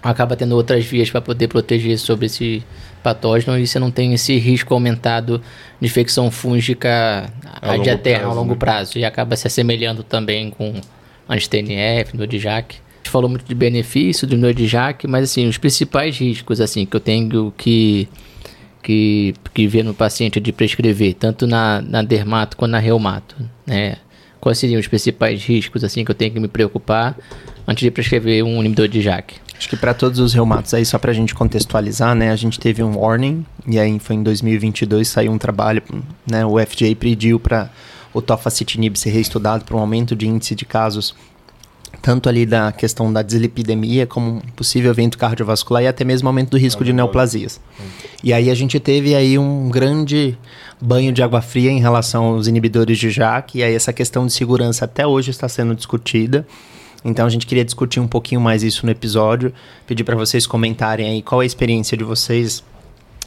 acaba 0.02 0.36
tendo 0.36 0.54
outras 0.54 0.84
vias 0.84 1.10
para 1.10 1.20
poder 1.20 1.48
proteger 1.48 1.98
sobre 1.98 2.26
esse 2.26 2.62
patógeno 3.02 3.58
e 3.58 3.66
você 3.66 3.78
não 3.78 3.90
tem 3.90 4.14
esse 4.14 4.36
risco 4.38 4.72
aumentado 4.72 5.42
de 5.80 5.86
infecção 5.86 6.30
fúngica 6.30 7.32
ad 7.60 7.88
eterno, 7.88 8.30
a 8.30 8.34
longo 8.34 8.52
né? 8.52 8.56
prazo, 8.58 8.98
e 8.98 9.04
acaba 9.04 9.36
se 9.36 9.46
assemelhando 9.46 10.02
também 10.02 10.50
com 10.50 10.74
anti-TNF, 11.28 12.16
no 12.16 12.26
DJAK. 12.26 12.76
A 12.76 12.96
gente 12.98 13.10
falou 13.10 13.28
muito 13.28 13.44
de 13.44 13.54
benefício 13.54 14.26
do 14.26 14.36
Nodijac, 14.36 15.06
mas 15.06 15.24
assim, 15.24 15.46
os 15.48 15.58
principais 15.58 16.18
riscos 16.18 16.60
assim 16.60 16.84
que 16.84 16.96
eu 16.96 17.00
tenho 17.00 17.52
que 17.56 18.08
que, 18.86 19.34
que 19.52 19.66
vê 19.66 19.82
no 19.82 19.92
paciente 19.92 20.38
de 20.38 20.52
prescrever, 20.52 21.14
tanto 21.14 21.44
na, 21.44 21.82
na 21.82 22.02
dermato 22.02 22.56
quanto 22.56 22.70
na 22.70 22.78
reumato, 22.78 23.34
né? 23.66 23.96
Quais 24.40 24.58
seriam 24.58 24.78
os 24.78 24.86
principais 24.86 25.44
riscos 25.44 25.82
assim 25.82 26.04
que 26.04 26.10
eu 26.12 26.14
tenho 26.14 26.32
que 26.32 26.38
me 26.38 26.46
preocupar 26.46 27.18
antes 27.66 27.82
de 27.82 27.90
prescrever 27.90 28.44
um 28.44 28.60
inibidor 28.60 28.86
de 28.86 29.02
JAK? 29.02 29.34
Acho 29.58 29.68
que 29.68 29.76
para 29.76 29.92
todos 29.92 30.20
os 30.20 30.32
reumatos 30.32 30.72
aí, 30.72 30.86
só 30.86 31.00
para 31.00 31.10
a 31.10 31.14
gente 31.14 31.34
contextualizar, 31.34 32.14
né? 32.14 32.30
A 32.30 32.36
gente 32.36 32.60
teve 32.60 32.80
um 32.80 32.96
warning 32.96 33.44
e 33.66 33.76
aí 33.76 33.98
foi 33.98 34.14
em 34.14 34.22
2022 34.22 35.08
saiu 35.08 35.32
um 35.32 35.38
trabalho, 35.38 35.82
né? 36.24 36.46
O 36.46 36.56
FDA 36.64 36.94
pediu 36.94 37.40
para 37.40 37.68
o 38.14 38.22
tofacitinib 38.22 38.96
ser 38.96 39.10
reestudado 39.10 39.64
para 39.64 39.76
um 39.76 39.80
aumento 39.80 40.14
de 40.14 40.28
índice 40.28 40.54
de 40.54 40.64
casos 40.64 41.12
tanto 42.02 42.28
ali 42.28 42.46
da 42.46 42.72
questão 42.72 43.12
da 43.12 43.22
dislipidemia 43.22 44.06
como 44.06 44.36
um 44.36 44.40
possível 44.54 44.90
evento 44.90 45.18
cardiovascular 45.18 45.82
e 45.82 45.86
até 45.86 46.04
mesmo 46.04 46.28
aumento 46.28 46.50
do 46.50 46.58
risco 46.58 46.84
de 46.84 46.92
neoplasias. 46.92 47.60
E 48.22 48.32
aí 48.32 48.50
a 48.50 48.54
gente 48.54 48.78
teve 48.78 49.14
aí 49.14 49.38
um 49.38 49.68
grande 49.68 50.36
banho 50.80 51.12
de 51.12 51.22
água 51.22 51.40
fria 51.40 51.70
em 51.70 51.80
relação 51.80 52.24
aos 52.24 52.46
inibidores 52.46 52.98
de 52.98 53.10
JAK 53.10 53.58
e 53.58 53.62
aí 53.62 53.74
essa 53.74 53.92
questão 53.92 54.26
de 54.26 54.32
segurança 54.32 54.84
até 54.84 55.06
hoje 55.06 55.30
está 55.30 55.48
sendo 55.48 55.74
discutida. 55.74 56.46
Então 57.04 57.26
a 57.26 57.28
gente 57.28 57.46
queria 57.46 57.64
discutir 57.64 58.00
um 58.00 58.08
pouquinho 58.08 58.40
mais 58.40 58.62
isso 58.62 58.84
no 58.84 58.90
episódio, 58.90 59.52
pedir 59.86 60.02
para 60.02 60.16
vocês 60.16 60.46
comentarem 60.46 61.08
aí 61.08 61.22
qual 61.22 61.40
é 61.40 61.44
a 61.44 61.46
experiência 61.46 61.96
de 61.96 62.04
vocês 62.04 62.64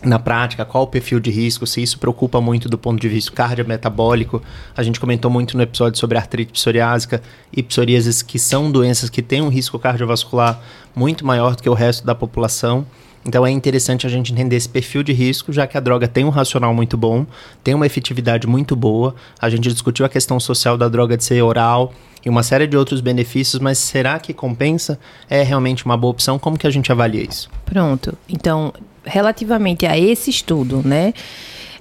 na 0.04 0.18
prática, 0.18 0.64
qual 0.64 0.86
o 0.86 0.88
perfil 0.88 1.20
de 1.20 1.30
risco, 1.30 1.68
se 1.68 1.82
isso 1.82 2.00
preocupa 2.00 2.40
muito 2.40 2.70
do 2.70 2.78
ponto 2.78 3.02
de 3.02 3.10
vista 3.10 3.32
cardiometabólico. 3.32 4.42
A 4.76 4.82
gente 4.82 5.00
comentou 5.00 5.30
muito 5.30 5.58
no 5.58 5.64
episódio 5.64 6.00
sobre 6.00 6.18
artrite 6.18 6.54
psoriásica 6.54 7.22
e 7.52 7.62
psoríases, 7.62 8.22
que 8.22 8.40
são 8.40 8.72
doenças 8.72 9.10
que 9.10 9.22
têm 9.22 9.42
um 9.42 9.50
risco 9.50 9.78
cardiovascular 9.78 10.62
muito 10.96 11.26
maior 11.26 11.56
do 11.56 11.64
que 11.64 11.70
o 11.70 11.74
resto 11.74 12.06
da 12.06 12.16
população. 12.16 12.86
Então 13.26 13.46
é 13.46 13.52
interessante 13.52 14.08
a 14.08 14.10
gente 14.10 14.32
entender 14.32 14.56
esse 14.56 14.70
perfil 14.70 15.04
de 15.04 15.12
risco, 15.12 15.52
já 15.52 15.68
que 15.68 15.78
a 15.78 15.82
droga 15.82 16.08
tem 16.08 16.24
um 16.24 16.30
racional 16.30 16.74
muito 16.74 16.96
bom, 16.96 17.26
tem 17.64 17.74
uma 17.74 17.86
efetividade 17.86 18.48
muito 18.48 18.76
boa. 18.76 19.14
A 19.40 19.50
gente 19.50 19.72
discutiu 19.72 20.06
a 20.06 20.10
questão 20.10 20.40
social 20.40 20.78
da 20.78 20.88
droga 20.88 21.18
de 21.18 21.24
ser 21.24 21.42
oral 21.42 21.94
e 22.26 22.30
uma 22.30 22.44
série 22.44 22.68
de 22.68 22.78
outros 22.78 23.02
benefícios, 23.02 23.62
mas 23.62 23.78
será 23.78 24.20
que 24.20 24.34
compensa? 24.34 24.98
É 25.30 25.44
realmente 25.44 25.86
uma 25.86 25.98
boa 25.98 26.12
opção? 26.12 26.40
Como 26.40 26.58
que 26.58 26.68
a 26.68 26.70
gente 26.70 26.92
avalia 26.92 27.24
isso? 27.24 27.50
Pronto. 27.66 28.18
Então, 28.28 28.74
relativamente 29.10 29.86
a 29.86 29.98
esse 29.98 30.30
estudo, 30.30 30.82
né? 30.86 31.14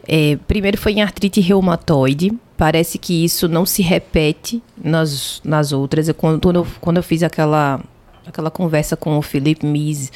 É, 0.07 0.38
primeiro 0.49 0.79
foi 0.79 0.93
em 0.93 1.03
artrite 1.03 1.41
reumatoide. 1.41 2.33
Parece 2.57 2.99
que 2.99 3.25
isso 3.25 3.47
não 3.47 3.67
se 3.67 3.83
repete 3.83 4.62
nas, 4.83 5.41
nas 5.45 5.71
outras. 5.73 6.09
Eu, 6.09 6.14
quando, 6.14 6.51
eu, 6.53 6.67
quando 6.81 6.97
eu 6.97 7.03
fiz 7.03 7.23
aquela, 7.23 7.81
aquela 8.27 8.51
conversa 8.51 8.97
com 8.97 9.17
o 9.19 9.23
Felipe 9.23 9.67
Mies 9.67 10.11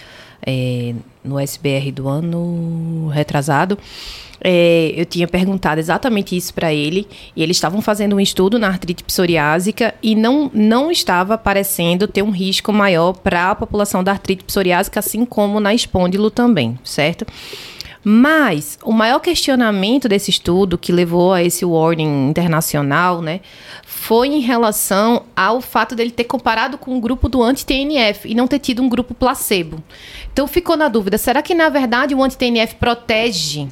é, 0.46 0.94
no 1.24 1.38
SBR 1.38 1.92
do 1.92 2.08
ano 2.08 3.08
retrasado, 3.08 3.78
é, 4.44 4.92
eu 4.96 5.06
tinha 5.06 5.28
perguntado 5.28 5.78
exatamente 5.78 6.36
isso 6.36 6.52
para 6.52 6.74
ele 6.74 7.06
e 7.36 7.42
eles 7.42 7.56
estavam 7.56 7.80
fazendo 7.80 8.16
um 8.16 8.20
estudo 8.20 8.58
na 8.58 8.66
artrite 8.66 9.04
psoriásica 9.04 9.94
e 10.02 10.16
não, 10.16 10.50
não 10.52 10.90
estava 10.90 11.38
parecendo 11.38 12.08
ter 12.08 12.22
um 12.22 12.30
risco 12.30 12.72
maior 12.72 13.12
para 13.12 13.52
a 13.52 13.54
população 13.54 14.02
da 14.02 14.10
artrite 14.10 14.42
psoriásica, 14.42 14.98
assim 14.98 15.24
como 15.24 15.60
na 15.60 15.72
espôndilo 15.72 16.28
também, 16.28 16.76
certo? 16.82 17.24
Mas 18.04 18.78
o 18.82 18.92
maior 18.92 19.20
questionamento 19.20 20.08
desse 20.08 20.30
estudo 20.30 20.76
que 20.76 20.90
levou 20.90 21.32
a 21.32 21.42
esse 21.42 21.64
warning 21.64 22.28
internacional, 22.28 23.22
né, 23.22 23.40
foi 23.84 24.28
em 24.28 24.40
relação 24.40 25.24
ao 25.36 25.60
fato 25.60 25.94
dele 25.94 26.10
ter 26.10 26.24
comparado 26.24 26.76
com 26.76 26.96
o 26.96 27.00
grupo 27.00 27.28
do 27.28 27.42
anti-TNF 27.42 28.28
e 28.28 28.34
não 28.34 28.48
ter 28.48 28.58
tido 28.58 28.82
um 28.82 28.88
grupo 28.88 29.14
placebo. 29.14 29.82
Então 30.32 30.48
ficou 30.48 30.76
na 30.76 30.88
dúvida, 30.88 31.16
será 31.16 31.42
que 31.42 31.54
na 31.54 31.68
verdade 31.68 32.14
o 32.14 32.22
anti-TNF 32.22 32.74
protege 32.74 33.68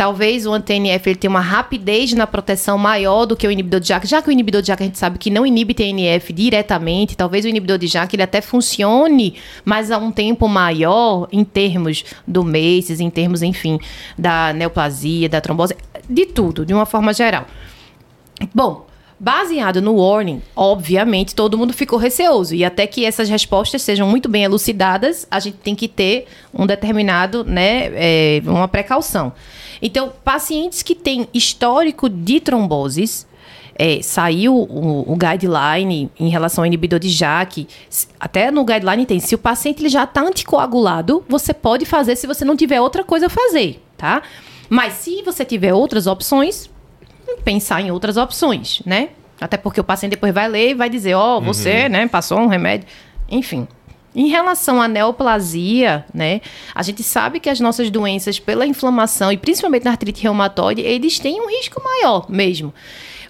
Talvez 0.00 0.46
o 0.46 0.52
anti-TNF 0.54 1.10
ele 1.10 1.18
tenha 1.18 1.30
uma 1.30 1.42
rapidez 1.42 2.14
na 2.14 2.26
proteção 2.26 2.78
maior 2.78 3.26
do 3.26 3.36
que 3.36 3.46
o 3.46 3.50
inibidor 3.50 3.80
de 3.80 3.88
JAK, 3.88 4.06
já 4.06 4.22
que 4.22 4.30
o 4.30 4.32
inibidor 4.32 4.62
de 4.62 4.68
JAK 4.68 4.82
a 4.82 4.86
gente 4.86 4.96
sabe 4.96 5.18
que 5.18 5.28
não 5.28 5.44
inibe 5.44 5.74
TNF 5.74 6.32
diretamente, 6.32 7.14
talvez 7.14 7.44
o 7.44 7.48
inibidor 7.48 7.76
de 7.76 7.86
JAK 7.86 8.16
ele 8.16 8.22
até 8.22 8.40
funcione, 8.40 9.34
mas 9.62 9.90
a 9.90 9.98
um 9.98 10.10
tempo 10.10 10.48
maior 10.48 11.28
em 11.30 11.44
termos 11.44 12.02
do 12.26 12.42
MACES, 12.42 12.98
em 12.98 13.10
termos, 13.10 13.42
enfim, 13.42 13.78
da 14.16 14.54
neoplasia, 14.54 15.28
da 15.28 15.38
trombose, 15.38 15.76
de 16.08 16.24
tudo, 16.24 16.64
de 16.64 16.72
uma 16.72 16.86
forma 16.86 17.12
geral. 17.12 17.44
Bom, 18.54 18.86
baseado 19.18 19.82
no 19.82 19.96
warning, 19.96 20.40
obviamente 20.56 21.34
todo 21.34 21.58
mundo 21.58 21.74
ficou 21.74 21.98
receoso. 21.98 22.54
E 22.54 22.64
até 22.64 22.86
que 22.86 23.04
essas 23.04 23.28
respostas 23.28 23.82
sejam 23.82 24.08
muito 24.08 24.30
bem 24.30 24.44
elucidadas, 24.44 25.26
a 25.30 25.38
gente 25.38 25.58
tem 25.58 25.74
que 25.74 25.86
ter 25.86 26.26
um 26.54 26.64
determinado, 26.64 27.44
né, 27.44 27.90
é, 27.92 28.42
uma 28.46 28.66
precaução. 28.66 29.34
Então, 29.82 30.12
pacientes 30.24 30.82
que 30.82 30.94
têm 30.94 31.28
histórico 31.32 32.08
de 32.08 32.40
tromboses, 32.40 33.26
é, 33.74 34.02
saiu 34.02 34.54
o, 34.54 35.10
o, 35.10 35.16
guideline 35.16 36.10
em 36.20 36.28
relação 36.28 36.62
ao 36.62 36.66
inibidor 36.66 36.98
de 36.98 37.08
JAK. 37.08 37.66
Até 38.18 38.50
no 38.50 38.62
guideline 38.62 39.06
tem, 39.06 39.18
se 39.18 39.34
o 39.34 39.38
paciente 39.38 39.80
ele 39.80 39.88
já 39.88 40.04
está 40.04 40.20
anticoagulado, 40.20 41.24
você 41.26 41.54
pode 41.54 41.86
fazer 41.86 42.14
se 42.16 42.26
você 42.26 42.44
não 42.44 42.54
tiver 42.54 42.78
outra 42.80 43.02
coisa 43.02 43.26
a 43.26 43.30
fazer, 43.30 43.82
tá? 43.96 44.22
Mas 44.68 44.92
se 44.94 45.22
você 45.22 45.46
tiver 45.46 45.72
outras 45.72 46.06
opções, 46.06 46.68
pensar 47.42 47.80
em 47.80 47.90
outras 47.90 48.18
opções, 48.18 48.82
né? 48.84 49.08
Até 49.40 49.56
porque 49.56 49.80
o 49.80 49.84
paciente 49.84 50.10
depois 50.10 50.34
vai 50.34 50.46
ler 50.46 50.70
e 50.72 50.74
vai 50.74 50.90
dizer, 50.90 51.14
ó, 51.14 51.38
oh, 51.38 51.40
você, 51.40 51.84
uhum. 51.84 51.88
né, 51.88 52.06
passou 52.06 52.38
um 52.38 52.46
remédio. 52.46 52.86
Enfim. 53.30 53.66
Em 54.14 54.28
relação 54.28 54.82
à 54.82 54.88
neoplasia, 54.88 56.04
né, 56.12 56.40
a 56.74 56.82
gente 56.82 57.02
sabe 57.02 57.38
que 57.38 57.48
as 57.48 57.60
nossas 57.60 57.90
doenças 57.90 58.40
pela 58.40 58.66
inflamação 58.66 59.30
e 59.30 59.36
principalmente 59.36 59.84
na 59.84 59.92
artrite 59.92 60.22
reumatoide, 60.22 60.80
eles 60.80 61.18
têm 61.18 61.40
um 61.40 61.48
risco 61.48 61.80
maior 61.82 62.28
mesmo. 62.28 62.74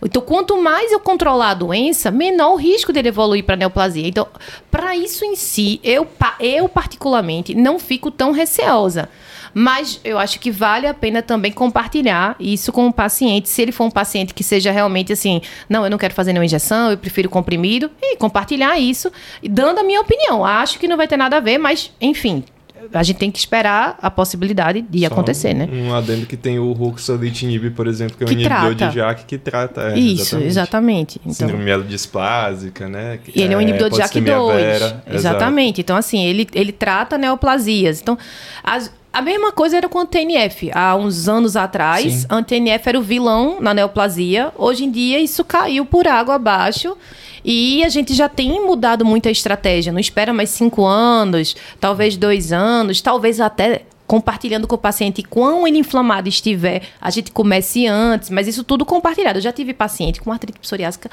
Então, 0.03 0.23
quanto 0.23 0.61
mais 0.61 0.91
eu 0.91 0.99
controlar 0.99 1.51
a 1.51 1.55
doença, 1.55 2.11
menor 2.11 2.53
o 2.53 2.57
risco 2.57 2.93
dele 2.93 3.09
evoluir 3.09 3.45
para 3.45 3.57
neoplasia. 3.57 4.09
Então, 4.09 4.27
para 4.71 4.97
isso 4.97 5.25
em 5.25 5.37
si, 5.37 5.79
eu, 5.85 6.07
eu 6.39 6.69
particularmente 6.69 7.55
não 7.55 7.79
fico 7.79 8.11
tão 8.11 8.33
receosa. 8.33 9.11
Mas 9.55 10.01
eu 10.05 10.19
acho 10.19 10.39
que 10.39 10.51
vale 10.51 10.87
a 10.87 10.95
pena 10.95 11.23
também 11.23 11.53
compartilhar 11.53 12.37
isso 12.39 12.73
com 12.73 12.87
o 12.87 12.93
paciente. 12.93 13.49
Se 13.49 13.63
ele 13.63 13.73
for 13.73 13.85
um 13.85 13.91
paciente 13.91 14.35
que 14.35 14.43
seja 14.43 14.71
realmente 14.71 15.13
assim, 15.13 15.41
não, 15.69 15.85
eu 15.85 15.91
não 15.91 15.99
quero 15.99 16.15
fazer 16.15 16.33
nenhuma 16.33 16.45
injeção, 16.45 16.91
eu 16.91 16.99
prefiro 16.99 17.29
comprimido, 17.29 17.91
e 18.03 18.17
compartilhar 18.17 18.79
isso, 18.79 19.11
dando 19.43 19.79
a 19.79 19.83
minha 19.83 20.01
opinião. 20.01 20.45
Acho 20.45 20.79
que 20.79 20.89
não 20.89 20.97
vai 20.97 21.09
ter 21.09 21.17
nada 21.17 21.37
a 21.39 21.41
ver, 21.41 21.59
mas, 21.59 21.93
enfim, 22.01 22.45
a 22.93 23.03
gente 23.03 23.19
tem 23.19 23.31
que 23.31 23.39
esperar 23.39 23.99
a 24.01 24.11
possibilidade 24.11 24.81
de 24.81 25.01
Só 25.01 25.07
acontecer, 25.07 25.55
um, 25.55 25.59
né? 25.59 25.69
Um 25.71 25.95
adendo 25.95 26.27
que 26.27 26.37
tem 26.37 26.59
o 26.59 26.73
ruxolitinib, 26.73 27.71
por 27.71 27.87
exemplo, 27.87 28.17
que 28.17 28.25
é 28.25 28.27
um 28.27 28.31
inibidor 28.31 28.75
de 28.75 28.91
JAK 28.91 29.25
que 29.27 29.39
trata. 29.39 29.93
É, 29.93 29.99
Isso, 29.99 30.37
exatamente. 30.39 30.47
exatamente. 30.47 31.21
Então, 31.21 31.33
Síndrome 31.35 31.65
mielodisplásica, 31.65 32.89
né? 32.89 33.19
E 33.35 33.43
ele 33.43 33.55
é 33.55 33.57
um 33.57 33.61
inibidor 33.61 33.91
de 33.91 33.97
JAK2. 33.97 34.57
Vera, 34.57 35.05
exatamente. 35.07 35.81
Exato. 35.81 35.81
Então, 35.81 35.97
assim, 35.97 36.25
ele, 36.25 36.49
ele 36.55 36.73
trata 36.73 37.19
neoplasias. 37.19 38.01
Então, 38.01 38.17
as, 38.65 38.91
a 39.13 39.21
mesma 39.21 39.51
coisa 39.53 39.77
era 39.77 39.89
com 39.89 39.99
a 39.99 40.07
TNF. 40.07 40.71
Há 40.73 40.95
uns 40.95 41.29
anos 41.29 41.57
atrás, 41.57 42.13
Sim. 42.13 42.27
a 42.29 42.43
TNF 42.43 42.89
era 42.89 42.99
o 42.99 43.03
vilão 43.03 43.61
na 43.61 43.75
neoplasia. 43.75 44.53
Hoje 44.57 44.85
em 44.85 44.91
dia, 44.91 45.19
isso 45.19 45.45
caiu 45.45 45.85
por 45.85 46.07
água 46.07 46.37
abaixo. 46.37 46.97
E 47.45 47.83
a 47.85 47.89
gente 47.89 48.15
já 48.15 48.29
tem 48.29 48.65
mudado 48.65 49.05
muito 49.05 49.29
a 49.29 49.33
estratégia. 49.33 49.93
Não 49.93 49.99
espera 49.99 50.33
mais 50.33 50.51
cinco 50.51 50.85
anos, 50.85 51.57
talvez 51.81 52.17
dois 52.17 52.53
anos, 52.53 53.01
talvez 53.01 53.41
até 53.41 53.83
compartilhando 54.07 54.67
com 54.67 54.75
o 54.75 54.79
paciente 54.79 55.23
quão 55.23 55.67
ele 55.69 55.79
inflamado 55.79 56.29
estiver, 56.29 56.83
a 57.01 57.11
gente 57.11 57.31
comece 57.31 57.87
antes, 57.87 58.29
mas 58.29 58.49
isso 58.49 58.65
tudo 58.65 58.85
compartilhado. 58.85 59.39
Eu 59.39 59.43
já 59.43 59.53
tive 59.53 59.73
paciente 59.73 60.21
com 60.21 60.33
artrite 60.33 60.59
psoriásica 60.59 61.09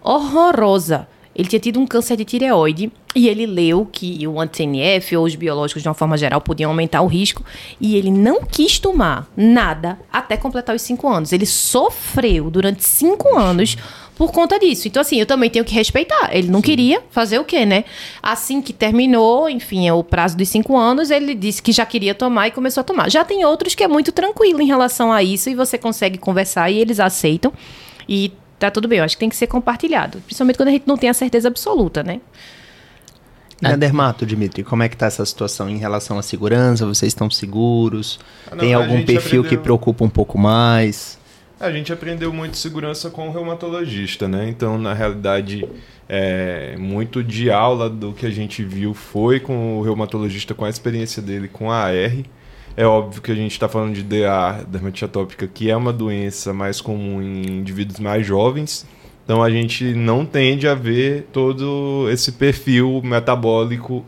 horrorosa. 0.00 1.08
Ele 1.34 1.48
tinha 1.48 1.60
tido 1.60 1.78
um 1.78 1.86
câncer 1.86 2.16
de 2.16 2.24
tireoide 2.24 2.90
e 3.14 3.28
ele 3.28 3.46
leu 3.46 3.88
que 3.90 4.26
o 4.26 4.40
anti-TNF 4.40 5.16
ou 5.16 5.24
os 5.24 5.34
biológicos 5.34 5.82
de 5.82 5.88
uma 5.88 5.94
forma 5.94 6.16
geral 6.16 6.40
podiam 6.40 6.70
aumentar 6.70 7.02
o 7.02 7.06
risco 7.06 7.44
e 7.80 7.96
ele 7.96 8.10
não 8.10 8.42
quis 8.44 8.78
tomar 8.78 9.28
nada 9.36 9.98
até 10.12 10.36
completar 10.36 10.74
os 10.74 10.82
cinco 10.82 11.08
anos. 11.08 11.32
Ele 11.32 11.46
sofreu 11.46 12.50
durante 12.50 12.84
cinco 12.84 13.36
anos 13.36 13.76
por 14.20 14.32
conta 14.32 14.58
disso. 14.58 14.86
Então, 14.86 15.00
assim, 15.00 15.18
eu 15.18 15.24
também 15.24 15.48
tenho 15.48 15.64
que 15.64 15.74
respeitar. 15.74 16.28
Ele 16.30 16.48
não 16.48 16.60
Sim. 16.60 16.66
queria 16.66 17.02
fazer 17.10 17.38
o 17.38 17.44
quê, 17.44 17.64
né? 17.64 17.84
Assim 18.22 18.60
que 18.60 18.70
terminou, 18.70 19.48
enfim, 19.48 19.88
é 19.88 19.94
o 19.94 20.04
prazo 20.04 20.36
dos 20.36 20.46
cinco 20.48 20.76
anos, 20.76 21.10
ele 21.10 21.34
disse 21.34 21.62
que 21.62 21.72
já 21.72 21.86
queria 21.86 22.14
tomar 22.14 22.48
e 22.48 22.50
começou 22.50 22.82
a 22.82 22.84
tomar. 22.84 23.10
Já 23.10 23.24
tem 23.24 23.46
outros 23.46 23.74
que 23.74 23.82
é 23.82 23.88
muito 23.88 24.12
tranquilo 24.12 24.60
em 24.60 24.66
relação 24.66 25.10
a 25.10 25.22
isso 25.22 25.48
e 25.48 25.54
você 25.54 25.78
consegue 25.78 26.18
conversar 26.18 26.70
e 26.70 26.78
eles 26.78 27.00
aceitam. 27.00 27.50
E 28.06 28.30
tá 28.60 28.70
tudo 28.70 28.86
bem. 28.86 28.98
Eu 28.98 29.04
acho 29.04 29.16
que 29.16 29.20
tem 29.20 29.28
que 29.28 29.36
ser 29.36 29.46
compartilhado. 29.46 30.20
Principalmente 30.20 30.56
quando 30.56 30.68
a 30.68 30.72
gente 30.72 30.86
não 30.86 30.96
tem 30.96 31.10
a 31.10 31.14
certeza 31.14 31.48
absoluta, 31.48 32.02
né? 32.02 32.20
Na 33.60 33.76
Dermato, 33.76 34.24
Dimitri, 34.24 34.64
como 34.64 34.82
é 34.82 34.88
que 34.88 34.96
tá 34.96 35.06
essa 35.06 35.24
situação 35.24 35.68
em 35.68 35.76
relação 35.76 36.18
à 36.18 36.22
segurança? 36.22 36.86
Vocês 36.86 37.10
estão 37.10 37.30
seguros? 37.30 38.18
Ah, 38.46 38.52
não, 38.52 38.58
tem 38.58 38.72
algum 38.72 39.04
perfil 39.04 39.40
aprendeu... 39.40 39.44
que 39.44 39.56
preocupa 39.58 40.02
um 40.02 40.08
pouco 40.08 40.38
mais? 40.38 41.18
A 41.58 41.70
gente 41.70 41.92
aprendeu 41.92 42.32
muito 42.32 42.56
segurança 42.56 43.10
com 43.10 43.28
o 43.28 43.32
reumatologista, 43.32 44.26
né? 44.26 44.48
Então, 44.48 44.78
na 44.78 44.94
realidade, 44.94 45.68
é, 46.08 46.74
muito 46.78 47.22
de 47.22 47.50
aula 47.50 47.90
do 47.90 48.14
que 48.14 48.24
a 48.24 48.30
gente 48.30 48.64
viu 48.64 48.94
foi 48.94 49.38
com 49.38 49.78
o 49.78 49.82
reumatologista, 49.82 50.54
com 50.54 50.64
a 50.64 50.70
experiência 50.70 51.20
dele 51.20 51.48
com 51.48 51.70
a 51.70 51.84
AR. 51.84 52.16
É 52.76 52.86
óbvio 52.86 53.20
que 53.20 53.32
a 53.32 53.34
gente 53.34 53.52
está 53.52 53.68
falando 53.68 53.94
de 53.94 54.02
DA, 54.02 54.64
dermatite 54.68 55.04
atópica, 55.04 55.46
que 55.46 55.70
é 55.70 55.76
uma 55.76 55.92
doença 55.92 56.52
mais 56.52 56.80
comum 56.80 57.20
em 57.20 57.58
indivíduos 57.58 57.98
mais 57.98 58.26
jovens. 58.26 58.86
Então 59.24 59.42
a 59.42 59.50
gente 59.50 59.92
não 59.94 60.24
tende 60.24 60.66
a 60.66 60.74
ver 60.74 61.28
todo 61.32 62.08
esse 62.10 62.32
perfil 62.32 63.00
metabólico 63.04 64.04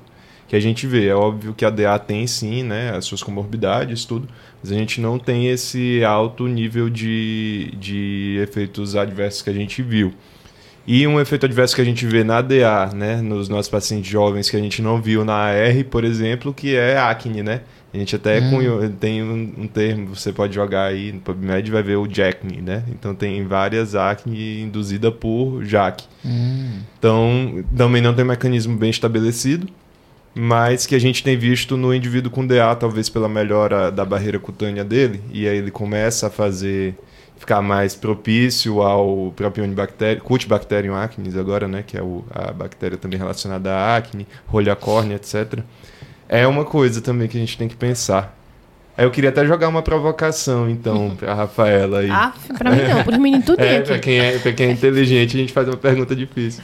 que 0.49 0.57
a 0.57 0.61
gente 0.61 0.87
vê. 0.87 1.07
É 1.09 1.15
óbvio 1.15 1.55
que 1.55 1.65
a 1.65 1.71
DA 1.71 1.99
tem 1.99 2.27
sim, 2.27 2.63
né, 2.63 2.91
as 2.91 3.05
suas 3.05 3.23
comorbidades, 3.23 4.05
tudo, 4.05 4.29
mas 4.63 4.71
a 4.71 4.75
gente 4.75 5.01
não 5.01 5.19
tem 5.19 5.49
esse 5.49 6.05
alto 6.05 6.47
nível 6.47 6.91
de, 6.91 7.73
de 7.79 8.39
efeitos 8.43 8.95
adversos 8.95 9.43
que 9.43 9.51
a 9.51 9.55
gente 9.55 9.83
viu. 9.83 10.13
E 10.87 11.07
um 11.07 11.21
efeito 11.21 11.47
adverso 11.47 11.75
que 11.75 11.81
a 11.81 11.85
gente 11.85 12.05
vê 12.07 12.25
na 12.25 12.41
DA, 12.41 12.91
né, 12.95 13.23
nos 13.23 13.49
nossos 13.49 13.71
pacientes 13.71 14.11
jovens 14.11 14.51
que 14.51 14.57
a 14.57 14.61
gente 14.61 14.83
não 14.83 15.01
viu 15.01 15.25
na 15.25 15.35
AR, 15.35 15.85
por 15.91 16.05
exemplo, 16.05 16.53
que 16.53 16.75
é 16.75 16.99
acne, 16.99 17.43
né? 17.43 17.61
A 17.95 17.99
gente 17.99 18.17
até 18.17 18.41
hum. 18.41 18.91
tem 18.99 19.23
um, 19.23 19.53
um, 19.59 19.67
termo, 19.67 20.17
você 20.17 20.33
pode 20.33 20.55
jogar 20.55 20.85
aí 20.85 21.13
no 21.13 21.21
PubMed 21.21 21.71
vai 21.71 21.83
ver 21.83 21.97
o 21.97 22.09
JACNE, 22.11 22.63
né? 22.63 22.85
Então 22.89 23.15
tem 23.15 23.45
várias 23.47 23.95
acne 23.95 24.63
induzida 24.63 25.13
por 25.13 25.63
JAK. 25.63 26.05
Hum. 26.25 26.79
Então 26.99 27.63
também 27.77 28.01
não 28.01 28.15
tem 28.15 28.25
um 28.25 28.29
mecanismo 28.29 28.79
bem 28.79 28.89
estabelecido, 28.89 29.69
mas 30.35 30.87
que 30.87 30.95
a 30.95 30.99
gente 30.99 31.23
tem 31.23 31.37
visto 31.37 31.77
no 31.77 31.95
indivíduo 31.95 32.31
com 32.31 32.47
DA, 32.47 32.75
talvez 32.75 33.11
pela 33.11 33.29
melhora 33.29 33.93
da 33.93 34.07
barreira 34.07 34.39
cutânea 34.39 34.83
dele, 34.83 35.21
e 35.31 35.47
aí 35.47 35.59
ele 35.59 35.71
começa 35.71 36.29
a 36.29 36.31
fazer 36.31 36.95
ficar 37.43 37.61
mais 37.61 37.95
propício 37.95 38.81
ao 38.83 39.33
Propionibacterium, 39.37 40.25
Cutibacterium 40.25 40.95
acnes 40.95 41.37
agora, 41.37 41.69
né, 41.69 41.85
que 41.87 41.97
é 41.97 42.03
o, 42.03 42.25
a 42.31 42.53
bactéria 42.53 42.97
também 42.97 43.19
relacionada 43.19 43.73
à 43.73 43.97
acne, 43.97 44.27
rolha 44.47 44.75
córnea, 44.75 45.17
etc 45.17 45.63
é 46.33 46.47
uma 46.47 46.65
coisa 46.65 47.03
também 47.03 47.29
que 47.29 47.37
a 47.37 47.41
gente 47.41 47.59
tem 47.59 47.69
que 47.69 47.77
pensar. 47.77 48.35
Aí 48.97 49.05
eu 49.05 49.11
queria 49.11 49.29
até 49.29 49.47
jogar 49.47 49.69
uma 49.69 49.83
provocação, 49.83 50.69
então, 50.69 51.15
pra 51.21 51.35
Rafaela 51.35 51.99
aí. 51.99 52.11
Ah, 52.11 52.33
pra 52.57 52.71
mim 52.71 52.83
não, 52.83 53.05
pro 53.05 53.21
menino 53.21 53.45
tudo 53.45 53.61
é, 53.63 53.83
pra 53.83 53.99
quem 53.99 54.19
é 54.19 54.39
Pra 54.39 54.51
quem 54.53 54.69
é 54.69 54.71
inteligente, 54.71 55.37
a 55.37 55.41
gente 55.41 55.53
faz 55.53 55.69
uma 55.69 55.77
pergunta 55.77 56.17
difícil. 56.17 56.63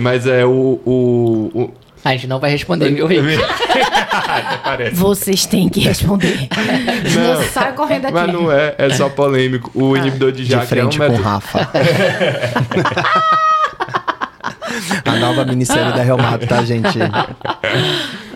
Mas 0.00 0.26
é 0.26 0.44
o... 0.44 0.80
o, 0.84 1.50
o... 1.54 1.74
A 2.04 2.12
gente 2.12 2.26
não 2.26 2.38
vai 2.38 2.50
responder, 2.50 2.90
viu, 2.90 3.06
Rick? 3.06 3.24
Vocês 4.92 5.46
têm 5.46 5.70
que 5.70 5.80
responder. 5.80 6.48
Não, 7.14 7.34
não 7.34 7.42
sai 7.42 7.72
correndo 7.72 8.06
aqui. 8.06 8.14
Mas 8.14 8.32
não 8.32 8.50
é, 8.50 8.74
é 8.76 8.90
só 8.90 9.08
polêmico. 9.08 9.70
O 9.74 9.94
ah. 9.94 9.98
inibidor 9.98 10.32
de 10.32 10.44
JAK 10.44 10.62
de 10.62 10.66
frente 10.66 11.00
é 11.00 11.04
um 11.06 11.16
com 11.16 11.22
Rafa. 11.22 11.70
A 15.04 15.16
nova 15.16 15.44
minissérie 15.44 15.92
da 15.92 16.02
Realmato, 16.02 16.46
tá, 16.46 16.64
gente? 16.64 16.98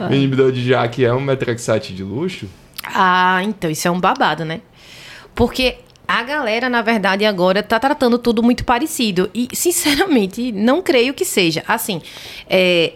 o 0.09 0.15
inibidor 0.15 0.53
de 0.53 0.67
JAK 0.67 1.05
é 1.05 1.13
um 1.13 1.21
metrexate 1.21 1.93
de 1.93 2.03
luxo? 2.03 2.49
Ah, 2.85 3.41
então, 3.43 3.71
isso 3.71 3.89
é 3.89 3.91
um 3.91 4.01
babado, 4.01 4.45
né? 4.45 4.61
Porque 5.35 5.79
a 6.07 6.23
galera, 6.23 6.69
na 6.69 6.81
verdade, 6.81 7.25
agora 7.25 7.63
tá 7.63 7.79
tratando 7.81 8.19
tudo 8.19 8.43
muito 8.43 8.65
parecido. 8.65 9.29
E, 9.35 9.49
sinceramente, 9.53 10.53
não 10.53 10.81
creio 10.81 11.13
que 11.13 11.25
seja. 11.25 11.65
Assim, 11.67 12.01
é, 12.49 12.93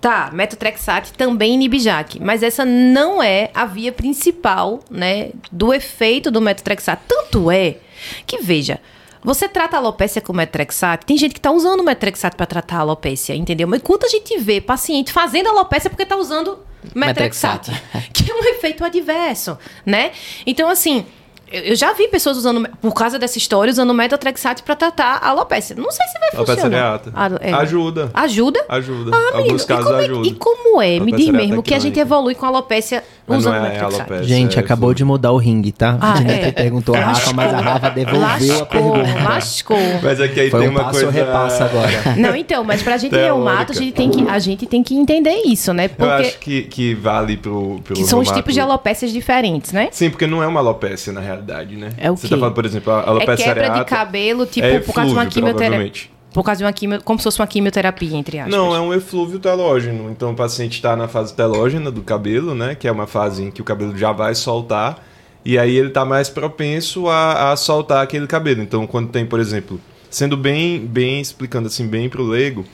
Tá, 0.00 0.30
metotrexate 0.32 1.12
também 1.12 1.54
inibe 1.54 1.80
JAK, 1.80 2.20
mas 2.20 2.44
essa 2.44 2.64
não 2.64 3.20
é 3.20 3.50
a 3.52 3.66
via 3.66 3.90
principal, 3.90 4.78
né, 4.88 5.30
do 5.50 5.74
efeito 5.74 6.30
do 6.30 6.40
metotrexate. 6.40 7.02
Tanto 7.08 7.50
é 7.50 7.78
que, 8.24 8.38
veja, 8.38 8.80
você 9.22 9.48
trata 9.48 9.76
a 9.76 9.80
alopecia 9.80 10.22
com 10.22 10.32
metrexate, 10.32 11.04
tem 11.04 11.18
gente 11.18 11.32
que 11.32 11.40
está 11.40 11.50
usando 11.50 11.80
o 11.80 11.82
metrexate 11.82 12.36
para 12.36 12.46
tratar 12.46 12.76
a 12.76 12.80
alopecia, 12.80 13.34
entendeu? 13.34 13.66
Mas 13.66 13.82
quando 13.82 14.04
a 14.04 14.08
gente 14.08 14.38
vê 14.38 14.60
paciente 14.60 15.12
fazendo 15.12 15.48
alopecia 15.48 15.90
porque 15.90 16.04
está 16.04 16.16
usando 16.16 16.60
metrexate, 16.94 17.72
que 18.14 18.30
é 18.30 18.34
um 18.34 18.44
efeito 18.44 18.84
adverso, 18.84 19.58
né? 19.84 20.12
Então, 20.46 20.68
assim, 20.68 21.04
Eu 21.50 21.74
já 21.76 21.92
vi 21.92 22.08
pessoas 22.08 22.36
usando, 22.36 22.68
por 22.80 22.92
causa 22.94 23.18
dessa 23.18 23.38
história, 23.38 23.70
usando 23.70 23.92
metotrexate 23.94 24.62
para 24.62 24.74
tratar 24.76 25.18
a 25.22 25.28
alopecia. 25.30 25.74
Não 25.76 25.90
sei 25.90 26.06
se 26.08 26.18
vai 26.18 26.28
Alopecia 26.34 26.54
funcionar. 26.62 26.78
areata. 26.84 27.12
Ah, 27.14 27.28
é. 27.40 27.52
Ajuda. 27.52 28.10
Ajuda? 28.14 28.64
Ajuda. 28.68 29.10
Ah, 29.14 29.18
menino, 29.18 29.38
Alguns 29.44 29.64
casos 29.64 29.90
é, 29.92 29.98
ajuda. 30.04 30.28
e 30.28 30.34
como 30.34 30.57
é? 30.80 31.00
Me 31.00 31.12
Alopecia 31.12 31.16
diz 31.16 31.28
areata 31.28 31.46
mesmo 31.48 31.62
que 31.62 31.74
a 31.74 31.78
gente 31.78 31.98
evolui 31.98 32.34
com 32.34 32.44
a 32.46 32.48
alopecia 32.48 33.02
Mas 33.26 33.38
usando 33.38 33.54
não 33.54 33.66
é 33.66 33.78
alopecia. 33.80 34.22
Gente, 34.24 34.56
é 34.56 34.60
acabou 34.60 34.92
de 34.94 35.04
mudar 35.04 35.32
o 35.32 35.36
ringue, 35.36 35.72
tá? 35.72 35.96
Ah, 36.00 36.12
a 36.14 36.16
gente 36.16 36.30
é. 36.30 36.52
perguntou 36.52 36.94
a 36.94 37.00
Rafa, 37.00 37.32
mas 37.32 37.54
a 37.54 37.60
Rafa 37.60 37.90
devolveu 37.90 38.22
a 38.22 38.28
lascou, 38.32 38.66
pergunta. 38.66 39.24
lascou. 39.24 39.76
Mas 40.02 40.20
aqui 40.20 40.40
aí 40.40 40.50
Foi 40.50 40.60
tem 40.60 40.68
um 40.68 40.72
uma 40.72 40.80
passo 40.84 41.00
coisa. 41.00 41.10
repassa 41.10 41.64
agora. 41.64 41.88
Não, 42.16 42.34
então, 42.36 42.64
mas 42.64 42.82
pra 42.82 42.96
gente 42.96 43.10
Teórica. 43.10 43.34
reumato, 43.34 43.72
a 43.72 43.74
gente 43.74 43.92
tem 43.92 44.10
que, 44.10 44.28
a 44.28 44.38
gente 44.38 44.66
tem 44.66 44.82
que 44.82 44.94
entender 44.94 45.42
isso, 45.44 45.72
né? 45.72 45.84
Eu 45.86 45.90
Porque 45.90 46.12
acho 46.26 46.38
que, 46.38 46.62
que 46.62 46.94
vale 46.94 47.36
pro, 47.36 47.80
pro 47.84 47.94
que 47.94 48.04
são 48.04 48.20
os 48.20 48.30
tipos 48.30 48.52
de 48.54 48.60
alopécias 48.60 49.12
diferentes, 49.12 49.72
né? 49.72 49.88
Sim, 49.90 50.10
porque 50.10 50.26
não 50.26 50.42
é 50.42 50.46
uma 50.46 50.60
alopécia 50.60 51.12
na 51.12 51.20
realidade, 51.20 51.76
né? 51.76 51.90
É 51.96 52.10
o 52.10 52.16
Você 52.16 52.28
quê? 52.28 52.34
tá 52.34 52.38
falando, 52.38 52.54
por 52.54 52.64
exemplo, 52.66 52.92
a 52.92 53.00
É 53.00 53.08
alopecia 53.08 53.44
quebra 53.46 53.62
de 53.64 53.70
areata 53.70 53.84
cabelo, 53.84 54.46
tipo, 54.46 54.66
é 54.66 54.80
por 54.80 54.94
causa 54.94 55.10
de 55.10 55.16
uma 55.16 55.26
quimioterapia. 55.26 56.17
Por 56.32 56.42
causa 56.42 56.58
de 56.58 56.64
uma 56.64 56.72
quimio, 56.72 57.02
como 57.02 57.18
se 57.18 57.24
fosse 57.24 57.40
uma 57.40 57.46
quimioterapia, 57.46 58.16
entre 58.16 58.38
aspas. 58.38 58.54
Não, 58.54 58.74
é 58.74 58.80
um 58.80 58.92
eflúvio 58.92 59.38
telógeno. 59.38 60.10
Então 60.10 60.32
o 60.32 60.34
paciente 60.36 60.74
está 60.74 60.94
na 60.94 61.08
fase 61.08 61.34
telógena 61.34 61.90
do 61.90 62.02
cabelo, 62.02 62.54
né? 62.54 62.74
Que 62.74 62.86
é 62.86 62.92
uma 62.92 63.06
fase 63.06 63.44
em 63.44 63.50
que 63.50 63.62
o 63.62 63.64
cabelo 63.64 63.96
já 63.96 64.12
vai 64.12 64.34
soltar. 64.34 65.04
E 65.44 65.58
aí 65.58 65.74
ele 65.76 65.88
está 65.88 66.04
mais 66.04 66.28
propenso 66.28 67.08
a, 67.08 67.52
a 67.52 67.56
soltar 67.56 68.02
aquele 68.02 68.26
cabelo. 68.26 68.62
Então 68.62 68.86
quando 68.86 69.08
tem, 69.08 69.24
por 69.24 69.40
exemplo, 69.40 69.80
sendo 70.10 70.36
bem, 70.36 70.80
bem 70.80 71.20
explicando 71.20 71.68
assim, 71.68 71.86
bem 71.86 72.08
para 72.08 72.20
o 72.20 72.26
leigo, 72.26 72.64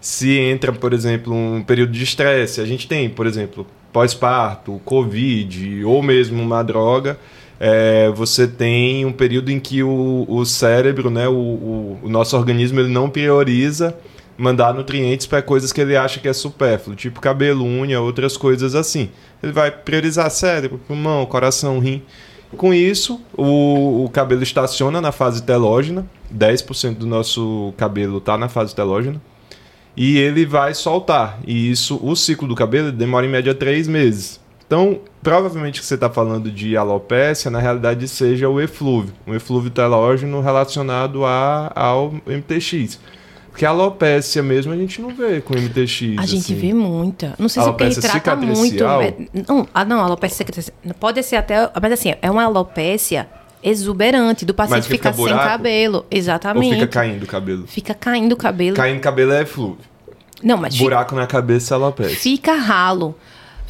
se 0.00 0.36
entra, 0.38 0.72
por 0.72 0.92
exemplo, 0.92 1.34
um 1.34 1.62
período 1.62 1.92
de 1.92 2.02
estresse, 2.02 2.60
a 2.60 2.64
gente 2.64 2.88
tem, 2.88 3.08
por 3.08 3.26
exemplo, 3.26 3.66
pós-parto, 3.92 4.80
covid 4.84 5.84
ou 5.84 6.02
mesmo 6.02 6.42
uma 6.42 6.62
droga, 6.62 7.18
é, 7.64 8.10
você 8.10 8.48
tem 8.48 9.06
um 9.06 9.12
período 9.12 9.48
em 9.48 9.60
que 9.60 9.84
o, 9.84 10.26
o 10.28 10.44
cérebro, 10.44 11.08
né, 11.10 11.28
o, 11.28 11.32
o, 11.32 11.98
o 12.02 12.08
nosso 12.08 12.36
organismo, 12.36 12.80
ele 12.80 12.88
não 12.88 13.08
prioriza 13.08 13.96
mandar 14.36 14.74
nutrientes 14.74 15.28
para 15.28 15.40
coisas 15.40 15.72
que 15.72 15.80
ele 15.80 15.96
acha 15.96 16.18
que 16.18 16.26
é 16.26 16.32
supérfluo, 16.32 16.96
tipo 16.96 17.20
cabelo, 17.20 17.64
unha, 17.64 18.00
outras 18.00 18.36
coisas 18.36 18.74
assim. 18.74 19.10
Ele 19.40 19.52
vai 19.52 19.70
priorizar 19.70 20.28
cérebro, 20.28 20.80
pulmão, 20.88 21.24
coração, 21.24 21.78
rim. 21.78 22.02
Com 22.56 22.74
isso, 22.74 23.20
o, 23.32 24.06
o 24.06 24.10
cabelo 24.10 24.42
estaciona 24.42 25.00
na 25.00 25.12
fase 25.12 25.40
telógena, 25.44 26.04
10% 26.36 26.96
do 26.96 27.06
nosso 27.06 27.72
cabelo 27.76 28.18
está 28.18 28.36
na 28.36 28.48
fase 28.48 28.74
telógena, 28.74 29.22
e 29.96 30.18
ele 30.18 30.44
vai 30.44 30.74
soltar. 30.74 31.38
E 31.46 31.70
isso, 31.70 32.00
o 32.02 32.16
ciclo 32.16 32.48
do 32.48 32.56
cabelo 32.56 32.90
demora 32.90 33.24
em 33.24 33.30
média 33.30 33.54
três 33.54 33.86
meses. 33.86 34.41
Então, 34.66 35.00
provavelmente 35.22 35.80
que 35.80 35.86
você 35.86 35.94
está 35.94 36.08
falando 36.08 36.50
de 36.50 36.76
alopécia, 36.76 37.50
na 37.50 37.58
realidade 37.58 38.08
seja 38.08 38.48
o 38.48 38.60
eflúvio, 38.60 39.12
um 39.26 39.34
eflúvio 39.34 39.70
telógeno 39.70 40.40
relacionado 40.40 41.24
a, 41.24 41.70
ao 41.74 42.12
MTX. 42.26 42.98
Porque 43.50 43.66
a 43.66 43.68
alopécia 43.68 44.42
mesmo 44.42 44.72
a 44.72 44.76
gente 44.76 45.02
não 45.02 45.14
vê 45.14 45.42
com 45.42 45.52
MTX. 45.52 46.18
A 46.18 46.24
gente 46.24 46.52
assim. 46.52 46.54
vê 46.54 46.72
muita. 46.72 47.34
Não 47.38 47.50
sei 47.50 47.62
se 47.62 47.68
porque 47.68 47.84
Alopecia 47.84 48.10
trata 48.10 48.34
muito. 48.34 48.82
Não, 49.46 49.68
ah, 49.74 49.84
não, 49.84 50.00
alopecia 50.00 50.38
cicatricial. 50.38 50.74
Pode 50.98 51.22
ser 51.22 51.36
até. 51.36 51.70
Mas 51.80 51.92
assim, 51.92 52.14
é 52.22 52.30
uma 52.30 52.44
alopécia 52.44 53.28
exuberante 53.62 54.46
do 54.46 54.54
paciente 54.54 54.84
que 54.84 54.88
fica 54.88 55.12
ficar 55.12 55.28
sem 55.28 55.36
cabelo. 55.36 55.98
Ou 55.98 56.06
Exatamente. 56.10 56.74
fica 56.74 56.86
caindo 56.86 57.22
o 57.22 57.26
cabelo? 57.26 57.66
Fica 57.66 57.94
caindo 57.94 58.32
o 58.32 58.36
cabelo. 58.36 58.74
Caindo 58.74 59.00
cabelo 59.00 59.32
é 59.32 59.42
eflúvio. 59.42 59.84
Não, 60.42 60.56
mas 60.56 60.74
fica, 60.74 60.84
Buraco 60.84 61.14
na 61.14 61.26
cabeça 61.26 61.74
é 61.74 61.76
alopecia. 61.76 62.16
fica 62.16 62.54
ralo. 62.54 63.14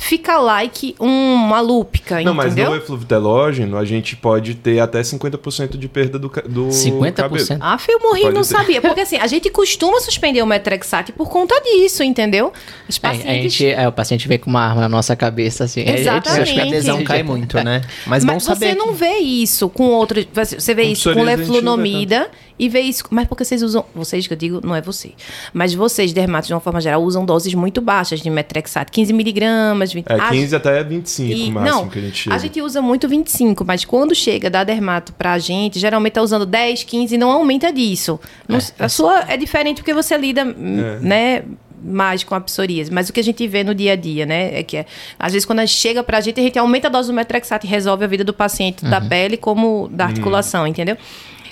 Fica 0.04 0.38
like 0.38 0.96
um- 1.00 1.34
uma 1.34 1.60
lúpica, 1.60 2.20
Não, 2.22 2.34
mas 2.34 2.52
entendeu? 2.52 2.70
no 2.70 2.76
eflúvio 2.76 3.06
telógeno 3.06 3.76
a 3.78 3.84
gente 3.84 4.16
pode 4.16 4.54
ter 4.56 4.80
até 4.80 5.00
50% 5.02 5.78
de 5.78 5.88
perda 5.88 6.18
do, 6.18 6.28
do 6.28 6.68
50%? 6.68 7.12
cabelo. 7.14 7.46
Ah, 7.60 7.78
eu 7.88 8.00
morri 8.00 8.20
e 8.20 8.22
Pode 8.24 8.34
não 8.34 8.42
ter. 8.42 8.48
sabia. 8.48 8.80
Porque 8.80 9.00
assim, 9.00 9.16
a 9.16 9.26
gente 9.26 9.48
costuma 9.50 10.00
suspender 10.00 10.42
o 10.42 10.46
metrexate 10.46 11.12
por 11.12 11.28
conta 11.28 11.54
disso, 11.60 12.02
entendeu? 12.02 12.52
Os 12.88 12.96
É, 12.96 12.98
a 13.06 13.10
pacientes... 13.10 13.52
gente, 13.52 13.66
é, 13.66 13.88
o 13.88 13.92
paciente 13.92 14.26
vem 14.26 14.38
com 14.38 14.50
uma 14.50 14.60
arma 14.62 14.80
na 14.80 14.88
nossa 14.88 15.14
cabeça, 15.14 15.64
assim. 15.64 15.82
Exatamente. 15.88 16.36
Eu 16.36 16.42
acho 16.42 16.54
que 16.54 16.60
a 16.60 16.64
adesão 16.64 17.04
cai 17.04 17.22
muito, 17.22 17.56
né? 17.62 17.82
Mas, 18.06 18.24
Mas 18.24 18.34
bom 18.34 18.40
saber. 18.40 18.70
você 18.70 18.74
não 18.74 18.92
vê 18.94 19.18
isso 19.18 19.68
com 19.68 19.84
outros. 19.84 20.26
Você 20.34 20.74
vê 20.74 20.84
Com 20.84 20.88
isso 20.90 21.12
com 21.14 21.22
leflunomida 21.22 22.28
e 22.58 22.68
vê 22.68 22.80
isso. 22.80 23.04
Mas 23.10 23.26
porque 23.28 23.44
vocês 23.44 23.62
usam. 23.62 23.84
Vocês 23.94 24.26
que 24.26 24.32
eu 24.32 24.36
digo, 24.36 24.60
não 24.64 24.74
é 24.74 24.80
você. 24.80 25.12
Mas 25.52 25.74
vocês, 25.74 26.12
dermatos, 26.12 26.48
de 26.48 26.54
uma 26.54 26.60
forma 26.60 26.80
geral, 26.80 27.02
usam 27.02 27.24
doses 27.24 27.54
muito 27.54 27.80
baixas 27.80 28.20
de 28.20 28.28
metrexate. 28.30 28.90
15 28.90 29.12
miligramas, 29.12 29.91
20 29.94 30.06
É 30.10 30.14
A 30.14 30.28
15 30.30 30.56
até 30.56 30.82
25 30.82 31.30
e- 31.32 31.48
o 31.48 31.52
máximo 31.52 31.80
não, 31.82 31.88
que 31.88 31.98
a 31.98 32.02
gente 32.02 32.16
chega. 32.16 32.36
a 32.36 32.38
gente 32.38 32.62
usa 32.62 32.80
muito 32.82 33.08
25, 33.08 33.64
mas 33.64 33.84
quando 33.84 34.14
chega 34.14 34.48
da 34.50 34.64
dermato 34.64 35.12
pra 35.12 35.38
gente, 35.38 35.78
geralmente 35.78 36.12
tá 36.14 36.22
usando 36.22 36.44
10, 36.46 36.84
15 36.84 37.14
e 37.14 37.18
não 37.18 37.30
aumenta 37.30 37.72
disso. 37.72 38.18
Não- 38.48 38.58
a 38.78 38.88
sua 38.88 39.24
é 39.28 39.36
diferente 39.36 39.78
porque 39.78 39.94
você 39.94 40.16
lida, 40.16 40.44
hum, 40.44 40.98
né, 41.00 41.42
mais 41.84 42.22
com 42.22 42.34
a 42.34 42.40
psoríase, 42.40 42.92
mas 42.92 43.08
o 43.08 43.12
que 43.12 43.18
a 43.18 43.24
gente 43.24 43.44
vê 43.48 43.64
no 43.64 43.74
dia 43.74 43.94
a 43.94 43.96
dia, 43.96 44.24
né, 44.24 44.56
é 44.60 44.62
que 44.62 44.76
é, 44.76 44.86
às 45.18 45.32
vezes 45.32 45.44
quando 45.44 45.58
a 45.58 45.66
gente 45.66 45.76
chega 45.76 46.02
pra 46.04 46.20
gente, 46.20 46.38
a 46.38 46.42
gente 46.42 46.56
aumenta 46.58 46.86
a 46.86 46.90
dose 46.90 47.08
do 47.08 47.14
metrexate 47.14 47.66
e 47.66 47.70
resolve 47.70 48.04
a 48.04 48.06
vida 48.06 48.22
do 48.22 48.32
paciente 48.32 48.84
da 48.84 49.00
pele 49.00 49.36
como 49.36 49.88
da 49.92 50.04
articulação, 50.04 50.64
entendeu? 50.66 50.96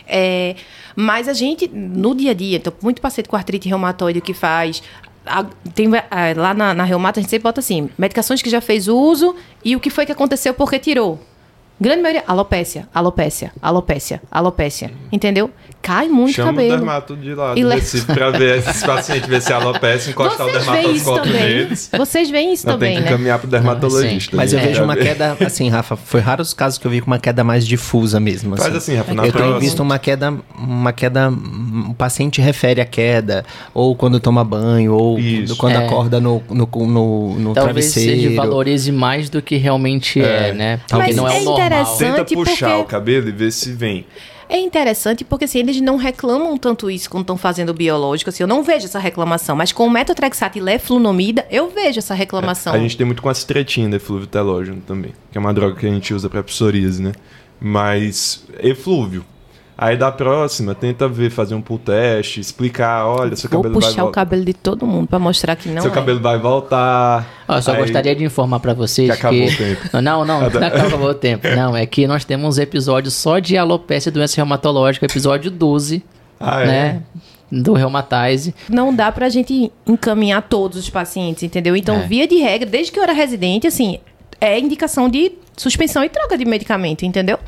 É, 0.07 0.55
mas 0.95 1.29
a 1.29 1.33
gente, 1.33 1.69
no 1.73 2.15
dia 2.15 2.33
a 2.33 2.35
dia, 2.35 2.57
então, 2.59 2.73
muito 2.83 3.01
paciente 3.01 3.29
com 3.29 3.37
artrite 3.37 3.69
reumatoide 3.69 4.21
que 4.21 4.35
faz. 4.35 4.83
A- 5.27 5.45
tem, 5.75 5.87
ah, 5.95 6.33
lá 6.37 6.55
na, 6.55 6.75
na 6.75 6.85
Reumata 6.85 7.21
a 7.21 7.23
gente 7.23 7.31
sempre 7.31 7.45
bota 7.45 7.61
assim: 7.61 7.91
medicações 7.99 8.41
que 8.43 8.51
já 8.51 8.61
fez 8.61 8.89
uso 8.89 9.35
e 9.65 9.77
o 9.77 9.81
que 9.81 9.91
foi 9.91 10.07
que 10.07 10.13
aconteceu 10.13 10.55
porque 10.55 10.79
tirou. 10.79 11.21
Grande 11.81 12.03
maioria, 12.03 12.25
alopécia, 12.27 12.87
alopécia, 12.95 13.53
alopécia, 13.63 14.21
alopécia. 14.31 14.91
Entendeu? 15.11 15.51
Cai 15.83 16.09
muito 16.09 16.35
Chama 16.35 16.51
o 16.51 16.55
cabelo. 16.57 16.77
dermato 16.77 17.17
de 17.17 17.35
lá 17.35 17.55
E 17.57 17.63
do 17.63 17.69
le- 17.71 17.77
Recife 17.77 18.05
pra 18.13 18.29
ver 18.31 18.59
esses 18.59 18.83
pacientes, 18.85 19.27
ver 19.27 19.41
se 19.41 19.51
é 19.51 19.55
alopecia, 19.55 20.11
encostar 20.11 20.47
o 20.47 20.51
Vocês 20.51 20.63
isso 20.63 20.71
dermatoscópio 20.73 21.23
também. 21.33 21.43
neles. 21.43 21.91
Vocês 21.97 22.29
veem 22.31 22.53
isso 22.53 22.67
Não, 22.67 22.75
também, 22.75 22.89
tem 22.97 22.99
que 23.05 23.11
né? 23.11 23.17
caminhar 23.17 23.39
pro 23.39 23.49
dermatologista. 23.49 24.37
Mas 24.37 24.53
eu 24.53 24.61
vejo 24.61 24.85
uma 24.85 24.95
queda, 24.95 25.39
assim, 25.45 25.71
Rafa, 25.71 25.97
foi 25.97 26.21
raros 26.21 26.49
os 26.49 26.55
casos 26.55 26.79
que 26.79 26.87
eu 26.87 26.91
vi 26.91 27.01
com 27.01 27.07
uma 27.07 27.19
queda 27.19 27.43
mais 27.43 27.67
difusa 27.67 28.21
mesmo. 28.21 28.59
Faz 28.59 28.75
assim, 28.77 28.95
Rafa, 28.97 29.15
na 29.15 29.23
Eu 29.23 29.33
tenho 29.33 29.45
próxima. 29.45 29.61
visto 29.61 29.81
uma 29.83 29.99
queda, 29.99 30.35
uma 30.59 30.93
queda, 30.93 31.33
o 31.89 31.95
paciente 31.95 32.43
refere 32.43 32.83
a 32.83 32.87
queda, 32.87 33.43
ou 33.73 33.97
quando 33.97 34.21
toma 34.21 34.45
banho, 34.45 34.93
ou 34.93 35.19
Isso. 35.19 35.57
quando 35.57 35.77
É. 35.77 35.87
acorda 35.87 36.21
no, 36.21 36.43
no, 36.51 36.69
no, 36.87 37.39
no 37.39 37.55
Talvez 37.55 37.91
travesseiro. 37.91 38.21
seja 38.21 38.37
valorize 38.37 38.93
mais 38.93 39.31
do 39.31 39.41
que 39.41 39.57
realmente 39.57 40.21
é, 40.21 40.53
né? 40.53 40.81
Porque 40.87 40.95
Mas 41.07 41.17
não 41.17 41.27
é, 41.27 41.39
é 41.39 41.41
o 41.41 41.45
normal. 41.45 41.70
Interessante. 41.75 41.99
Tenta 42.17 42.25
puxar 42.35 42.69
porque- 42.71 42.83
o 42.83 42.85
cabelo 42.85 43.29
e 43.29 43.33
ver 43.33 43.51
se 43.51 43.73
vem. 43.73 44.07
É 44.49 44.59
interessante 44.59 45.23
porque 45.25 45.45
assim, 45.45 45.61
eles 45.61 45.81
não 45.81 45.97
reclamam 45.97 46.57
tanto 46.59 46.91
isso 46.91 47.09
quando 47.09 47.23
estão 47.23 47.37
fazendo 47.37 47.73
biológico. 47.73 48.31
Assim, 48.31 48.43
eu 48.43 48.49
não 48.49 48.65
vejo 48.65 48.87
essa 48.87 48.99
reclamação. 48.99 49.55
Mas 49.55 49.71
com 49.71 49.87
o 49.87 49.91
metotrexate 49.91 50.59
e 50.59 50.63
leflunomida, 50.63 51.47
eu 51.51 51.71
vejo 51.71 52.01
essa 52.01 52.15
reclamação. 52.15 52.73
A 52.75 52.79
gente 52.79 52.97
tem 52.97 53.07
muito 53.07 53.23
com 53.23 53.29
a 53.29 53.35
citretina 53.35 53.89
de 53.91 53.97
eflúvio 53.97 54.27
telógeno 54.27 54.83
também, 54.85 55.13
que 55.31 55.39
é 55.39 55.41
uma 55.41 55.55
droga 55.55 55.77
que 55.77 55.87
a 55.87 55.91
gente 55.91 56.13
usa 56.13 56.29
pra 56.29 56.43
psoríase, 56.43 57.01
né? 57.01 57.13
Mas 57.61 58.45
eflúvio. 58.61 59.25
Aí 59.83 59.97
da 59.97 60.13
próxima, 60.13 60.75
tenta 60.75 61.09
ver, 61.09 61.31
fazer 61.31 61.55
um 61.55 61.63
pull 61.63 61.79
teste, 61.79 62.39
explicar, 62.39 63.07
olha, 63.07 63.35
seu 63.35 63.49
Vou 63.49 63.63
cabelo 63.63 63.81
vai 63.81 63.89
puxar 63.89 64.03
o 64.03 64.05
voltar. 64.05 64.21
cabelo 64.21 64.45
de 64.45 64.53
todo 64.53 64.87
mundo 64.87 65.09
pra 65.09 65.19
mostrar 65.19 65.57
que 65.57 65.71
não 65.71 65.81
Seu 65.81 65.91
é. 65.91 65.95
cabelo 65.95 66.21
vai 66.21 66.39
voltar. 66.39 67.27
Ó, 67.49 67.57
eu 67.57 67.63
só 67.63 67.73
Aí- 67.73 67.79
gostaria 67.79 68.15
de 68.15 68.23
informar 68.23 68.61
pra 68.61 68.75
vocês 68.75 69.09
Que 69.11 69.17
que... 69.17 69.27
acabou 69.27 69.47
o 69.47 69.57
tempo. 69.57 69.81
Não, 70.03 70.25
não, 70.27 70.41
não 70.51 70.67
acabou 70.67 71.09
o 71.09 71.15
tempo. 71.15 71.49
Não, 71.49 71.75
é 71.75 71.87
que 71.87 72.07
nós 72.07 72.27
temos 72.27 72.59
um 72.59 72.61
episódio 72.61 73.11
só 73.11 73.39
de 73.39 73.57
alopecia 73.57 74.11
e 74.11 74.13
doença 74.13 74.37
reumatológica, 74.37 75.07
episódio 75.07 75.51
12, 75.51 76.05
Ah, 76.39 76.61
é? 76.61 76.67
né? 76.67 77.03
Do 77.51 77.73
Reumatize. 77.73 78.55
Não 78.69 78.95
dá 78.95 79.11
pra 79.11 79.31
gente 79.31 79.73
encaminhar 79.87 80.43
todos 80.43 80.79
os 80.79 80.91
pacientes, 80.91 81.43
entendeu? 81.43 81.75
Então, 81.75 81.97
É. 81.97 82.07
via 82.07 82.29
de 82.29 82.37
regra, 82.37 82.69
desde 82.69 82.93
que 82.93 82.99
eu 82.99 83.03
era 83.03 83.15
residente, 83.15 83.67
assim, 83.67 83.99
é 84.41 84.59
indicação 84.59 85.09
de 85.09 85.33
suspensão 85.57 86.05
e 86.05 86.09
troca 86.11 86.37
de 86.37 86.45
medicamento, 86.45 87.05
entendeu? 87.07 87.39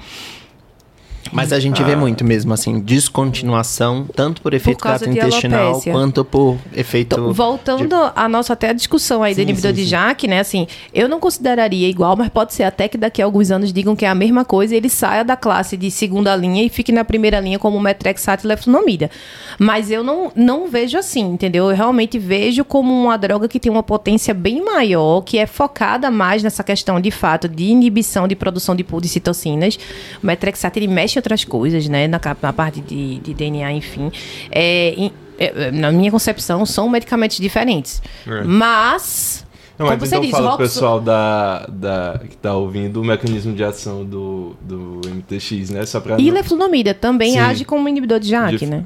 Mas 1.31 1.53
a 1.53 1.61
gente 1.61 1.83
Ah. 1.83 1.87
vê 1.87 1.95
muito 1.97 2.25
mesmo, 2.25 2.53
assim, 2.53 2.81
descontinuação, 2.81 4.07
tanto 4.14 4.43
por 4.43 4.53
efeito 4.55 4.79
de 4.83 4.89
gastrointestinal, 4.89 5.81
quanto 5.83 6.25
por 6.25 6.59
efeito... 6.75 7.14
Então, 7.14 7.33
voltando 7.33 7.95
à 8.14 8.29
nossa 8.29 8.53
até 8.53 8.70
a 8.70 8.73
discussão 8.73 9.23
aí 9.23 9.35
do 9.35 9.41
inibidor 9.41 9.73
de. 9.73 9.85
JAK, 9.85 10.27
né? 10.27 10.41
Assim, 10.41 10.66
eu 10.95 11.09
não 11.09 11.20
consideraria 11.20 11.89
igual, 11.89 12.16
mas 12.16 12.29
pode 12.29 12.55
ser 12.55 12.62
até 12.64 12.89
que 12.89 12.97
daqui 12.97 13.20
a 13.20 13.25
alguns 13.25 13.51
anos 13.51 13.73
digam 13.73 13.95
que 13.95 14.05
é 14.05 14.09
a 14.09 14.14
mesma 14.14 14.45
coisa 14.45 14.75
e 14.75 14.77
ele 14.79 14.89
saia 14.89 15.25
da 15.25 15.37
classe 15.37 15.77
de 15.77 15.91
segunda 15.91 16.35
linha 16.35 16.62
e 16.64 16.68
fique 16.68 16.93
na 16.93 17.05
primeira 17.05 17.41
linha 17.41 17.59
como 17.59 17.79
metrexato 17.81 18.47
e 18.47 18.49
leflunomida. 18.49 19.11
Mas 19.59 19.91
eu 19.91 20.03
não, 20.03 20.33
não 20.35 20.68
vejo 20.68 20.97
assim, 20.99 21.23
entendeu? 21.23 21.70
Eu 21.70 21.77
realmente 21.77 22.18
vejo 22.18 22.64
como 22.64 22.93
uma 22.93 23.16
droga 23.16 23.49
que 23.49 23.61
tem 23.61 23.70
uma 23.70 23.83
potência 23.83 24.33
bem 24.33 24.64
maior, 24.64 25.20
que 25.23 25.39
é 25.39 25.47
focada 25.47 26.11
mais 26.11 26.43
nessa 26.43 26.62
questão 26.64 27.01
de 27.01 27.11
fato 27.11 27.49
de 27.49 27.64
inibição 27.64 28.27
de 28.27 28.35
produção 28.37 28.75
de 28.75 28.85
pool 28.85 29.01
de 29.01 29.09
citocinas. 29.09 29.79
O 30.23 30.27
metrexato 30.27 30.79
ele 30.79 30.89
mexe 30.89 31.12
em 31.17 31.21
outras 31.21 31.45
coisas, 31.45 31.89
né? 31.89 32.07
Na, 32.09 32.21
na 32.41 32.53
parte 32.53 32.81
de, 32.81 33.19
de 33.21 33.35
DNA, 33.35 33.73
enfim. 33.73 34.11
É, 34.51 34.95
em- 34.97 35.13
é, 35.39 35.71
na 35.71 35.91
minha 35.91 36.11
concepção, 36.11 36.65
são 36.67 36.89
medicamentos 36.89 37.39
diferentes. 37.39 38.03
É. 38.27 38.43
Mas 38.45 39.45
Não, 39.79 39.87
Como 39.87 39.99
mas 39.99 40.09
você 40.09 40.15
então 40.17 40.21
diz, 40.21 40.31
fala 40.31 40.49
pro 40.51 40.59
pessoal 40.59 41.01
da, 41.01 41.67
da, 41.69 42.21
que 42.29 42.37
tá 42.37 42.55
ouvindo 42.55 43.01
o 43.01 43.05
mecanismo 43.05 43.55
de 43.55 43.65
ação 43.65 44.05
do, 44.05 44.55
do 44.61 45.01
MTX, 45.09 45.71
né? 45.71 45.85
Só 45.87 46.01
pra 46.01 46.21
E 46.21 46.27
não- 46.27 46.35
leflunomida 46.35 46.93
também 46.95 47.33
Sim. 47.33 47.39
age 47.39 47.65
como 47.65 47.89
inibidor 47.89 48.21
de 48.21 48.29
JAK, 48.29 48.57
De- 48.59 48.67
né? 48.67 48.85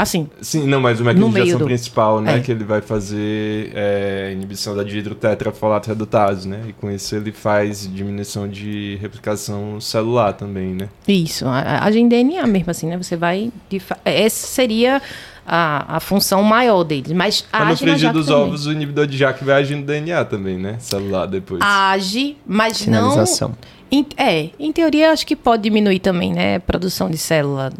Assim, 0.00 0.28
Sim, 0.40 0.64
não, 0.68 0.80
mas 0.80 1.00
o 1.00 1.04
mecanismo 1.04 1.32
de 1.34 1.40
ação 1.40 1.58
do- 1.58 1.64
principal, 1.64 2.20
né? 2.20 2.36
É. 2.36 2.40
Que 2.40 2.52
ele 2.52 2.62
vai 2.62 2.80
fazer 2.80 3.72
é, 3.74 4.30
inibição 4.32 4.76
da 4.76 4.84
dihidrotetrafolato 4.84 5.88
redutase, 5.88 6.46
né? 6.48 6.60
E 6.68 6.72
com 6.72 6.88
isso 6.90 7.16
ele 7.16 7.32
faz 7.32 7.88
diminuição 7.92 8.46
de 8.46 8.96
replicação 9.00 9.80
celular 9.80 10.34
também, 10.34 10.68
né? 10.74 10.88
isso. 11.08 11.46
a- 11.48 11.84
Age 11.84 11.98
em 11.98 12.06
DNA 12.08 12.46
mesmo, 12.46 12.70
assim, 12.70 12.86
né? 12.86 12.96
Você 12.96 13.16
vai... 13.16 13.50
fa- 13.80 13.98
Essa 14.04 14.46
seria 14.46 15.02
a, 15.44 15.96
a 15.96 16.00
função 16.00 16.42
maior 16.44 16.84
deles. 16.84 17.10
Mas 17.12 17.44
Mas 17.52 17.80
no 17.80 17.86
frigir 17.88 18.12
dos 18.12 18.26
também. 18.26 18.42
ovos, 18.42 18.66
o 18.66 18.72
inibidor 18.72 19.06
de 19.06 19.16
JAK 19.16 19.42
vai 19.44 19.56
agir 19.60 19.74
no 19.74 19.82
DNA 19.82 20.24
também, 20.26 20.58
né? 20.58 20.76
Celular 20.78 21.26
depois. 21.26 21.60
Age, 21.60 22.36
mas 22.46 22.86
não... 22.86 23.10
Sinalização. 23.10 23.52
Em- 23.90 24.06
é, 24.16 24.50
em 24.60 24.70
teoria 24.70 25.10
acho 25.10 25.26
que 25.26 25.34
pode 25.34 25.62
diminuir 25.64 25.98
também, 25.98 26.32
né? 26.32 26.56
a 26.56 26.60
Produção 26.60 27.10
de 27.10 27.16
célula. 27.18 27.72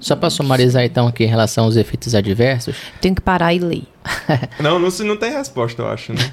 Só 0.00 0.14
para 0.16 0.28
sumarizar 0.30 0.84
então 0.84 1.06
aqui 1.08 1.24
em 1.24 1.28
relação 1.28 1.64
aos 1.64 1.76
efeitos 1.76 2.14
adversos, 2.14 2.76
Tenho 3.00 3.14
que 3.14 3.20
parar 3.22 3.54
e 3.54 3.58
ler. 3.58 3.82
Não, 4.60 4.78
não, 4.78 4.90
se- 4.90 5.02
não 5.04 5.16
tem 5.16 5.32
resposta, 5.32 5.82
eu 5.82 5.88
acho, 5.88 6.12
né? 6.12 6.32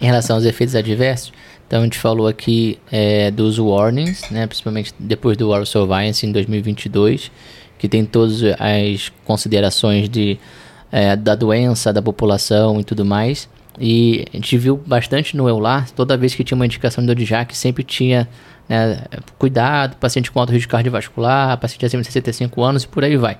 em 0.00 0.06
relação 0.06 0.36
aos 0.36 0.44
efeitos 0.44 0.74
adversos, 0.74 1.32
então 1.66 1.80
a 1.80 1.84
gente 1.84 1.98
falou 1.98 2.26
aqui 2.26 2.78
é, 2.90 3.30
dos 3.30 3.56
warnings, 3.58 4.28
né, 4.30 4.46
principalmente 4.48 4.92
depois 4.98 5.36
do 5.36 5.48
Oral 5.48 5.64
Surveillance 5.64 6.26
em 6.26 6.32
2022, 6.32 7.30
que 7.78 7.88
tem 7.88 8.04
todas 8.04 8.40
as 8.58 9.12
considerações 9.24 10.08
de, 10.08 10.38
é, 10.90 11.14
da 11.14 11.34
doença, 11.36 11.92
da 11.92 12.02
população 12.02 12.80
e 12.80 12.84
tudo 12.84 13.04
mais. 13.04 13.48
E 13.80 14.24
a 14.32 14.36
gente 14.36 14.58
viu 14.58 14.76
bastante 14.76 15.36
no 15.36 15.48
EULAR, 15.48 15.88
toda 15.92 16.16
vez 16.16 16.34
que 16.34 16.42
tinha 16.44 16.56
uma 16.56 16.66
indicação 16.66 17.04
de 17.06 17.24
Jaque, 17.24 17.56
sempre 17.56 17.82
tinha 17.84 18.28
né, 18.72 19.04
cuidado, 19.38 19.96
paciente 19.96 20.30
com 20.30 20.40
alto 20.40 20.52
risco 20.52 20.70
cardiovascular, 20.70 21.58
paciente 21.58 21.84
acima 21.84 22.00
de 22.00 22.06
65 22.06 22.62
anos 22.62 22.84
e 22.84 22.88
por 22.88 23.04
aí 23.04 23.18
vai. 23.18 23.38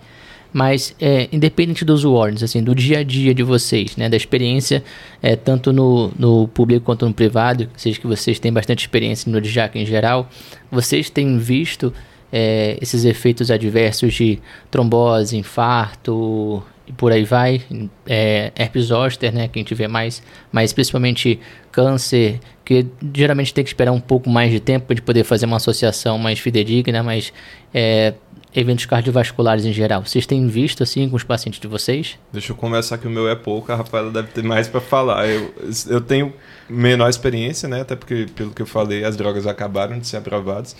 Mas, 0.52 0.94
é, 1.00 1.30
independente 1.32 1.82
dos 1.82 2.04
warnings, 2.04 2.42
assim, 2.42 2.62
do 2.62 2.74
dia 2.74 2.98
a 2.98 3.02
dia 3.02 3.34
de 3.34 3.42
vocês, 3.42 3.96
né, 3.96 4.10
da 4.10 4.16
experiência, 4.16 4.84
é, 5.22 5.34
tanto 5.34 5.72
no, 5.72 6.12
no 6.18 6.46
público 6.48 6.84
quanto 6.84 7.06
no 7.06 7.14
privado, 7.14 7.70
seja 7.74 7.98
que 7.98 8.06
vocês 8.06 8.38
têm 8.38 8.52
bastante 8.52 8.80
experiência 8.80 9.32
no 9.32 9.40
DJAC 9.40 9.78
em 9.78 9.86
geral, 9.86 10.28
vocês 10.70 11.08
têm 11.08 11.38
visto 11.38 11.94
é, 12.30 12.76
esses 12.82 13.06
efeitos 13.06 13.50
adversos 13.50 14.12
de 14.12 14.38
trombose, 14.70 15.38
infarto 15.38 16.62
e 16.92 16.96
por 16.96 17.12
aí 17.12 17.24
vai, 17.24 17.62
é, 18.06 18.52
herpes 18.56 18.86
zoster, 18.86 19.32
né, 19.32 19.48
que 19.48 19.58
a 19.58 19.60
gente 19.62 19.74
vê 19.74 19.88
mais, 19.88 20.22
mas 20.50 20.72
principalmente 20.72 21.38
câncer, 21.70 22.40
que 22.64 22.86
geralmente 23.14 23.52
tem 23.52 23.64
que 23.64 23.70
esperar 23.70 23.92
um 23.92 24.00
pouco 24.00 24.28
mais 24.28 24.50
de 24.50 24.60
tempo 24.60 24.86
para 24.86 25.02
poder 25.02 25.24
fazer 25.24 25.46
uma 25.46 25.56
associação 25.56 26.18
mais 26.18 26.38
fidedigna, 26.38 27.02
mas 27.02 27.32
é, 27.72 28.14
eventos 28.54 28.86
cardiovasculares 28.86 29.64
em 29.64 29.72
geral. 29.72 30.04
Vocês 30.04 30.26
têm 30.26 30.46
visto 30.46 30.82
assim 30.82 31.08
com 31.08 31.16
os 31.16 31.24
pacientes 31.24 31.58
de 31.58 31.66
vocês? 31.66 32.18
Deixa 32.32 32.52
eu 32.52 32.56
começar 32.56 32.98
que 32.98 33.06
o 33.06 33.10
meu 33.10 33.28
é 33.28 33.34
pouco, 33.34 33.72
a 33.72 33.76
Rafaela 33.76 34.10
deve 34.10 34.28
ter 34.28 34.42
mais 34.42 34.68
pra 34.68 34.80
falar. 34.80 35.26
Eu, 35.26 35.54
eu 35.88 36.00
tenho 36.00 36.32
menor 36.68 37.08
experiência, 37.08 37.68
né? 37.68 37.80
Até 37.80 37.96
porque, 37.96 38.26
pelo 38.34 38.50
que 38.50 38.62
eu 38.62 38.66
falei, 38.66 39.04
as 39.04 39.16
drogas 39.16 39.46
acabaram 39.46 39.98
de 39.98 40.06
ser 40.06 40.18
aprovadas. 40.18 40.76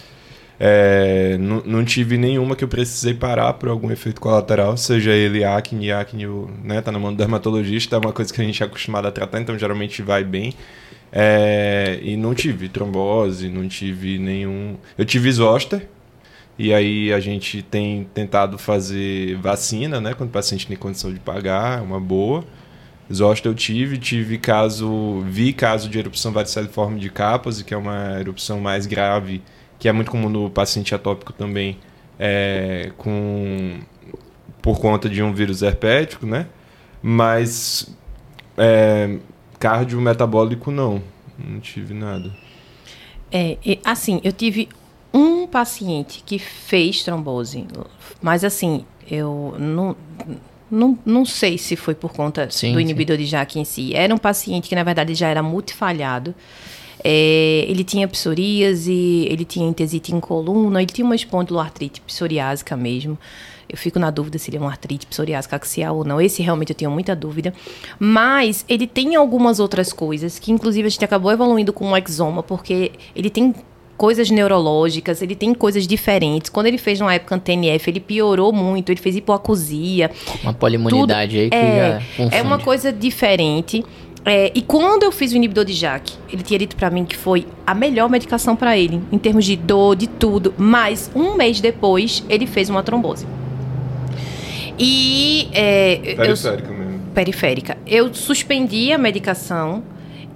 É, 0.65 1.37
não, 1.39 1.85
tive 1.85 2.17
nenhuma 2.17 2.55
que 2.55 2.63
eu 2.63 2.69
precisei 2.69 3.13
parar 3.13 3.53
por 3.55 3.69
algum 3.69 3.91
efeito 3.91 4.21
colateral, 4.21 4.77
seja 4.77 5.11
ele 5.11 5.43
acne, 5.43 5.91
acne, 5.91 6.25
né? 6.63 6.81
Tá 6.81 6.93
na 6.93 7.01
mão 7.01 7.13
do 7.13 7.17
dermatologista, 7.17 7.97
é 7.97 7.99
uma 7.99 8.13
coisa 8.13 8.33
que 8.33 8.41
a 8.41 8.45
gente 8.45 8.63
é 8.63 8.67
acostumado 8.67 9.09
a 9.09 9.11
tratar, 9.11 9.41
então 9.41 9.59
geralmente 9.59 10.03
vai 10.03 10.23
bem. 10.23 10.55
É, 11.11 11.99
e 12.01 12.17
não 12.17 12.33
tive 12.33 12.69
trombose, 12.69 13.49
não 13.49 13.67
tive 13.67 14.21
nenhum. 14.21 14.77
Eu 14.97 15.05
tive 15.05 15.33
zoster, 15.33 15.89
e 16.57 16.73
aí 16.73 17.13
a 17.13 17.19
gente 17.19 17.61
tem 17.63 18.05
tentado 18.15 18.57
fazer 18.57 19.35
vacina, 19.39 20.01
né? 20.01 20.15
Quando 20.15 20.29
o 20.31 20.33
paciente 20.33 20.69
tem 20.69 20.77
condição 20.77 21.13
de 21.13 21.19
pagar, 21.19 21.81
é 21.81 21.83
uma 21.83 21.99
boa. 21.99 22.45
Zoster 23.13 23.51
eu 23.51 23.55
tive, 23.57 23.99
tive 23.99 24.39
caso, 24.39 25.23
vi 25.27 25.53
caso 25.53 25.89
de 25.89 25.99
erupção 25.99 26.31
variceliforme 26.31 27.01
de 27.01 27.11
capas, 27.11 27.63
que 27.63 27.75
é 27.75 27.77
uma 27.77 28.21
erupção 28.21 28.61
mais 28.61 28.87
grave, 28.87 29.43
que 29.83 29.89
é 29.89 29.93
muito 29.93 30.13
comum 30.13 30.29
no 30.29 30.49
paciente 30.49 30.95
atópico 30.95 31.33
também, 31.33 31.77
é, 32.17 32.93
com 32.97 33.81
por 34.63 34.79
conta 34.79 35.09
de 35.09 35.21
um 35.21 35.35
vírus 35.35 35.61
herpético, 35.61 36.25
né? 36.25 36.47
Mas 37.03 37.93
é, 38.57 39.19
cardiometabólico 39.59 40.71
não, 40.71 41.03
não 41.37 41.59
tive 41.59 41.95
nada. 41.95 42.33
É, 43.33 43.59
assim, 43.85 44.21
eu 44.23 44.31
tive 44.31 44.69
um 45.13 45.49
paciente 45.49 46.23
que 46.25 46.39
fez 46.39 47.03
trombose, 47.03 47.67
mas 48.23 48.45
assim, 48.45 48.85
eu 49.11 49.57
não, 49.59 49.97
não, 50.71 50.97
não 51.05 51.25
sei 51.25 51.59
se 51.59 51.75
foi 51.75 51.97
por 51.97 52.13
conta 52.13 52.49
Sim, 52.53 52.71
do 52.71 52.79
sim. 52.79 52.83
inibidor 52.83 53.17
de 53.17 53.27
JAK 53.27 53.59
em 53.59 53.65
si. 53.65 53.93
Era 53.97 54.15
um 54.15 54.19
paciente 54.19 54.69
que, 54.69 54.77
na 54.77 54.85
verdade, 54.85 55.13
já 55.17 55.27
era 55.27 55.43
multifalhado. 55.43 56.37
É, 57.05 57.65
ele 57.69 57.83
tinha 57.85 58.07
psoríase, 58.09 59.27
ele 59.29 59.45
tinha 59.45 59.69
entesite 59.69 60.15
em 60.15 60.21
coluna, 60.21 60.81
ele 60.83 60.93
tinha 60.93 61.05
uma 61.05 61.15
espondiloartrite 61.17 62.01
psoriásica 62.03 62.77
mesmo. 62.77 63.19
Eu 63.69 63.79
fico 63.79 63.99
na 63.99 64.11
dúvida 64.11 64.37
se 64.39 64.51
ele 64.51 64.59
é 64.59 64.61
uma 64.61 64.69
artrite 64.71 65.07
psoriásica 65.07 65.57
axial 65.57 65.97
ou 65.97 66.05
não. 66.05 66.21
Esse 66.21 66.43
realmente 66.43 66.71
eu 66.71 66.77
tenho 66.77 66.91
muita 66.91 67.17
dúvida. 67.17 67.55
Mas 67.99 68.67
ele 68.69 68.87
tem 68.87 69.15
algumas 69.17 69.59
outras 69.59 69.93
coisas 69.95 70.39
que, 70.39 70.53
inclusive, 70.53 70.87
a 70.87 70.91
gente 70.91 71.05
acabou 71.05 71.33
evoluindo 71.33 71.73
com 71.73 71.87
um 71.87 71.97
exoma, 71.97 72.43
porque 72.43 72.93
ele 73.17 73.31
tem 73.31 73.55
coisas 73.97 74.31
neurológicas, 74.31 75.23
ele 75.23 75.35
tem 75.35 75.55
coisas 75.55 75.87
diferentes. 75.87 76.51
Quando 76.51 76.67
ele 76.67 76.77
fez 76.77 77.01
uma 77.01 77.15
época 77.15 77.39
TNF, 77.39 77.89
ele 77.89 78.01
piorou 78.01 78.53
muito, 78.53 78.91
ele 78.91 79.01
fez 79.01 79.17
hipoacusia. 79.17 80.11
Uma 80.43 80.53
poliimunidade 80.53 81.39
aí 81.39 81.49
que 81.49 81.57
É, 81.57 81.93
já 81.93 82.07
confunde. 82.17 82.35
é 82.37 82.43
uma 82.43 82.59
coisa 82.59 82.93
diferente. 82.93 83.83
É, 84.25 84.53
e 84.55 84.63
quando 84.63 85.03
eu 85.03 85.11
fiz 85.11 85.33
o 85.33 85.37
inibidor 85.37 85.65
de 85.65 85.73
JAK, 85.73 86.13
ele 86.33 86.43
tinha 86.43 86.59
dito 86.59 86.77
pra 86.77 86.89
mim 86.91 87.05
que 87.05 87.17
foi 87.17 87.47
a 87.67 87.75
melhor 87.75 88.09
medicação 88.09 88.55
pra 88.55 88.79
ele, 88.79 89.03
em 89.11 89.19
termos 89.19 89.45
de 89.45 89.57
dor, 89.57 89.97
de 89.97 90.07
tudo. 90.07 90.55
Mas 90.57 91.11
um 91.15 91.35
mês 91.35 91.61
depois, 91.61 92.25
ele 92.29 92.47
fez 92.47 92.71
uma 92.71 92.83
trombose. 92.83 93.27
E 94.79 95.49
é, 95.53 96.01
eu, 96.13 96.17
Periférica 96.17 96.69
mesmo. 96.73 97.01
periférica. 97.15 97.79
Eu 97.87 98.13
suspendi 98.15 98.93
a 98.93 98.99
medicação 98.99 99.83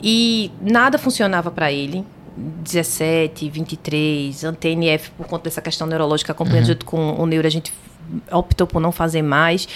e 0.03 0.51
nada 0.61 0.99
funcionava 0.99 1.51
para 1.51 1.73
ele. 1.73 2.05
17, 2.37 3.49
23, 3.49 4.45
ANTNF 4.45 5.11
por 5.13 5.27
conta 5.27 5.45
dessa 5.45 5.63
questão 5.63 5.87
neurológica 5.87 6.33
acompanhando 6.33 6.67
junto 6.67 6.85
com 6.85 7.15
o 7.15 7.25
neuro, 7.25 7.47
a 7.47 7.51
gente 7.51 7.73
optou 8.31 8.67
por 8.67 8.81
não 8.81 8.93
fazer 8.93 9.23
mais. 9.23 9.69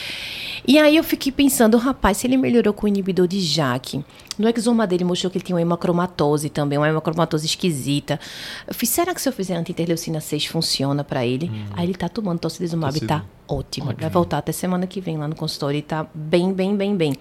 E 0.66 0.78
aí 0.78 0.96
eu 0.96 1.04
fiquei 1.04 1.32
pensando, 1.32 1.76
rapaz, 1.76 2.18
se 2.18 2.26
ele 2.26 2.36
melhorou 2.36 2.72
com 2.72 2.86
o 2.86 2.88
inibidor 2.88 3.26
de 3.26 3.40
JAK, 3.40 4.04
no 4.38 4.48
exoma 4.48 4.86
dele 4.86 5.04
mostrou 5.04 5.30
que 5.30 5.38
ele 5.38 5.44
tinha 5.44 5.56
uma 5.56 5.62
hemacromatose 5.62 6.48
também, 6.48 6.78
uma 6.78 6.88
hemacromatose 6.88 7.46
esquisita. 7.46 8.20
Eu 8.66 8.74
fiz, 8.74 8.88
será 8.88 9.14
que 9.14 9.20
se 9.20 9.28
eu 9.28 9.32
fizer 9.32 9.56
anti-interleucina 9.56 10.20
6 10.20 10.46
funciona 10.46 11.02
para 11.02 11.24
ele? 11.24 11.50
Aí 11.72 11.86
ele 11.86 11.94
tá 11.94 12.08
tomando 12.08 12.38
tocilizumab 12.38 12.98
tá 13.00 13.24
ótimo. 13.48 13.94
Vai 13.98 14.10
voltar 14.10 14.38
até 14.38 14.52
semana 14.52 14.86
que 14.86 15.00
vem 15.00 15.16
lá 15.16 15.26
no 15.26 15.34
consultório 15.34 15.78
e 15.78 15.82
tá 15.82 16.06
bem, 16.14 16.52
bem, 16.52 16.76
bem, 16.76 16.96
bem. 16.96 17.14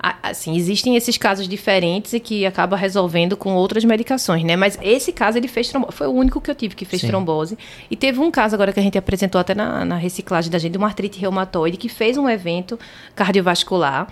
Assim, 0.00 0.56
existem 0.56 0.94
esses 0.94 1.18
casos 1.18 1.48
diferentes 1.48 2.12
e 2.12 2.20
que 2.20 2.46
acaba 2.46 2.76
resolvendo 2.76 3.36
com 3.36 3.54
outras 3.54 3.84
medicações, 3.84 4.44
né? 4.44 4.54
Mas 4.54 4.78
esse 4.80 5.12
caso 5.12 5.38
ele 5.38 5.48
fez 5.48 5.68
trombose. 5.68 5.92
Foi 5.92 6.06
o 6.06 6.12
único 6.12 6.40
que 6.40 6.50
eu 6.50 6.54
tive 6.54 6.76
que 6.76 6.84
fez 6.84 7.02
Sim. 7.02 7.08
trombose. 7.08 7.58
E 7.90 7.96
teve 7.96 8.20
um 8.20 8.30
caso 8.30 8.54
agora 8.54 8.72
que 8.72 8.78
a 8.78 8.82
gente 8.82 8.96
apresentou 8.96 9.40
até 9.40 9.54
na, 9.54 9.84
na 9.84 9.96
reciclagem 9.96 10.50
da 10.50 10.58
gente, 10.58 10.72
de 10.72 10.78
uma 10.78 10.86
artrite 10.86 11.18
reumatoide, 11.18 11.76
que 11.76 11.88
fez 11.88 12.16
um 12.16 12.28
evento 12.28 12.78
cardiovascular 13.16 14.06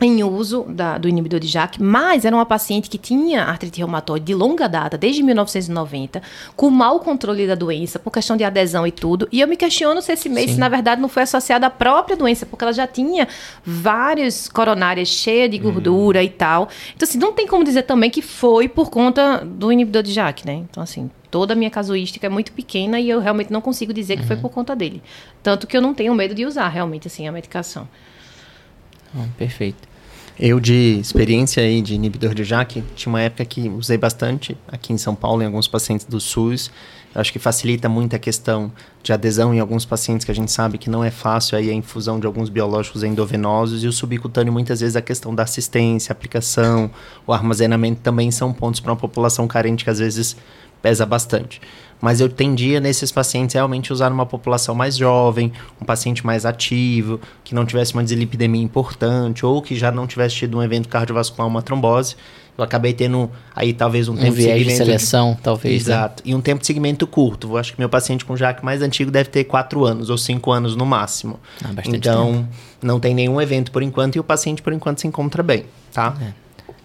em 0.00 0.24
uso 0.24 0.64
da- 0.68 0.98
do 0.98 1.08
inibidor 1.08 1.38
de 1.38 1.46
JAK, 1.46 1.80
mas 1.80 2.24
era 2.24 2.34
uma 2.34 2.44
paciente 2.44 2.90
que 2.90 2.98
tinha 2.98 3.44
artrite 3.44 3.78
reumatoide 3.78 4.24
de 4.24 4.34
longa 4.34 4.68
data, 4.68 4.98
desde 4.98 5.22
1990, 5.22 6.20
com 6.56 6.68
mau 6.68 6.98
controle 6.98 7.46
da 7.46 7.54
doença, 7.54 7.98
por 7.98 8.10
questão 8.10 8.36
de 8.36 8.42
adesão 8.42 8.84
e 8.86 8.90
tudo. 8.90 9.28
E 9.30 9.40
eu 9.40 9.46
me 9.46 9.56
questiono 9.56 10.02
se 10.02 10.12
esse 10.12 10.28
mês, 10.28 10.50
se 10.50 10.58
na 10.58 10.68
verdade 10.68 11.00
não 11.00 11.08
foi 11.08 11.22
associado 11.22 11.64
à 11.64 11.70
própria 11.70 12.16
doença, 12.16 12.44
porque 12.44 12.64
ela 12.64 12.72
já 12.72 12.86
tinha 12.88 13.28
várias 13.64 14.48
coronárias 14.48 15.08
cheias 15.08 15.50
de 15.50 15.58
gordura 15.58 16.22
e 16.22 16.28
tal. 16.28 16.68
Então, 16.94 17.08
assim, 17.08 17.18
não 17.18 17.32
tem 17.32 17.46
como 17.46 17.64
dizer 17.64 17.82
também 17.82 18.10
que 18.10 18.20
foi 18.20 18.68
por 18.68 18.90
conta 18.90 19.44
do 19.44 19.70
inibidor 19.72 20.02
de 20.02 20.12
JAK, 20.12 20.44
né? 20.44 20.54
Então, 20.68 20.82
assim, 20.82 21.08
toda 21.30 21.52
a 21.52 21.56
minha 21.56 21.70
casuística 21.70 22.26
é 22.26 22.30
muito 22.30 22.52
pequena 22.52 22.98
e 22.98 23.08
eu 23.08 23.20
realmente 23.20 23.52
não 23.52 23.60
consigo 23.60 23.92
dizer 23.92 24.16
que 24.18 24.26
foi 24.26 24.36
por 24.36 24.50
conta 24.50 24.74
dele. 24.74 25.02
Tanto 25.42 25.66
que 25.66 25.76
eu 25.76 25.80
não 25.80 25.94
tenho 25.94 26.14
medo 26.14 26.34
de 26.34 26.44
usar 26.44 26.68
realmente, 26.68 27.06
assim, 27.06 27.26
a 27.28 27.32
medicação. 27.32 27.88
Perfeito. 29.36 29.94
Eu, 30.38 30.58
de 30.58 30.98
experiência 30.98 31.62
aí 31.62 31.80
de 31.80 31.94
inibidor 31.94 32.34
de 32.34 32.42
JAK, 32.42 32.82
tinha 32.96 33.10
uma 33.10 33.20
época 33.20 33.44
que 33.44 33.68
usei 33.68 33.96
bastante 33.96 34.56
aqui 34.66 34.92
em 34.92 34.98
São 34.98 35.14
Paulo, 35.14 35.42
em 35.42 35.46
alguns 35.46 35.68
pacientes 35.68 36.06
do 36.06 36.20
SUS. 36.20 36.72
Eu 37.14 37.20
acho 37.20 37.32
que 37.32 37.38
facilita 37.38 37.88
muito 37.88 38.16
a 38.16 38.18
questão 38.18 38.72
de 39.00 39.12
adesão 39.12 39.54
em 39.54 39.60
alguns 39.60 39.84
pacientes 39.84 40.24
que 40.24 40.32
a 40.32 40.34
gente 40.34 40.50
sabe 40.50 40.76
que 40.76 40.90
não 40.90 41.04
é 41.04 41.10
fácil 41.12 41.56
aí 41.56 41.70
a 41.70 41.72
infusão 41.72 42.18
de 42.18 42.26
alguns 42.26 42.48
biológicos 42.48 43.04
endovenosos 43.04 43.84
e 43.84 43.86
o 43.86 43.92
subcutâneo 43.92 44.52
muitas 44.52 44.80
vezes 44.80 44.96
a 44.96 45.02
questão 45.02 45.32
da 45.32 45.44
assistência, 45.44 46.12
aplicação, 46.12 46.90
o 47.24 47.32
armazenamento 47.32 48.00
também 48.00 48.32
são 48.32 48.52
pontos 48.52 48.80
para 48.80 48.90
uma 48.90 48.98
população 48.98 49.46
carente 49.46 49.84
que 49.84 49.90
às 49.90 50.00
vezes 50.00 50.36
pesa 50.82 51.06
bastante. 51.06 51.60
Mas 52.00 52.20
eu 52.20 52.28
tendia 52.28 52.80
nesses 52.80 53.10
pacientes 53.10 53.54
realmente 53.54 53.92
usar 53.92 54.12
uma 54.12 54.26
população 54.26 54.74
mais 54.74 54.96
jovem, 54.96 55.52
um 55.80 55.84
paciente 55.84 56.24
mais 56.24 56.44
ativo, 56.44 57.20
que 57.42 57.54
não 57.54 57.64
tivesse 57.64 57.94
uma 57.94 58.04
dislipidemia 58.04 58.62
importante 58.62 59.46
ou 59.46 59.62
que 59.62 59.74
já 59.74 59.90
não 59.90 60.06
tivesse 60.06 60.36
tido 60.36 60.58
um 60.58 60.62
evento 60.62 60.88
cardiovascular, 60.88 61.48
uma 61.48 61.62
trombose. 61.62 62.16
Eu 62.56 62.62
acabei 62.62 62.92
tendo 62.92 63.28
aí 63.54 63.72
talvez 63.72 64.08
um, 64.08 64.12
Um 64.12 64.16
tempo 64.16 64.32
viés 64.32 64.58
de 64.58 64.64
segmento 64.64 64.84
seleção, 64.84 65.36
talvez. 65.42 65.86
né? 65.86 65.94
Exato. 65.94 66.22
E 66.24 66.34
um 66.34 66.40
tempo 66.40 66.60
de 66.60 66.66
segmento 66.66 67.04
curto. 67.04 67.48
Eu 67.48 67.56
acho 67.56 67.72
que 67.72 67.80
meu 67.80 67.88
paciente 67.88 68.24
com 68.24 68.36
JAK 68.36 68.64
mais 68.64 68.80
antigo 68.80 69.10
deve 69.10 69.28
ter 69.28 69.44
4 69.44 69.84
anos 69.84 70.08
ou 70.08 70.16
5 70.16 70.52
anos 70.52 70.76
no 70.76 70.86
máximo. 70.86 71.40
Ah, 71.64 71.72
bastante 71.72 71.96
então, 71.96 72.48
não 72.80 73.00
tem 73.00 73.12
nenhum 73.12 73.40
evento 73.40 73.72
por 73.72 73.82
enquanto 73.82 74.16
e 74.16 74.20
o 74.20 74.24
paciente 74.24 74.62
por 74.62 74.72
enquanto 74.72 75.00
se 75.00 75.06
encontra 75.08 75.42
bem, 75.42 75.64
tá? 75.92 76.14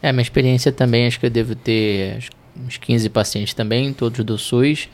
É, 0.02 0.12
minha 0.12 0.24
experiência 0.24 0.72
também, 0.72 1.06
acho 1.06 1.20
que 1.20 1.28
eu 1.28 1.30
devo 1.30 1.54
ter 1.54 2.18
acho 2.18 2.32
uns 2.66 2.78
15 2.78 3.10
pacientes 3.10 3.54
também, 3.54 3.94
todos 3.94 4.24
do 4.24 4.38
SUS, 4.38 4.90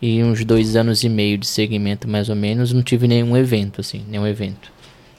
e 0.00 0.22
uns 0.22 0.44
dois 0.44 0.76
anos 0.76 1.04
e 1.04 1.08
meio 1.08 1.36
de 1.36 1.46
segmento 1.46 2.08
mais 2.08 2.28
ou 2.28 2.36
menos, 2.36 2.72
não 2.72 2.82
tive 2.82 3.06
nenhum 3.06 3.36
evento, 3.36 3.80
assim, 3.80 4.04
nenhum 4.08 4.26
evento. 4.26 4.72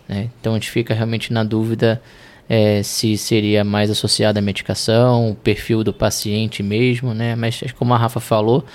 né? 0.08 0.30
Então 0.40 0.54
a 0.54 0.56
gente 0.56 0.72
fica 0.72 0.94
realmente 0.94 1.32
na 1.32 1.44
dúvida 1.44 2.02
é, 2.50 2.84
se 2.84 3.18
seria 3.18 3.64
mais 3.64 3.90
associado 3.90 4.40
à 4.40 4.42
medicação, 4.42 5.32
o 5.32 5.36
perfil 5.36 5.84
do 5.84 5.94
paciente 5.94 6.62
mesmo, 6.62 7.14
né? 7.14 7.36
Mas 7.36 7.62
como 7.78 7.94
a 7.94 7.98
Rafa 7.98 8.20
falou, 8.20 8.66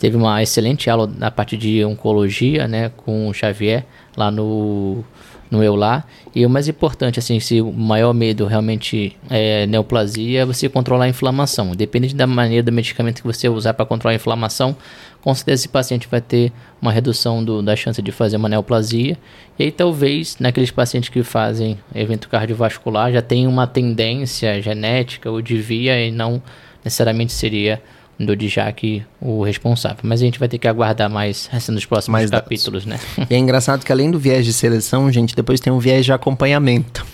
teve 0.00 0.16
uma 0.16 0.42
excelente 0.42 0.88
aula 0.88 1.06
na 1.06 1.30
parte 1.30 1.56
de 1.56 1.84
oncologia, 1.84 2.66
né, 2.66 2.90
com 2.96 3.28
o 3.28 3.34
Xavier, 3.34 3.84
lá 4.16 4.30
no 4.30 5.04
no 5.50 5.62
Eular. 5.62 6.06
E 6.34 6.44
o 6.44 6.50
mais 6.50 6.68
importante, 6.68 7.18
assim, 7.18 7.40
se 7.40 7.60
o 7.60 7.72
maior 7.72 8.12
medo 8.12 8.46
realmente 8.46 9.16
é 9.30 9.66
neoplasia, 9.66 10.42
é 10.42 10.44
você 10.44 10.68
controlar 10.68 11.04
a 11.04 11.08
inflamação. 11.08 11.74
Dependente 11.74 12.14
da 12.14 12.26
maneira 12.26 12.62
do 12.62 12.72
medicamento 12.72 13.22
que 13.22 13.26
você 13.26 13.48
usar 13.48 13.74
para 13.74 13.86
controlar 13.86 14.12
a 14.12 14.16
inflamação, 14.16 14.76
com 15.22 15.34
certeza 15.34 15.62
esse 15.62 15.68
paciente 15.68 16.06
vai 16.08 16.20
ter 16.20 16.52
uma 16.80 16.92
redução 16.92 17.44
do, 17.44 17.62
da 17.62 17.74
chance 17.74 18.00
de 18.00 18.12
fazer 18.12 18.36
uma 18.36 18.48
neoplasia. 18.48 19.16
E 19.58 19.64
aí 19.64 19.72
talvez 19.72 20.36
naqueles 20.38 20.70
pacientes 20.70 21.08
que 21.08 21.22
fazem 21.22 21.78
evento 21.94 22.28
cardiovascular 22.28 23.12
já 23.12 23.22
tem 23.22 23.46
uma 23.46 23.66
tendência 23.66 24.60
genética 24.60 25.30
ou 25.30 25.40
de 25.40 25.56
via 25.56 26.00
e 26.00 26.10
não 26.10 26.42
necessariamente 26.84 27.32
seria 27.32 27.82
do 28.18 28.36
Djac 28.36 29.02
o 29.20 29.42
responsável. 29.42 29.98
Mas 30.02 30.20
a 30.20 30.24
gente 30.24 30.38
vai 30.38 30.48
ter 30.48 30.58
que 30.58 30.66
aguardar 30.68 31.10
mais 31.10 31.48
assim, 31.52 31.72
nos 31.72 31.84
próximos 31.84 32.12
Mais 32.12 32.30
dados. 32.30 32.44
capítulos, 32.44 32.86
né? 32.86 32.98
E 33.28 33.34
é 33.34 33.38
engraçado 33.38 33.84
que 33.84 33.92
além 33.92 34.10
do 34.10 34.18
viés 34.18 34.44
de 34.44 34.52
seleção, 34.52 35.10
gente, 35.10 35.34
depois 35.34 35.60
tem 35.60 35.72
um 35.72 35.78
viés 35.78 36.04
de 36.04 36.12
acompanhamento. 36.12 37.04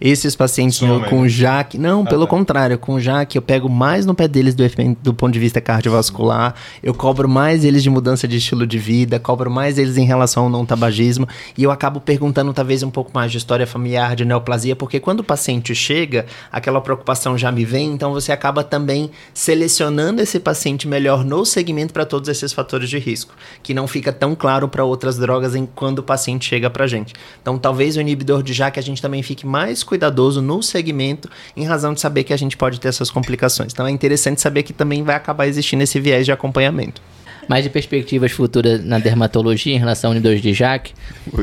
Esses 0.00 0.34
pacientes 0.34 0.78
Some, 0.78 1.08
com 1.08 1.22
né? 1.22 1.28
JAK, 1.28 1.78
não, 1.78 2.04
pelo 2.04 2.24
tá. 2.24 2.30
contrário, 2.30 2.78
com 2.78 2.98
JAK 2.98 3.36
eu 3.36 3.42
pego 3.42 3.68
mais 3.68 4.04
no 4.04 4.14
pé 4.14 4.26
deles 4.28 4.54
do, 4.54 4.64
do 5.02 5.14
ponto 5.14 5.32
de 5.32 5.38
vista 5.38 5.60
cardiovascular, 5.60 6.54
eu 6.82 6.92
cobro 6.92 7.28
mais 7.28 7.64
eles 7.64 7.82
de 7.82 7.90
mudança 7.90 8.26
de 8.26 8.36
estilo 8.36 8.66
de 8.66 8.78
vida, 8.78 9.18
cobro 9.18 9.50
mais 9.50 9.78
eles 9.78 9.96
em 9.96 10.04
relação 10.04 10.44
ao 10.44 10.50
não 10.50 10.66
tabagismo 10.66 11.28
e 11.56 11.62
eu 11.62 11.70
acabo 11.70 12.00
perguntando 12.00 12.52
talvez 12.52 12.82
um 12.82 12.90
pouco 12.90 13.10
mais 13.14 13.30
de 13.30 13.38
história 13.38 13.66
familiar, 13.66 14.16
de 14.16 14.24
neoplasia, 14.24 14.74
porque 14.74 14.98
quando 14.98 15.20
o 15.20 15.24
paciente 15.24 15.74
chega, 15.74 16.26
aquela 16.50 16.80
preocupação 16.80 17.38
já 17.38 17.52
me 17.52 17.64
vem, 17.64 17.92
então 17.92 18.12
você 18.12 18.32
acaba 18.32 18.64
também 18.64 19.10
selecionando 19.32 20.20
esse 20.20 20.40
paciente 20.40 20.88
melhor 20.88 21.24
no 21.24 21.44
segmento 21.44 21.92
para 21.92 22.04
todos 22.04 22.28
esses 22.28 22.52
fatores 22.52 22.88
de 22.88 22.98
risco, 22.98 23.34
que 23.62 23.72
não 23.72 23.86
fica 23.86 24.12
tão 24.12 24.34
claro 24.34 24.68
para 24.68 24.84
outras 24.84 25.16
drogas 25.16 25.54
em 25.54 25.66
quando 25.66 26.00
o 26.00 26.02
paciente 26.02 26.46
chega 26.46 26.68
para 26.68 26.86
gente. 26.86 27.14
Então, 27.40 27.58
talvez 27.58 27.96
o 27.96 28.00
inibidor 28.00 28.42
de 28.42 28.52
JAK 28.52 28.78
a 28.78 28.82
gente 28.82 29.00
também 29.00 29.22
fique 29.22 29.46
mais 29.46 29.83
cuidadoso 29.84 30.40
no 30.42 30.62
segmento, 30.62 31.28
em 31.56 31.64
razão 31.64 31.94
de 31.94 32.00
saber 32.00 32.24
que 32.24 32.32
a 32.32 32.36
gente 32.36 32.56
pode 32.56 32.80
ter 32.80 32.88
essas 32.88 33.10
complicações. 33.10 33.72
Então, 33.72 33.86
é 33.86 33.90
interessante 33.90 34.40
saber 34.40 34.62
que 34.62 34.72
também 34.72 35.02
vai 35.02 35.14
acabar 35.14 35.46
existindo 35.46 35.82
esse 35.82 36.00
viés 36.00 36.24
de 36.24 36.32
acompanhamento. 36.32 37.00
Mas 37.48 37.64
de 37.64 37.70
perspectivas 37.70 38.32
futuras 38.32 38.82
na 38.84 38.98
dermatologia 38.98 39.74
em 39.74 39.78
relação 39.78 40.10
ao 40.10 40.16
Unidos 40.16 40.40
de 40.40 40.52
Jaque, 40.52 40.94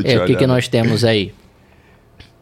é, 0.04 0.18
o 0.18 0.26
que, 0.26 0.36
que 0.36 0.48
né? 0.48 0.48
nós 0.48 0.68
temos 0.68 1.06
aí? 1.06 1.34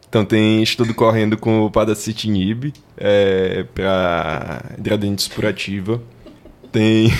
Então 0.08 0.24
tem 0.24 0.60
estudo 0.60 0.92
correndo 0.92 1.36
com 1.36 1.60
o 1.60 1.70
padacitinib 1.70 2.72
é, 2.96 3.64
para 3.72 4.64
hidradenitis 4.76 5.28
purativa. 5.28 6.02
Tem, 6.72 7.12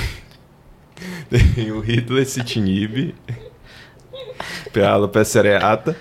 tem 1.55 1.71
o 1.71 1.79
ritlecitinib 1.79 3.15
para 4.73 4.91
alopecia 4.91 5.41
areata. 5.41 5.97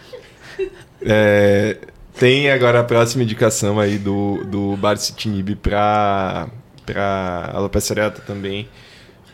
É, 1.01 1.77
tem 2.19 2.51
agora 2.51 2.81
a 2.81 2.83
próxima 2.83 3.23
indicação 3.23 3.79
aí 3.79 3.97
do, 3.97 4.43
do 4.45 4.75
baricitinib 4.77 5.55
para 5.55 6.47
para 6.85 7.51
alopecia 7.53 7.93
areata 7.93 8.21
também. 8.21 8.67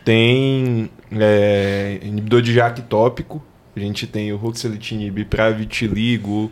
Tem 0.04 0.90
é, 1.12 2.00
inibidor 2.02 2.42
de 2.42 2.54
JAK 2.54 2.82
tópico. 2.84 3.44
A 3.76 3.80
gente 3.80 4.06
tem 4.06 4.32
o 4.32 4.38
ruxolitinib 4.38 5.26
para 5.26 5.50
vitiligo. 5.50 6.52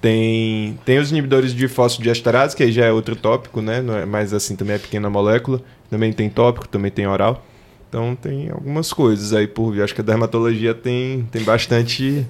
Tem, 0.00 0.78
tem 0.84 0.98
os 0.98 1.10
inibidores 1.10 1.54
de 1.54 1.68
fosfodiesterase, 1.68 2.56
que 2.56 2.62
aí 2.62 2.72
já 2.72 2.84
é 2.84 2.92
outro 2.92 3.16
tópico, 3.16 3.62
né? 3.62 3.78
É, 3.78 4.04
mas 4.04 4.32
assim, 4.34 4.56
também 4.56 4.76
é 4.76 4.78
pequena 4.78 5.08
molécula. 5.08 5.60
Também 5.90 6.12
tem 6.12 6.28
tópico, 6.28 6.68
também 6.68 6.90
tem 6.90 7.06
oral. 7.06 7.44
Então 7.88 8.14
tem 8.14 8.50
algumas 8.50 8.92
coisas 8.92 9.32
aí 9.32 9.46
por 9.46 9.72
vir. 9.72 9.82
Acho 9.82 9.94
que 9.94 10.00
a 10.00 10.04
dermatologia 10.04 10.74
tem, 10.74 11.26
tem 11.30 11.42
bastante. 11.42 12.26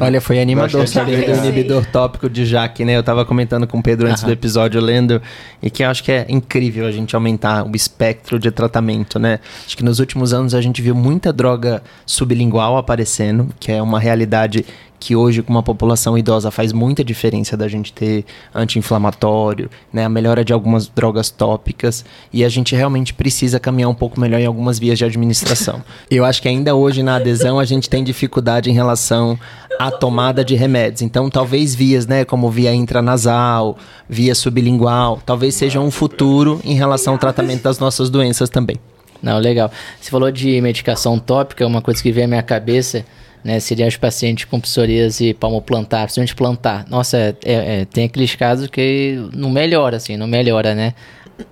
Olha, 0.00 0.20
foi 0.20 0.40
animador 0.40 0.88
saber 0.88 1.24
do 1.24 1.36
inibidor 1.36 1.86
tópico 1.86 2.28
de 2.28 2.44
JAK, 2.44 2.84
né? 2.84 2.96
Eu 2.96 3.02
tava 3.02 3.24
comentando 3.24 3.64
com 3.64 3.78
o 3.78 3.82
Pedro 3.82 4.08
antes 4.08 4.24
Aham. 4.24 4.30
do 4.30 4.32
episódio, 4.32 4.80
lendo, 4.80 5.22
e 5.62 5.70
que 5.70 5.84
eu 5.84 5.88
acho 5.88 6.02
que 6.02 6.10
é 6.10 6.26
incrível 6.28 6.84
a 6.84 6.90
gente 6.90 7.14
aumentar 7.14 7.64
o 7.64 7.76
espectro 7.76 8.36
de 8.38 8.50
tratamento, 8.50 9.20
né? 9.20 9.38
Acho 9.64 9.76
que 9.76 9.84
nos 9.84 10.00
últimos 10.00 10.34
anos 10.34 10.52
a 10.52 10.60
gente 10.60 10.82
viu 10.82 10.96
muita 10.96 11.32
droga 11.32 11.80
sublingual 12.04 12.76
aparecendo, 12.76 13.48
que 13.60 13.70
é 13.70 13.80
uma 13.80 14.00
realidade 14.00 14.66
que 15.04 15.14
hoje 15.14 15.42
com 15.42 15.52
uma 15.52 15.62
população 15.62 16.16
idosa 16.16 16.50
faz 16.50 16.72
muita 16.72 17.04
diferença 17.04 17.58
da 17.58 17.68
gente 17.68 17.92
ter 17.92 18.24
anti-inflamatório, 18.54 19.68
né, 19.92 20.06
a 20.06 20.08
melhora 20.08 20.42
de 20.42 20.50
algumas 20.50 20.88
drogas 20.88 21.28
tópicas 21.28 22.06
e 22.32 22.42
a 22.42 22.48
gente 22.48 22.74
realmente 22.74 23.12
precisa 23.12 23.60
caminhar 23.60 23.90
um 23.90 23.94
pouco 23.94 24.18
melhor 24.18 24.40
em 24.40 24.46
algumas 24.46 24.78
vias 24.78 24.96
de 24.96 25.04
administração. 25.04 25.84
Eu 26.10 26.24
acho 26.24 26.40
que 26.40 26.48
ainda 26.48 26.74
hoje 26.74 27.02
na 27.02 27.16
adesão 27.16 27.58
a 27.58 27.66
gente 27.66 27.90
tem 27.90 28.02
dificuldade 28.02 28.70
em 28.70 28.72
relação 28.72 29.38
à 29.78 29.90
tomada 29.90 30.42
de 30.42 30.54
remédios. 30.54 31.02
Então, 31.02 31.28
talvez 31.28 31.74
vias, 31.74 32.06
né, 32.06 32.24
como 32.24 32.50
via 32.50 32.74
intranasal, 32.74 33.76
via 34.08 34.34
sublingual, 34.34 35.20
talvez 35.26 35.54
seja 35.54 35.80
um 35.80 35.90
futuro 35.90 36.62
em 36.64 36.74
relação 36.74 37.12
ao 37.12 37.18
tratamento 37.18 37.62
das 37.62 37.78
nossas 37.78 38.08
doenças 38.08 38.48
também. 38.48 38.78
Não, 39.22 39.38
legal. 39.38 39.70
Você 40.00 40.10
falou 40.10 40.30
de 40.30 40.58
medicação 40.62 41.18
tópica, 41.18 41.66
uma 41.66 41.82
coisa 41.82 42.02
que 42.02 42.10
veio 42.10 42.24
à 42.24 42.28
minha 42.28 42.42
cabeça, 42.42 43.04
né, 43.44 43.60
seria 43.60 43.86
os 43.86 43.96
pacientes 43.96 44.44
com 44.46 44.58
psoríase 44.58 45.34
palmoplantar, 45.34 46.02
principalmente 46.04 46.34
plantar. 46.34 46.86
Nossa, 46.88 47.16
é- 47.18 47.36
é- 47.44 47.80
é, 47.80 47.84
tem 47.84 48.06
aqueles 48.06 48.34
casos 48.34 48.68
que 48.68 49.16
não 49.34 49.50
melhora, 49.50 49.98
assim, 49.98 50.16
não 50.16 50.26
melhora, 50.26 50.74
né? 50.74 50.94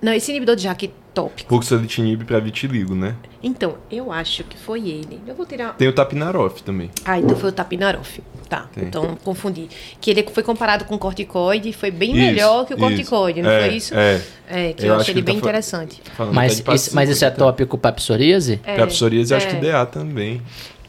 Não, 0.01 0.13
esse 0.13 0.31
inibidor 0.31 0.55
de 0.55 0.63
JAK 0.63 0.89
tópico. 1.13 1.53
Ruxolitinib 1.53 2.23
para 2.23 2.39
vitiligo, 2.39 2.95
né? 2.95 3.15
Então, 3.43 3.75
eu 3.91 4.11
acho 4.11 4.43
que 4.45 4.57
foi 4.57 4.79
ele. 4.89 5.19
Eu 5.27 5.35
vou 5.35 5.45
tirar. 5.45 5.75
Tem 5.75 5.87
o 5.87 5.93
Tapinarof 5.93 6.61
também. 6.63 6.89
Ah, 7.05 7.19
então 7.19 7.35
foi 7.35 7.49
o 7.49 7.51
Tapinarof. 7.51 8.19
Tá, 8.49 8.67
Tem. 8.73 8.85
então 8.85 9.15
confundi. 9.23 9.67
Que 9.99 10.09
ele 10.11 10.23
foi 10.31 10.41
comparado 10.41 10.85
com 10.85 10.97
corticoide 10.97 11.69
e 11.69 11.73
foi 11.73 11.91
bem 11.91 12.11
Isso, 12.11 12.19
melhor 12.19 12.65
que 12.65 12.73
o 12.73 12.77
isso. 12.77 12.85
corticoide, 12.85 13.41
não 13.41 13.49
É, 13.49 13.65
foi 13.67 13.75
isso? 13.75 13.93
é. 13.95 14.21
É, 14.49 14.73
que 14.73 14.83
Eu 14.83 14.87
eu, 14.87 14.93
acho 14.93 15.01
achei 15.01 15.13
ele 15.15 15.21
tá 15.21 15.25
bem 15.25 15.35
fa- 15.35 15.39
interessante. 15.41 16.01
Mas, 16.31 16.59
isso, 16.59 16.95
mas 16.95 17.09
isso 17.09 17.25
é 17.25 17.29
paciente, 17.29 17.37
tópico 17.37 17.77
para 17.77 17.91
psoríase? 17.93 18.59
É, 18.63 18.75
Pra 18.75 18.87
psoríase, 18.87 19.33
acho 19.35 19.47
é. 19.47 19.49
que 19.49 19.55
DA 19.57 19.85
também. 19.85 20.41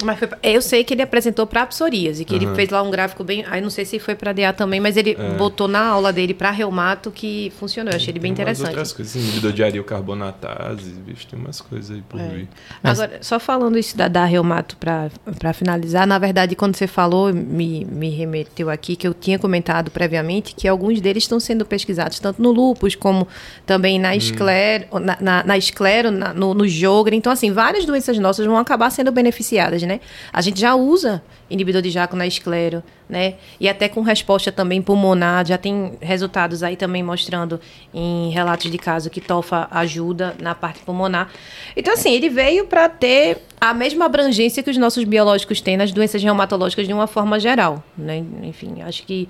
Mas 0.04 0.18
foi, 0.18 0.28
eu 0.42 0.60
sei 0.62 0.84
que 0.84 0.94
ele 0.94 1.02
apresentou 1.02 1.46
para 1.46 1.64
psoríase, 1.66 2.24
que 2.24 2.34
ele 2.34 2.46
Aham. 2.46 2.54
fez 2.54 2.68
lá 2.70 2.82
um 2.82 2.90
gráfico 2.90 3.24
bem. 3.24 3.44
Aí 3.50 3.60
não 3.60 3.70
sei 3.70 3.84
se 3.84 3.98
foi 3.98 4.14
para 4.14 4.32
DA 4.32 4.52
também, 4.52 4.78
mas 4.80 4.96
ele 4.96 5.16
É. 5.18 5.30
botou 5.32 5.66
na 5.66 5.84
aula 5.86 6.12
dele 6.12 6.34
para 6.34 6.50
reumato 6.50 7.10
que 7.10 7.52
funcionou. 7.58 7.90
Eu 7.92 7.96
achei 7.96 8.10
ele 8.12 8.18
bem 8.20 8.32
interessante. 8.32 8.68
outras 8.68 8.92
coisas, 8.92 9.14
inibidor 9.14 9.52
de 9.52 9.62
ariocarbonatase, 9.62 10.90
bicho, 11.06 11.26
tem 11.26 11.38
umas 11.38 11.60
coisas 11.60 11.90
aí 11.90 12.02
por 12.08 12.20
É. 12.20 12.28
vir. 12.28 12.48
Mas- 12.82 13.00
Agora, 13.00 13.18
só 13.22 13.38
falando 13.40 13.78
isso 13.78 13.96
da, 13.96 14.08
da 14.08 14.24
reumato 14.24 14.76
para 14.76 15.52
finalizar, 15.52 16.06
na 16.06 16.18
verdade, 16.18 16.54
quando 16.54 16.76
você 16.76 16.86
falou, 16.86 17.32
me, 17.32 17.84
me 17.84 18.10
remeteu 18.10 18.70
aqui 18.70 18.96
que 18.96 19.06
eu 19.06 19.14
tinha 19.14 19.38
comentado 19.38 19.90
previamente 19.90 20.54
que 20.54 20.68
alguns 20.68 21.00
deles 21.00 21.24
estão 21.24 21.40
sendo 21.40 21.64
pesquisados, 21.64 22.18
tanto 22.18 22.40
no 22.42 22.50
lúpus 22.52 22.94
como 22.94 23.26
também 23.66 23.98
Hum. 23.98 24.02
na 24.02 24.16
esclero, 24.16 24.86
na, 25.00 25.16
na, 25.20 25.44
na 25.44 25.58
esclero, 25.58 26.10
na- 26.10 26.32
no, 26.34 26.54
no 26.54 26.66
jogre. 26.68 27.16
Então, 27.16 27.32
assim, 27.32 27.50
várias 27.52 27.84
doenças 27.84 28.18
nossas 28.18 28.46
vão 28.46 28.56
acabar 28.56 28.90
sendo 28.90 29.10
beneficiadas, 29.12 29.82
né? 29.82 29.93
Né? 29.94 30.00
A 30.32 30.40
gente 30.40 30.60
já 30.60 30.74
usa 30.74 31.22
inibidor 31.48 31.82
de 31.82 31.90
JAK 31.90 32.16
na 32.16 32.26
esclero, 32.26 32.82
né? 33.08 33.34
E 33.60 33.68
até 33.68 33.88
com 33.88 34.02
resposta 34.02 34.50
também 34.50 34.82
pulmonar, 34.82 35.46
já 35.46 35.56
tem 35.56 35.92
resultados 36.00 36.62
aí 36.62 36.76
também 36.76 37.02
mostrando 37.02 37.60
em 37.92 38.30
relatos 38.30 38.70
de 38.70 38.78
caso 38.78 39.10
que 39.10 39.20
tofa 39.20 39.68
ajuda 39.70 40.34
na 40.40 40.54
parte 40.54 40.80
pulmonar. 40.80 41.30
Então, 41.76 41.94
assim, 41.94 42.12
ele 42.12 42.28
veio 42.28 42.66
para 42.66 42.88
ter 42.88 43.38
a 43.60 43.72
mesma 43.72 44.06
abrangência 44.06 44.62
que 44.62 44.70
os 44.70 44.76
nossos 44.76 45.04
biológicos 45.04 45.60
têm 45.60 45.76
nas 45.76 45.92
doenças 45.92 46.22
reumatológicas 46.22 46.86
de 46.86 46.92
uma 46.92 47.06
forma 47.06 47.38
geral, 47.38 47.82
né? 47.96 48.24
Enfim, 48.42 48.82
acho 48.82 49.04
que 49.04 49.28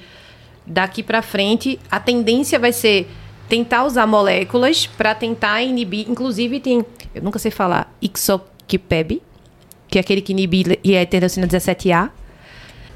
daqui 0.66 1.02
para 1.02 1.20
frente 1.20 1.78
a 1.90 2.00
tendência 2.00 2.58
vai 2.58 2.72
ser 2.72 3.06
tentar 3.48 3.84
usar 3.84 4.06
moléculas 4.06 4.86
para 4.86 5.14
tentar 5.14 5.62
inibir, 5.62 6.08
inclusive 6.08 6.58
tem, 6.60 6.84
eu 7.14 7.22
nunca 7.22 7.38
sei 7.38 7.50
falar, 7.50 7.94
ixoquipeb, 8.00 9.20
que 9.94 9.98
é 9.98 10.00
aquele 10.00 10.20
que 10.20 10.32
inibe 10.32 10.76
e 10.82 10.94
é 10.96 11.02
interleucina 11.02 11.46
17A. 11.46 12.10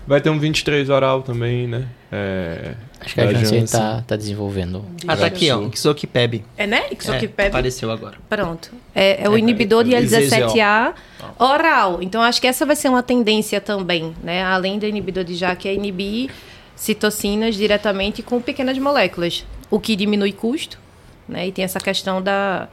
Vai 0.05 0.20
ter 0.20 0.30
um 0.30 0.38
23 0.38 0.90
oral 0.90 1.22
também, 1.22 1.68
né? 1.68 1.86
É, 2.11 2.74
Acho 2.99 3.14
que 3.14 3.20
a 3.20 3.32
Janssen 3.32 3.61
Janssen. 3.61 3.78
tá, 3.80 4.03
tá 4.05 4.16
desenvolvendo. 4.16 4.84
Ah, 5.07 5.16
tá 5.16 5.26
aqui, 5.26 5.49
ó. 5.49 5.70
Xokipeb. 5.76 6.44
É, 6.57 6.66
né? 6.66 6.86
É, 6.90 6.94
Ixoquipeb. 6.94 7.49
apareceu 7.51 7.92
agora. 7.92 8.16
Pronto. 8.28 8.72
É, 8.92 9.22
é 9.22 9.28
o 9.28 9.36
É, 9.36 9.38
inibidor 9.38 9.84
de 9.84 9.94
é, 9.94 10.03
L17A 10.03 10.94
oral. 11.38 12.03
Então, 12.03 12.20
acho 12.20 12.40
que 12.40 12.49
essa 12.49 12.66
vai 12.66 12.74
ser 12.74 12.88
uma 12.88 13.03
tendência 13.03 13.61
também, 13.61 14.12
né? 14.24 14.42
Além 14.42 14.76
do 14.76 14.84
inibidor 14.86 15.22
de 15.22 15.36
JAK, 15.36 15.68
é 15.68 15.74
inibir 15.74 16.30
citocinas 16.74 17.55
diretamente 17.55 18.22
com 18.24 18.40
pequenas 18.42 18.76
moléculas, 18.78 19.44
o 19.70 19.78
que 19.78 19.94
diminui 19.94 20.32
custo, 20.32 20.80
né? 21.28 21.46
E 21.46 21.53
tem 21.53 21.64
essa 21.64 21.78
questão 21.78 22.20
da, 22.20 22.66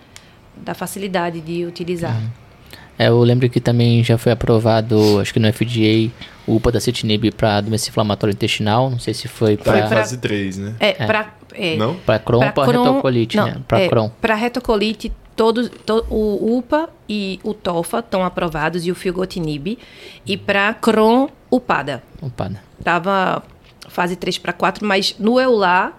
da 0.55 0.73
facilidade 0.73 1.41
de 1.41 1.63
utilizar. 1.63 2.15
É, 2.41 2.44
eu 2.97 3.19
lembro 3.21 3.49
que 3.49 3.59
também 3.59 4.03
já 4.03 4.17
foi 4.17 4.31
aprovado, 4.31 5.19
acho 5.19 5.33
que 5.33 5.39
no 5.39 5.51
FDA, 5.51 6.11
o 6.47 6.55
upadacitinib 6.55 7.31
para 7.31 7.61
doença 7.61 7.89
inflamatória 7.89 8.31
intestinal. 8.33 8.89
Não 8.89 8.99
sei 8.99 9.13
se 9.13 9.27
foi 9.27 9.57
Tá 9.57 9.63
para 9.71 9.87
pra- 9.87 9.97
fase 9.97 10.17
3, 10.17 10.57
né? 10.57 10.75
É, 10.79 10.91
pra... 11.05 11.33
É, 11.53 11.75
Não? 11.77 11.95
para 11.95 12.19
Crohn 12.19 12.45
ou 12.45 12.51
para 12.51 12.65
retocolite, 12.71 13.37
né? 13.37 13.57
Para 13.67 13.79
é, 13.81 13.87
Crohn. 13.87 14.09
Para 14.19 14.35
retocolite, 14.35 15.11
todos, 15.37 15.69
to- 15.85 16.05
o 16.09 16.57
UPA 16.57 16.89
e 17.07 17.39
o 17.43 17.53
TOFA 17.53 17.99
estão 17.99 18.25
aprovados 18.25 18.85
e 18.85 18.91
o 18.91 18.95
filgotinib. 18.95 19.77
E 20.25 20.35
para 20.37 20.73
Crohn, 20.73 21.27
o 21.49 21.59
PADA. 21.59 22.03
Opa, 22.21 22.49
né? 22.49 22.59
Tava 22.83 23.41
fase 23.87 24.15
3 24.17 24.37
para 24.37 24.51
4, 24.51 24.85
mas 24.85 25.15
no 25.17 25.39
EULAR, 25.39 25.93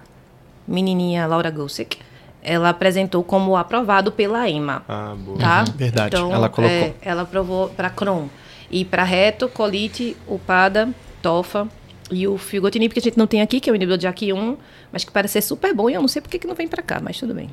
menininha 0.69 1.27
Laura 1.27 1.51
Gosek, 1.51 1.99
ela 2.47 2.69
apresentou 2.69 3.25
como 3.25 3.57
aprovado 3.57 4.13
pela 4.13 4.49
EMA. 4.49 4.83
Ah, 4.89 5.15
boa. 5.19 5.37
Tá? 5.39 5.65
Verdade, 5.77 6.15
Então, 6.15 6.33
ela 6.33 6.49
colocou. 6.49 6.75
é, 6.77 6.95
ela 7.03 7.23
aprovou 7.23 7.69
para 7.71 7.91
Crohn. 7.91 8.29
E 8.71 8.85
para 8.85 9.03
reto, 9.03 9.49
colite, 9.49 10.17
upada, 10.29 10.89
tofa 11.21 11.67
e 12.11 12.27
o 12.29 12.39
filgotinib, 12.39 12.93
que 12.93 13.01
a 13.01 13.03
gente 13.03 13.19
não 13.19 13.27
tem 13.27 13.43
aqui, 13.43 13.59
que 13.59 13.69
é 13.69 13.73
o 13.73 13.77
inibidor 13.77 13.99
de 13.99 14.07
JAK1, 14.07 14.57
mas 14.93 15.05
que 15.05 15.11
parece 15.11 15.35
ser 15.35 15.43
super 15.43 15.75
bom 15.75 15.91
e 15.91 15.95
eu 15.95 16.01
não 16.01 16.09
sei 16.09 16.23
por 16.23 16.29
que 16.29 16.39
que 16.39 16.47
não 16.47 16.55
vem 16.55 16.69
para 16.69 16.83
cá, 16.83 17.01
mas 17.03 17.19
tudo 17.19 17.35
bem. 17.35 17.51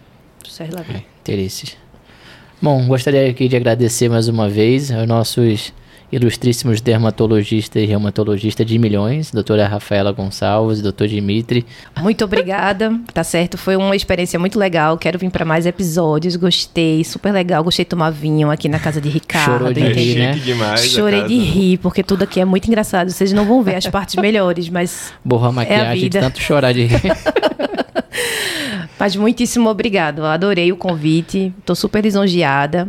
Serve 0.48 0.76
lá 0.76 0.82
ver. 0.82 1.04
Interesses. 1.22 1.76
Bom, 2.62 2.86
gostaria 2.88 3.30
aqui 3.30 3.48
de 3.48 3.56
agradecer 3.56 4.10
mais 4.10 4.28
uma 4.28 4.48
vez 4.48 4.92
aos 4.92 5.08
nossos 5.08 5.74
ilustríssimos 6.14 6.80
dermatologistas 6.80 7.82
e 7.82 7.86
reumatologistas 7.86 8.66
de 8.66 8.78
milhões, 8.78 9.32
doutora 9.32 9.68
Rafaela 9.68 10.12
Gonçalves 10.12 10.80
e 10.80 10.84
doutor 10.84 11.08
Dimitri. 11.08 11.66
Muito 12.02 12.24
obrigada, 12.24 13.00
tá 13.14 13.24
certo? 13.24 13.58
Foi 13.58 13.76
uma 13.76 13.96
experiência 13.96 14.40
muito 14.40 14.60
legal. 14.60 14.98
Quero 14.98 15.18
vir 15.18 15.30
para 15.32 15.44
mais 15.44 15.66
episódios. 15.66 16.36
Gostei, 16.36 17.04
super 17.04 17.32
legal. 17.32 17.64
Gostei 17.64 17.84
de 17.84 17.90
tomar 17.90 18.12
vinho 18.12 18.52
aqui 18.52 18.70
na 18.70 18.80
casa 18.80 19.02
de 19.02 19.10
Ricardo. 19.10 19.46
Chorou 19.60 19.74
de 19.74 19.82
É 19.82 19.88
rir, 19.92 20.04
chique 20.06 20.20
né? 20.20 20.32
demais. 20.34 20.82
a 20.82 20.86
Chorei 20.88 21.24
de 21.24 21.38
rir, 21.40 21.78
porque 21.80 22.04
tudo 22.04 22.24
aqui 22.24 22.40
é 22.40 22.46
muito 22.46 22.68
engraçado. 22.68 23.10
Vocês 23.10 23.34
não 23.34 23.46
vão 23.46 23.64
ver 23.64 23.76
as 23.76 23.88
partes 23.88 24.16
melhores, 24.16 24.70
mas, 24.70 25.12
Borrou 25.26 25.50
a 25.50 25.52
maquiagem 25.52 25.96
de 25.96 26.00
vida. 26.02 26.20
tanto 26.20 26.40
chorar 26.40 26.74
de 26.74 26.86
rir. 26.86 27.02
mas 29.00 29.16
muitíssimo 29.16 29.70
obrigado. 29.70 30.20
Eu 30.20 30.26
Adorei 30.26 30.72
o 30.72 30.78
convite. 30.78 31.54
Tô 31.66 31.74
super 31.76 32.04
lisonjeada. 32.04 32.88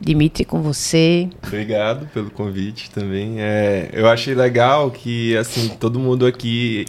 Dimitri, 0.00 0.44
com 0.44 0.62
você. 0.62 1.28
Obrigado 1.46 2.06
pelo 2.14 2.30
convite 2.30 2.90
também. 2.90 3.36
É, 3.38 3.88
eu 3.92 4.08
achei 4.08 4.34
legal 4.34 4.90
que, 4.90 5.36
assim, 5.36 5.68
todo 5.68 5.98
mundo 5.98 6.26
aqui 6.26 6.86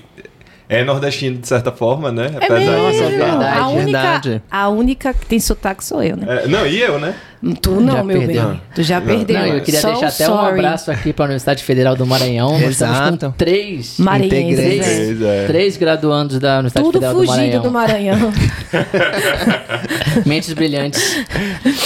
é 0.70 0.84
nordestino 0.84 1.40
de 1.40 1.48
certa 1.48 1.72
forma, 1.72 2.12
né? 2.12 2.32
É 2.40 2.54
mesmo? 2.54 2.72
Nossa, 2.72 3.04
é 3.04 3.10
verdade, 3.10 3.60
a 3.60 3.68
única, 3.68 3.84
verdade. 3.84 4.42
A 4.52 4.70
única 4.70 5.14
que 5.16 5.26
tem 5.26 5.40
sotaque 5.40 5.84
sou 5.84 6.04
eu, 6.04 6.16
né? 6.16 6.44
É, 6.44 6.48
não, 6.48 6.66
e 6.68 6.80
eu, 6.80 7.00
né? 7.00 7.16
Tu 7.62 7.72
não, 7.72 7.94
Já 7.96 8.04
meu 8.04 8.20
perdeu. 8.20 8.48
bem. 8.50 8.62
Tu 8.76 8.84
já 8.84 9.00
Não. 9.00 9.08
perdeu. 9.08 9.40
Não, 9.40 9.46
eu 9.48 9.62
queria 9.62 9.80
So 9.80 9.88
deixar 9.88 10.08
até 10.08 10.30
um 10.30 10.38
abraço 10.40 10.92
aqui 10.92 11.14
para 11.14 11.24
a 11.24 11.28
Universidade 11.28 11.64
Federal 11.64 11.96
do 11.96 12.06
Maranhão. 12.06 12.60
Nós 12.60 12.72
estamos 12.72 13.20
com 13.22 13.32
três, 13.32 13.98
né? 13.98 14.20
Três, 14.28 15.22
é. 15.22 15.46
três 15.48 15.78
graduandos 15.78 16.38
da 16.38 16.56
Universidade 16.60 16.86
Tudo 16.86 16.94
Federal 17.00 17.16
do 17.16 17.26
Maranhão. 17.26 17.62
do 17.64 17.72
Maranhão. 17.72 18.34
Mentes 20.26 20.54
brilhantes. 20.54 21.02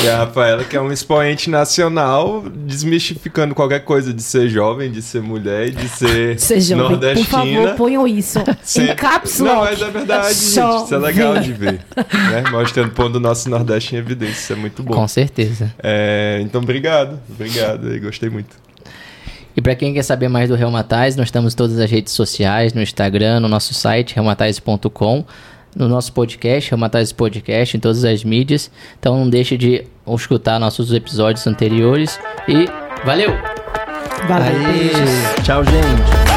E 0.04 0.10
a 0.10 0.18
Rafaela, 0.18 0.64
que 0.64 0.76
é 0.76 0.82
um 0.82 0.92
expoente 0.92 1.50
nacional, 1.50 2.44
desmistificando 2.66 3.54
qualquer 3.54 3.82
coisa 3.82 4.14
de 4.14 4.24
ser 4.24 4.50
jovem, 4.50 4.90
de 4.92 5.02
ser 5.02 5.22
mulher, 5.22 5.70
de 5.70 5.88
ser 5.88 6.40
Sejam, 6.40 6.80
por 6.80 6.90
nordestina. 6.92 7.26
favor, 7.28 7.76
ponham 7.76 8.08
isso. 8.08 8.40
Em 8.44 8.56
Sempre- 8.64 8.96
caps 8.96 9.40
Não, 9.40 9.58
mas 9.60 9.82
é 9.82 9.90
verdade, 9.90 10.34
gente. 10.34 10.84
Isso 10.86 10.96
é 10.96 10.98
legal 10.98 11.38
de 11.38 11.54
ver. 11.54 11.80
Né? 11.96 12.44
Mostrando, 12.52 12.92
pondo 12.92 13.18
o 13.18 13.20
nosso 13.20 13.50
Nordeste 13.50 13.96
em 13.96 14.00
evidência. 14.00 14.34
Isso 14.34 14.54
é 14.54 14.56
muito 14.56 14.82
bom. 14.82 14.94
Com 14.96 15.08
certeza. 15.08 15.43
É, 15.82 16.40
então, 16.42 16.62
obrigado. 16.62 17.20
Obrigado. 17.30 17.88
aí, 17.88 18.00
Gostei 18.00 18.30
muito. 18.30 18.56
E 19.56 19.62
para 19.62 19.76
quem 19.76 19.94
quer 19.94 20.04
saber 20.04 20.28
mais 20.28 20.50
do 20.50 20.56
Reumatise, 20.56 21.18
nós 21.18 21.28
estamos 21.28 21.54
em 21.54 21.58
todas 21.58 21.80
as 21.80 21.90
redes 21.90 22.12
sociais, 22.14 22.74
no 22.74 22.82
Instagram, 22.82 23.40
no 23.40 23.48
nosso 23.48 23.74
site, 23.74 24.16
reumatise.com, 24.16 25.24
no 25.76 25.88
nosso 25.88 26.12
podcast, 26.12 26.72
Reumatise 26.72 27.14
Podcast, 27.14 27.78
em 27.78 27.80
todas 27.80 28.04
as 28.04 28.24
mídias. 28.24 28.72
Então 29.00 29.18
não 29.18 29.30
deixe 29.30 29.56
de 29.58 29.86
escutar 30.08 30.60
nossos 30.60 30.92
episódios 30.92 31.46
anteriores. 31.46 32.20
E 32.48 32.66
valeu! 33.06 33.32
Valeu, 34.28 34.54
tchau, 35.44 35.64
gente. 35.66 36.33